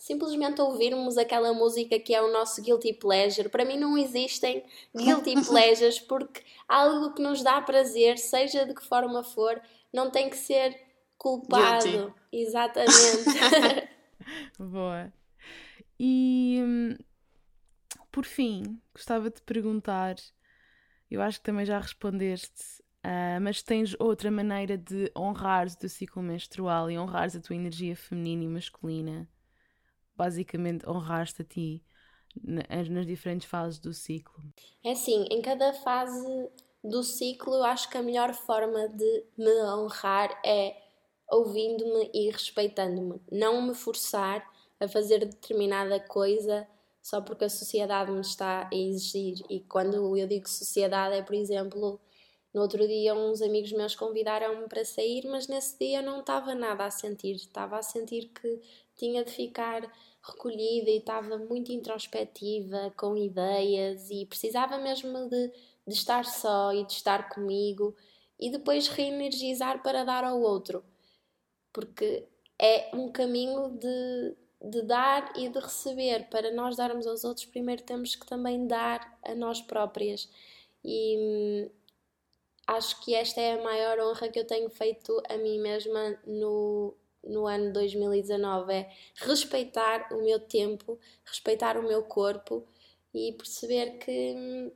simplesmente 0.00 0.62
ouvirmos 0.62 1.18
aquela 1.18 1.52
música 1.52 1.98
que 1.98 2.14
é 2.14 2.22
o 2.22 2.32
nosso 2.32 2.62
guilty 2.62 2.94
pleasure. 2.94 3.50
Para 3.50 3.66
mim 3.66 3.78
não 3.78 3.98
existem 3.98 4.64
guilty 4.96 5.34
pleasures 5.46 5.98
porque 5.98 6.42
algo 6.66 7.12
que 7.12 7.20
nos 7.20 7.42
dá 7.42 7.60
prazer, 7.60 8.16
seja 8.16 8.64
de 8.64 8.74
que 8.74 8.84
forma 8.84 9.22
for, 9.22 9.60
não 9.92 10.10
tem 10.10 10.30
que 10.30 10.36
ser 10.36 10.74
culpado. 11.18 11.86
Guilty. 11.86 12.14
Exatamente. 12.32 13.90
Boa. 14.58 15.12
E 15.98 16.58
hum, 16.62 16.96
por 18.10 18.24
fim, 18.24 18.80
gostava 18.94 19.30
de 19.30 19.42
perguntar, 19.42 20.16
eu 21.10 21.20
acho 21.20 21.38
que 21.38 21.44
também 21.44 21.66
já 21.66 21.78
respondeste, 21.78 22.79
uh, 23.04 23.40
mas 23.40 23.62
tens 23.62 23.94
outra 23.98 24.30
maneira 24.30 24.76
de 24.76 25.10
honrares 25.16 25.74
o 25.74 25.78
teu 25.78 25.88
ciclo 25.88 26.22
menstrual 26.22 26.90
e 26.90 26.98
honrares 26.98 27.36
a 27.36 27.40
tua 27.40 27.56
energia 27.56 27.96
feminina 27.96 28.44
e 28.44 28.48
masculina? 28.48 29.28
Basicamente, 30.16 30.88
honrares-te 30.88 31.42
a 31.42 31.44
ti 31.44 31.84
nas 32.44 33.06
diferentes 33.06 33.48
fases 33.48 33.78
do 33.78 33.92
ciclo? 33.92 34.42
É 34.84 34.92
assim, 34.92 35.26
em 35.30 35.42
cada 35.42 35.72
fase 35.72 36.48
do 36.82 37.02
ciclo, 37.02 37.54
eu 37.54 37.64
acho 37.64 37.88
que 37.90 37.98
a 37.98 38.02
melhor 38.02 38.32
forma 38.32 38.88
de 38.88 39.24
me 39.36 39.62
honrar 39.64 40.30
é 40.44 40.76
ouvindo-me 41.28 42.10
e 42.12 42.30
respeitando-me. 42.30 43.20
Não 43.30 43.62
me 43.62 43.74
forçar 43.74 44.44
a 44.78 44.88
fazer 44.88 45.20
determinada 45.20 46.00
coisa 46.00 46.66
só 47.02 47.20
porque 47.20 47.44
a 47.44 47.50
sociedade 47.50 48.10
me 48.10 48.20
está 48.20 48.68
a 48.70 48.74
exigir. 48.74 49.44
E 49.48 49.60
quando 49.60 50.16
eu 50.16 50.26
digo 50.26 50.48
sociedade, 50.48 51.16
é 51.16 51.22
por 51.22 51.34
exemplo, 51.34 52.00
no 52.52 52.62
outro 52.62 52.86
dia 52.86 53.14
uns 53.14 53.40
amigos 53.42 53.72
meus 53.72 53.94
convidaram-me 53.94 54.66
para 54.68 54.84
sair, 54.84 55.24
mas 55.26 55.46
nesse 55.46 55.78
dia 55.78 56.02
não 56.02 56.20
estava 56.20 56.54
nada 56.54 56.84
a 56.84 56.90
sentir. 56.90 57.36
Estava 57.36 57.78
a 57.78 57.82
sentir 57.82 58.28
que 58.28 58.60
tinha 58.96 59.24
de 59.24 59.30
ficar 59.30 59.82
recolhida 60.22 60.90
e 60.90 60.98
estava 60.98 61.38
muito 61.38 61.72
introspectiva, 61.72 62.92
com 62.96 63.16
ideias 63.16 64.10
e 64.10 64.26
precisava 64.26 64.78
mesmo 64.78 65.28
de, 65.28 65.52
de 65.86 65.94
estar 65.94 66.24
só 66.24 66.72
e 66.72 66.84
de 66.84 66.92
estar 66.92 67.28
comigo 67.28 67.94
e 68.38 68.50
depois 68.50 68.88
reenergizar 68.88 69.82
para 69.82 70.04
dar 70.04 70.24
ao 70.24 70.40
outro. 70.40 70.82
Porque 71.72 72.26
é 72.58 72.90
um 72.94 73.12
caminho 73.12 73.70
de, 73.70 74.36
de 74.70 74.82
dar 74.82 75.32
e 75.36 75.48
de 75.48 75.58
receber. 75.60 76.28
Para 76.28 76.52
nós 76.52 76.76
darmos 76.76 77.06
aos 77.06 77.22
outros, 77.22 77.46
primeiro 77.46 77.82
temos 77.82 78.16
que 78.16 78.26
também 78.26 78.66
dar 78.66 79.18
a 79.22 79.34
nós 79.34 79.60
próprias. 79.60 80.28
E 80.84 81.16
hum, 81.18 81.70
acho 82.70 83.00
que 83.00 83.14
esta 83.14 83.40
é 83.40 83.54
a 83.54 83.62
maior 83.62 83.98
honra 83.98 84.28
que 84.28 84.38
eu 84.38 84.46
tenho 84.46 84.70
feito 84.70 85.20
a 85.28 85.36
mim 85.36 85.58
mesma 85.58 86.16
no, 86.24 86.94
no 87.24 87.46
ano 87.46 87.72
2019 87.72 88.72
é 88.72 88.90
respeitar 89.16 90.08
o 90.12 90.22
meu 90.22 90.38
tempo, 90.38 90.98
respeitar 91.24 91.76
o 91.76 91.82
meu 91.82 92.04
corpo 92.04 92.64
e 93.12 93.32
perceber 93.32 93.98
que 93.98 94.34
hum, 94.36 94.72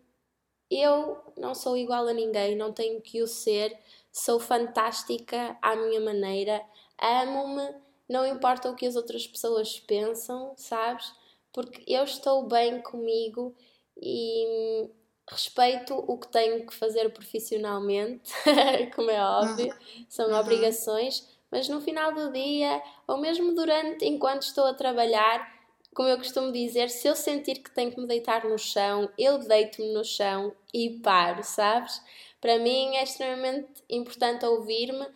eu 0.71 1.19
não 1.39 1.55
sou 1.55 1.77
igual 1.77 2.09
a 2.09 2.13
ninguém, 2.13 2.57
não 2.57 2.73
tenho 2.73 3.01
que 3.01 3.23
o 3.23 3.29
ser, 3.29 3.79
sou 4.11 4.41
fantástica 4.41 5.57
à 5.63 5.77
minha 5.77 6.01
maneira, 6.01 6.61
amo-me 6.99 7.85
não 8.09 8.27
importa 8.27 8.71
o 8.71 8.75
que 8.75 8.87
as 8.87 8.97
outras 8.97 9.27
pessoas 9.27 9.79
pensam, 9.81 10.53
sabes? 10.57 11.13
Porque 11.53 11.83
eu 11.87 12.05
estou 12.05 12.47
bem 12.47 12.83
comigo 12.83 13.55
e 13.97 14.91
respeito 15.29 15.95
o 15.95 16.19
que 16.19 16.29
tenho 16.29 16.67
que 16.67 16.75
fazer 16.75 17.09
profissionalmente, 17.11 18.33
como 18.95 19.11
é 19.11 19.23
óbvio, 19.23 19.75
são 20.09 20.31
uhum. 20.31 20.39
obrigações, 20.39 21.29
mas 21.51 21.69
no 21.69 21.81
final 21.81 22.13
do 22.13 22.33
dia, 22.33 22.83
ou 23.07 23.17
mesmo 23.17 23.55
durante, 23.55 24.05
enquanto 24.05 24.43
estou 24.43 24.67
a 24.67 24.75
trabalhar, 24.75 25.53
como 25.95 26.09
eu 26.09 26.19
costumo 26.19 26.53
dizer, 26.53 26.91
se 26.91 27.07
eu 27.07 27.15
sentir 27.15 27.63
que 27.63 27.71
tenho 27.71 27.93
que 27.93 28.01
me 28.01 28.07
deitar 28.07 28.45
no 28.45 28.59
chão, 28.59 29.09
eu 29.17 29.39
deito-me 29.39 29.93
no 29.93 30.05
chão 30.05 30.53
e 30.73 30.99
paro, 31.01 31.43
sabes? 31.45 32.03
Para 32.41 32.59
mim 32.59 32.97
é 32.97 33.05
extremamente 33.05 33.83
importante 33.89 34.45
ouvir-me, 34.45 35.07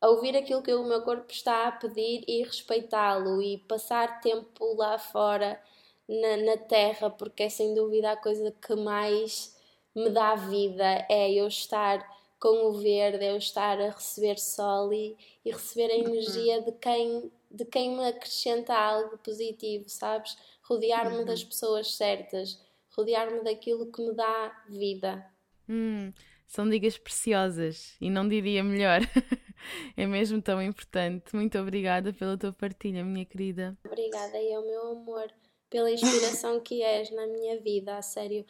ouvir 0.00 0.36
aquilo 0.36 0.62
que 0.62 0.72
o 0.72 0.84
meu 0.84 1.02
corpo 1.02 1.30
está 1.30 1.68
a 1.68 1.72
pedir 1.72 2.24
e 2.26 2.42
respeitá-lo 2.42 3.42
e 3.42 3.58
passar 3.58 4.20
tempo 4.20 4.74
lá 4.74 4.98
fora 4.98 5.60
na, 6.08 6.36
na 6.38 6.56
terra, 6.56 7.10
porque 7.10 7.42
é 7.42 7.48
sem 7.48 7.74
dúvida 7.74 8.12
a 8.12 8.16
coisa 8.16 8.50
que 8.50 8.74
mais 8.74 9.54
me 9.94 10.08
dá 10.10 10.34
vida 10.34 11.06
é 11.08 11.32
eu 11.32 11.46
estar 11.46 12.06
com 12.38 12.68
o 12.68 12.72
verde, 12.72 13.24
é 13.24 13.32
eu 13.32 13.36
estar 13.36 13.80
a 13.80 13.90
receber 13.90 14.38
sol 14.38 14.92
e, 14.92 15.16
e 15.44 15.50
receber 15.50 15.90
a 15.92 15.96
uhum. 15.96 16.14
energia 16.14 16.62
de 16.62 16.72
quem, 16.72 17.32
de 17.50 17.64
quem 17.64 17.96
me 17.96 18.06
acrescenta 18.06 18.74
algo 18.74 19.18
positivo, 19.18 19.88
sabes? 19.88 20.36
Rodear-me 20.62 21.18
uhum. 21.18 21.24
das 21.24 21.42
pessoas 21.42 21.94
certas, 21.96 22.60
rodear-me 22.96 23.42
daquilo 23.42 23.90
que 23.90 24.02
me 24.02 24.14
dá 24.14 24.64
vida. 24.68 25.26
Hum, 25.68 26.12
são 26.46 26.68
digas 26.68 26.96
preciosas 26.96 27.96
e 28.00 28.08
não 28.08 28.28
diria 28.28 28.62
melhor. 28.62 29.00
é 29.96 30.06
mesmo 30.06 30.40
tão 30.40 30.62
importante. 30.62 31.34
Muito 31.34 31.58
obrigada 31.58 32.12
pela 32.12 32.38
tua 32.38 32.52
partilha, 32.52 33.04
minha 33.04 33.24
querida. 33.24 33.76
Obrigada 33.84 34.40
e 34.40 34.54
ao 34.54 34.64
meu 34.64 34.92
amor, 34.92 35.30
pela 35.70 35.90
inspiração 35.90 36.60
que 36.60 36.82
és 36.82 37.10
na 37.10 37.26
minha 37.26 37.58
vida, 37.60 37.96
a 37.96 38.02
sério. 38.02 38.44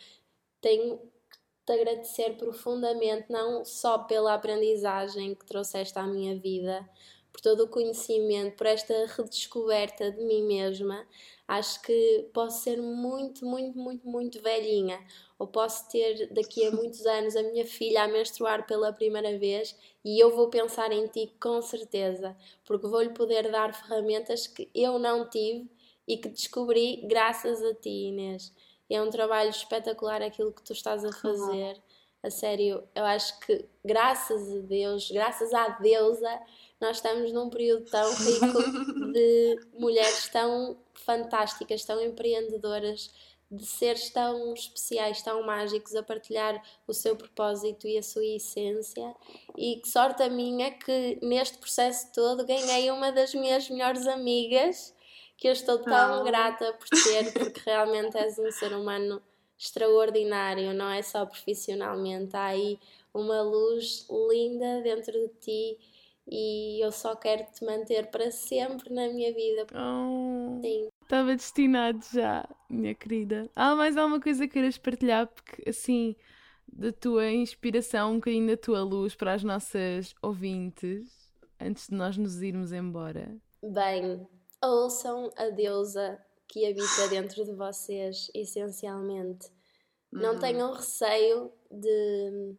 Tenho 0.60 0.98
que 0.98 1.38
te 1.66 1.72
agradecer 1.72 2.36
profundamente, 2.36 3.26
não 3.30 3.64
só 3.64 3.98
pela 3.98 4.34
aprendizagem 4.34 5.34
que 5.34 5.46
trouxeste 5.46 5.98
à 5.98 6.06
minha 6.06 6.36
vida, 6.36 6.88
por 7.32 7.40
todo 7.40 7.64
o 7.64 7.68
conhecimento, 7.68 8.56
por 8.56 8.66
esta 8.66 9.06
redescoberta 9.06 10.10
de 10.10 10.22
mim 10.22 10.42
mesma. 10.42 11.06
Acho 11.46 11.80
que 11.82 12.28
posso 12.32 12.62
ser 12.62 12.80
muito, 12.80 13.46
muito, 13.46 13.78
muito, 13.78 14.08
muito 14.08 14.42
velhinha, 14.42 14.98
ou 15.38 15.46
posso 15.46 15.88
ter 15.88 16.28
daqui 16.32 16.66
a 16.66 16.70
muitos 16.70 17.06
anos 17.06 17.36
a 17.36 17.42
minha 17.42 17.64
filha 17.64 18.02
a 18.02 18.08
menstruar 18.08 18.66
pela 18.66 18.92
primeira 18.92 19.38
vez 19.38 19.76
e 20.04 20.18
eu 20.18 20.34
vou 20.34 20.48
pensar 20.50 20.90
em 20.92 21.06
ti 21.06 21.32
com 21.40 21.62
certeza, 21.62 22.36
porque 22.64 22.86
vou-lhe 22.88 23.10
poder 23.10 23.50
dar 23.50 23.72
ferramentas 23.72 24.46
que 24.46 24.68
eu 24.74 24.98
não 24.98 25.28
tive 25.28 25.70
e 26.09 26.16
que 26.16 26.28
descobri 26.30 27.02
graças 27.06 27.62
a 27.62 27.74
ti, 27.74 28.09
Inês. 28.09 28.52
É 28.90 29.00
um 29.02 29.11
trabalho 29.11 29.50
espetacular 29.50 30.22
aquilo 30.22 30.50
que 30.50 30.64
tu 30.64 30.72
estás 30.72 31.04
a 31.04 31.12
fazer. 31.12 31.78
A 32.22 32.30
sério, 32.30 32.82
eu 32.94 33.04
acho 33.04 33.38
que 33.40 33.64
graças 33.84 34.50
a 34.50 34.59
Deus, 34.61 35.11
graças 35.11 35.52
à 35.52 35.68
deusa, 35.68 36.40
nós 36.80 36.96
estamos 36.96 37.30
num 37.32 37.50
período 37.50 37.84
tão 37.84 38.11
rico 38.14 39.12
de 39.12 39.61
mulheres 39.74 40.28
tão 40.28 40.78
fantásticas, 40.94 41.84
tão 41.84 42.02
empreendedoras, 42.02 43.11
de 43.50 43.64
seres 43.64 44.11
tão 44.11 44.52
especiais, 44.52 45.22
tão 45.22 45.42
mágicos 45.42 45.94
a 45.94 46.02
partilhar 46.02 46.62
o 46.86 46.92
seu 46.92 47.14
propósito 47.14 47.86
e 47.86 47.96
a 47.96 48.02
sua 48.02 48.24
essência. 48.24 49.14
E 49.56 49.76
que 49.76 49.88
sorte 49.88 50.22
a 50.22 50.28
minha 50.28 50.70
que 50.70 51.18
neste 51.22 51.59
processo 51.59 52.12
todo 52.12 52.44
ganhei 52.44 52.90
uma 52.90 53.12
das 53.12 53.34
minhas 53.34 53.68
melhores 53.70 54.06
amigas, 54.06 54.94
que 55.39 55.47
eu 55.47 55.53
estou 55.53 55.78
tão 55.78 56.20
oh. 56.20 56.24
grata 56.24 56.72
por 56.74 56.89
ter, 56.89 57.32
porque 57.32 57.61
realmente 57.64 58.18
és 58.18 58.39
um 58.39 58.51
ser 58.51 58.72
humano 58.72 59.22
extraordinário, 59.57 60.74
não 60.74 60.91
é 60.91 61.01
só 61.01 61.24
profissionalmente. 61.24 62.36
Há 62.36 62.47
aí 62.47 62.78
uma 63.14 63.41
luz 63.41 64.07
linda 64.11 64.82
dentro 64.82 65.12
de 65.12 65.28
ti 65.41 65.78
e 66.26 66.84
eu 66.84 66.91
só 66.91 67.14
quero 67.14 67.45
te 67.53 67.64
manter 67.64 68.09
para 68.09 68.30
sempre 68.32 68.93
na 68.93 69.09
minha 69.09 69.32
vida. 69.32 69.64
Oh. 69.72 70.61
Sim. 70.61 70.89
Estava 71.03 71.34
destinado 71.34 72.05
já, 72.12 72.47
minha 72.68 72.95
querida. 72.95 73.49
Há 73.55 73.74
mais 73.76 73.97
alguma 73.97 74.20
coisa 74.20 74.47
que 74.47 74.55
queiras 74.55 74.76
partilhar? 74.76 75.28
Porque 75.28 75.70
assim, 75.70 76.16
da 76.70 76.93
tua 76.93 77.30
inspiração, 77.30 78.12
um 78.12 78.16
bocadinho 78.16 78.49
da 78.49 78.57
tua 78.57 78.82
luz 78.82 79.14
para 79.14 79.34
as 79.34 79.45
nossas 79.45 80.14
ouvintes, 80.20 81.09
antes 81.61 81.89
de 81.89 81.95
nós 81.95 82.18
nos 82.18 82.43
irmos 82.43 82.72
embora. 82.72 83.34
Bem, 83.62 84.26
ouçam 84.62 85.30
a 85.36 85.50
deusa 85.50 86.22
que 86.46 86.66
habita 86.66 87.09
dentro 87.09 87.44
de 87.44 87.52
vocês, 87.52 88.30
essencialmente. 88.34 89.50
Não 90.11 90.34
uhum. 90.34 90.38
tenham 90.38 90.72
receio 90.72 91.52
de 91.70 92.56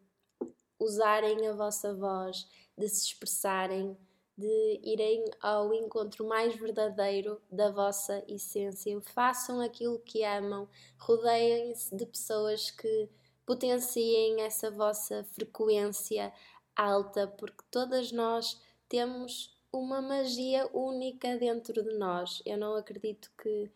usarem 0.79 1.47
a 1.47 1.53
vossa 1.53 1.93
voz, 1.93 2.47
de 2.77 2.87
se 2.87 3.07
expressarem 3.07 3.97
de 4.39 4.79
irem 4.85 5.25
ao 5.41 5.73
encontro 5.73 6.25
mais 6.25 6.55
verdadeiro 6.55 7.41
da 7.51 7.69
vossa 7.69 8.23
essência. 8.25 8.97
Façam 9.01 9.59
aquilo 9.59 9.99
que 9.99 10.23
amam, 10.23 10.65
rodeiem-se 10.97 11.93
de 11.93 12.05
pessoas 12.05 12.71
que 12.71 13.09
potenciem 13.45 14.41
essa 14.41 14.71
vossa 14.71 15.25
frequência 15.33 16.31
alta, 16.73 17.27
porque 17.27 17.65
todas 17.69 18.13
nós 18.13 18.57
temos 18.87 19.58
uma 19.71 20.01
magia 20.01 20.67
única 20.73 21.37
dentro 21.37 21.83
de 21.83 21.97
nós. 21.97 22.41
Eu 22.45 22.57
não 22.57 22.75
acredito 22.75 23.31
que 23.41 23.71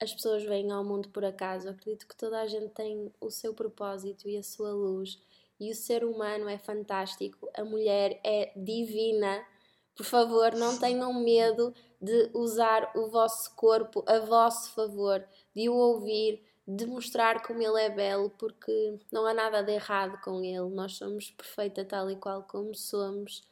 as 0.00 0.12
pessoas 0.12 0.44
venham 0.44 0.78
ao 0.78 0.84
mundo 0.84 1.08
por 1.10 1.24
acaso, 1.24 1.68
Eu 1.68 1.72
acredito 1.72 2.06
que 2.08 2.16
toda 2.16 2.40
a 2.40 2.46
gente 2.46 2.68
tem 2.70 3.12
o 3.20 3.30
seu 3.30 3.54
propósito 3.54 4.28
e 4.28 4.36
a 4.36 4.42
sua 4.42 4.72
luz. 4.72 5.18
E 5.60 5.70
o 5.70 5.74
ser 5.74 6.04
humano 6.04 6.48
é 6.48 6.58
fantástico, 6.58 7.48
a 7.56 7.64
mulher 7.64 8.20
é 8.24 8.52
divina 8.56 9.46
Por 9.96 10.04
favor, 10.04 10.54
não 10.54 10.78
tenham 10.78 11.12
medo 11.14 11.74
de 12.00 12.30
usar 12.34 12.92
o 12.96 13.08
vosso 13.10 13.54
corpo 13.56 14.04
a 14.08 14.18
vosso 14.20 14.72
favor, 14.74 15.24
de 15.54 15.68
o 15.68 15.74
ouvir, 15.74 16.42
de 16.66 16.86
mostrar 16.86 17.42
como 17.46 17.62
ele 17.62 17.80
é 17.80 17.90
belo, 17.90 18.30
porque 18.30 18.98
não 19.12 19.26
há 19.26 19.34
nada 19.34 19.62
de 19.62 19.72
errado 19.72 20.20
com 20.22 20.42
ele. 20.44 20.68
Nós 20.70 20.96
somos 20.96 21.30
perfeita 21.30 21.84
tal 21.84 22.10
e 22.10 22.16
qual 22.16 22.42
como 22.44 22.74
somos. 22.74 23.42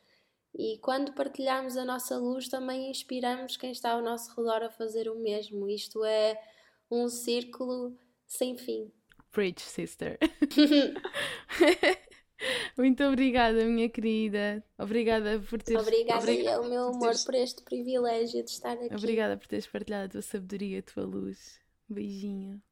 E 0.55 0.79
quando 0.79 1.15
partilhamos 1.15 1.77
a 1.77 1.85
nossa 1.85 2.19
luz, 2.19 2.49
também 2.49 2.91
inspiramos 2.91 3.57
quem 3.57 3.73
está 3.73 3.93
ao 3.93 4.03
nosso 4.03 4.35
redor 4.37 4.63
a 4.63 4.71
fazer 4.71 5.09
o 5.09 5.19
mesmo. 5.19 5.69
Isto 5.69 6.05
é 6.05 6.39
um 6.91 7.09
círculo 7.09 7.97
sem 8.27 8.57
fim. 8.57 8.93
Preach, 9.31 9.63
sister. 9.63 10.19
Muito 12.77 13.03
obrigada, 13.05 13.65
minha 13.65 13.89
querida. 13.89 14.63
Obrigada 14.79 15.41
por 15.49 15.63
teres... 15.63 15.81
Obrigada, 15.81 16.21
obrigada 16.21 16.69
meu 16.69 16.89
amor, 16.89 17.01
teres... 17.01 17.25
por 17.25 17.35
este 17.35 17.63
privilégio 17.63 18.45
de 18.45 18.51
estar 18.51 18.73
aqui. 18.73 18.95
Obrigada 18.95 19.37
por 19.37 19.47
teres 19.47 19.67
partilhado 19.67 20.07
a 20.07 20.09
tua 20.09 20.23
sabedoria, 20.23 20.81
a 20.81 20.83
tua 20.83 21.05
luz. 21.05 21.61
Um 21.89 21.95
beijinho. 21.95 22.63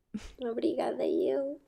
Obrigada, 0.40 1.06
eu. 1.06 1.60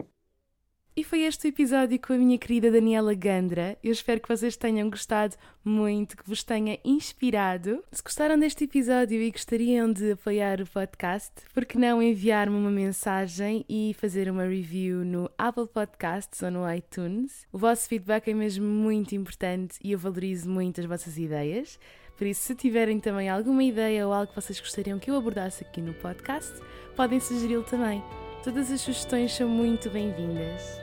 E 0.95 1.03
foi 1.03 1.21
este 1.21 1.47
o 1.47 1.49
episódio 1.49 1.99
com 1.99 2.13
a 2.13 2.19
minha 2.19 2.37
querida 2.37 2.71
Daniela 2.71 3.15
Gandra. 3.15 3.79
Eu 3.83 3.93
espero 3.93 4.21
que 4.21 4.29
vocês 4.29 4.59
tenham 4.59 4.91
gostado 4.91 5.37
muito, 5.65 6.15
que 6.15 6.29
vos 6.29 6.45
tenha 6.45 6.79
inspirado. 6.85 7.83
Se 7.91 8.03
gostaram 8.03 8.39
deste 8.39 8.65
episódio 8.65 9.19
e 9.19 9.31
gostariam 9.31 9.91
de 9.91 10.13
apoiar 10.13 10.61
o 10.61 10.67
podcast, 10.67 11.33
por 11.55 11.65
que 11.65 11.79
não 11.79 12.03
enviar-me 12.03 12.55
uma 12.55 12.71
mensagem 12.71 13.65
e 13.71 13.97
fazer 13.99 14.31
uma 14.31 14.45
review 14.45 15.03
no 15.03 15.31
Apple 15.39 15.67
Podcasts 15.67 16.43
ou 16.43 16.51
no 16.51 16.71
iTunes? 16.71 17.47
O 17.51 17.57
vosso 17.57 17.89
feedback 17.89 18.29
é 18.29 18.35
mesmo 18.35 18.67
muito 18.67 19.15
importante 19.15 19.79
e 19.83 19.93
eu 19.93 19.99
valorizo 19.99 20.47
muito 20.47 20.79
as 20.79 20.87
vossas 20.87 21.17
ideias. 21.17 21.81
Por 22.19 22.27
isso, 22.27 22.43
se 22.43 22.55
tiverem 22.55 23.01
também 23.01 23.31
alguma 23.31 23.65
ideia 23.65 24.07
ou 24.07 24.13
algo 24.13 24.27
que 24.27 24.39
vocês 24.39 24.61
gostariam 24.61 24.99
que 24.99 25.11
eu 25.11 25.17
abordasse 25.17 25.65
aqui 25.65 25.81
no 25.81 25.95
podcast, 25.95 26.53
podem 26.95 27.19
sugeri-lo 27.19 27.65
também. 27.65 28.05
Todas 28.45 28.71
as 28.71 28.83
sugestões 28.83 29.33
são 29.33 29.49
muito 29.49 29.89
bem-vindas. 29.89 30.82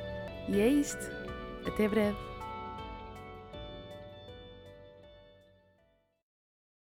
E 0.51 0.59
é 0.59 0.67
isto. 0.67 1.11
Até 1.65 1.87
breve. 1.87 2.28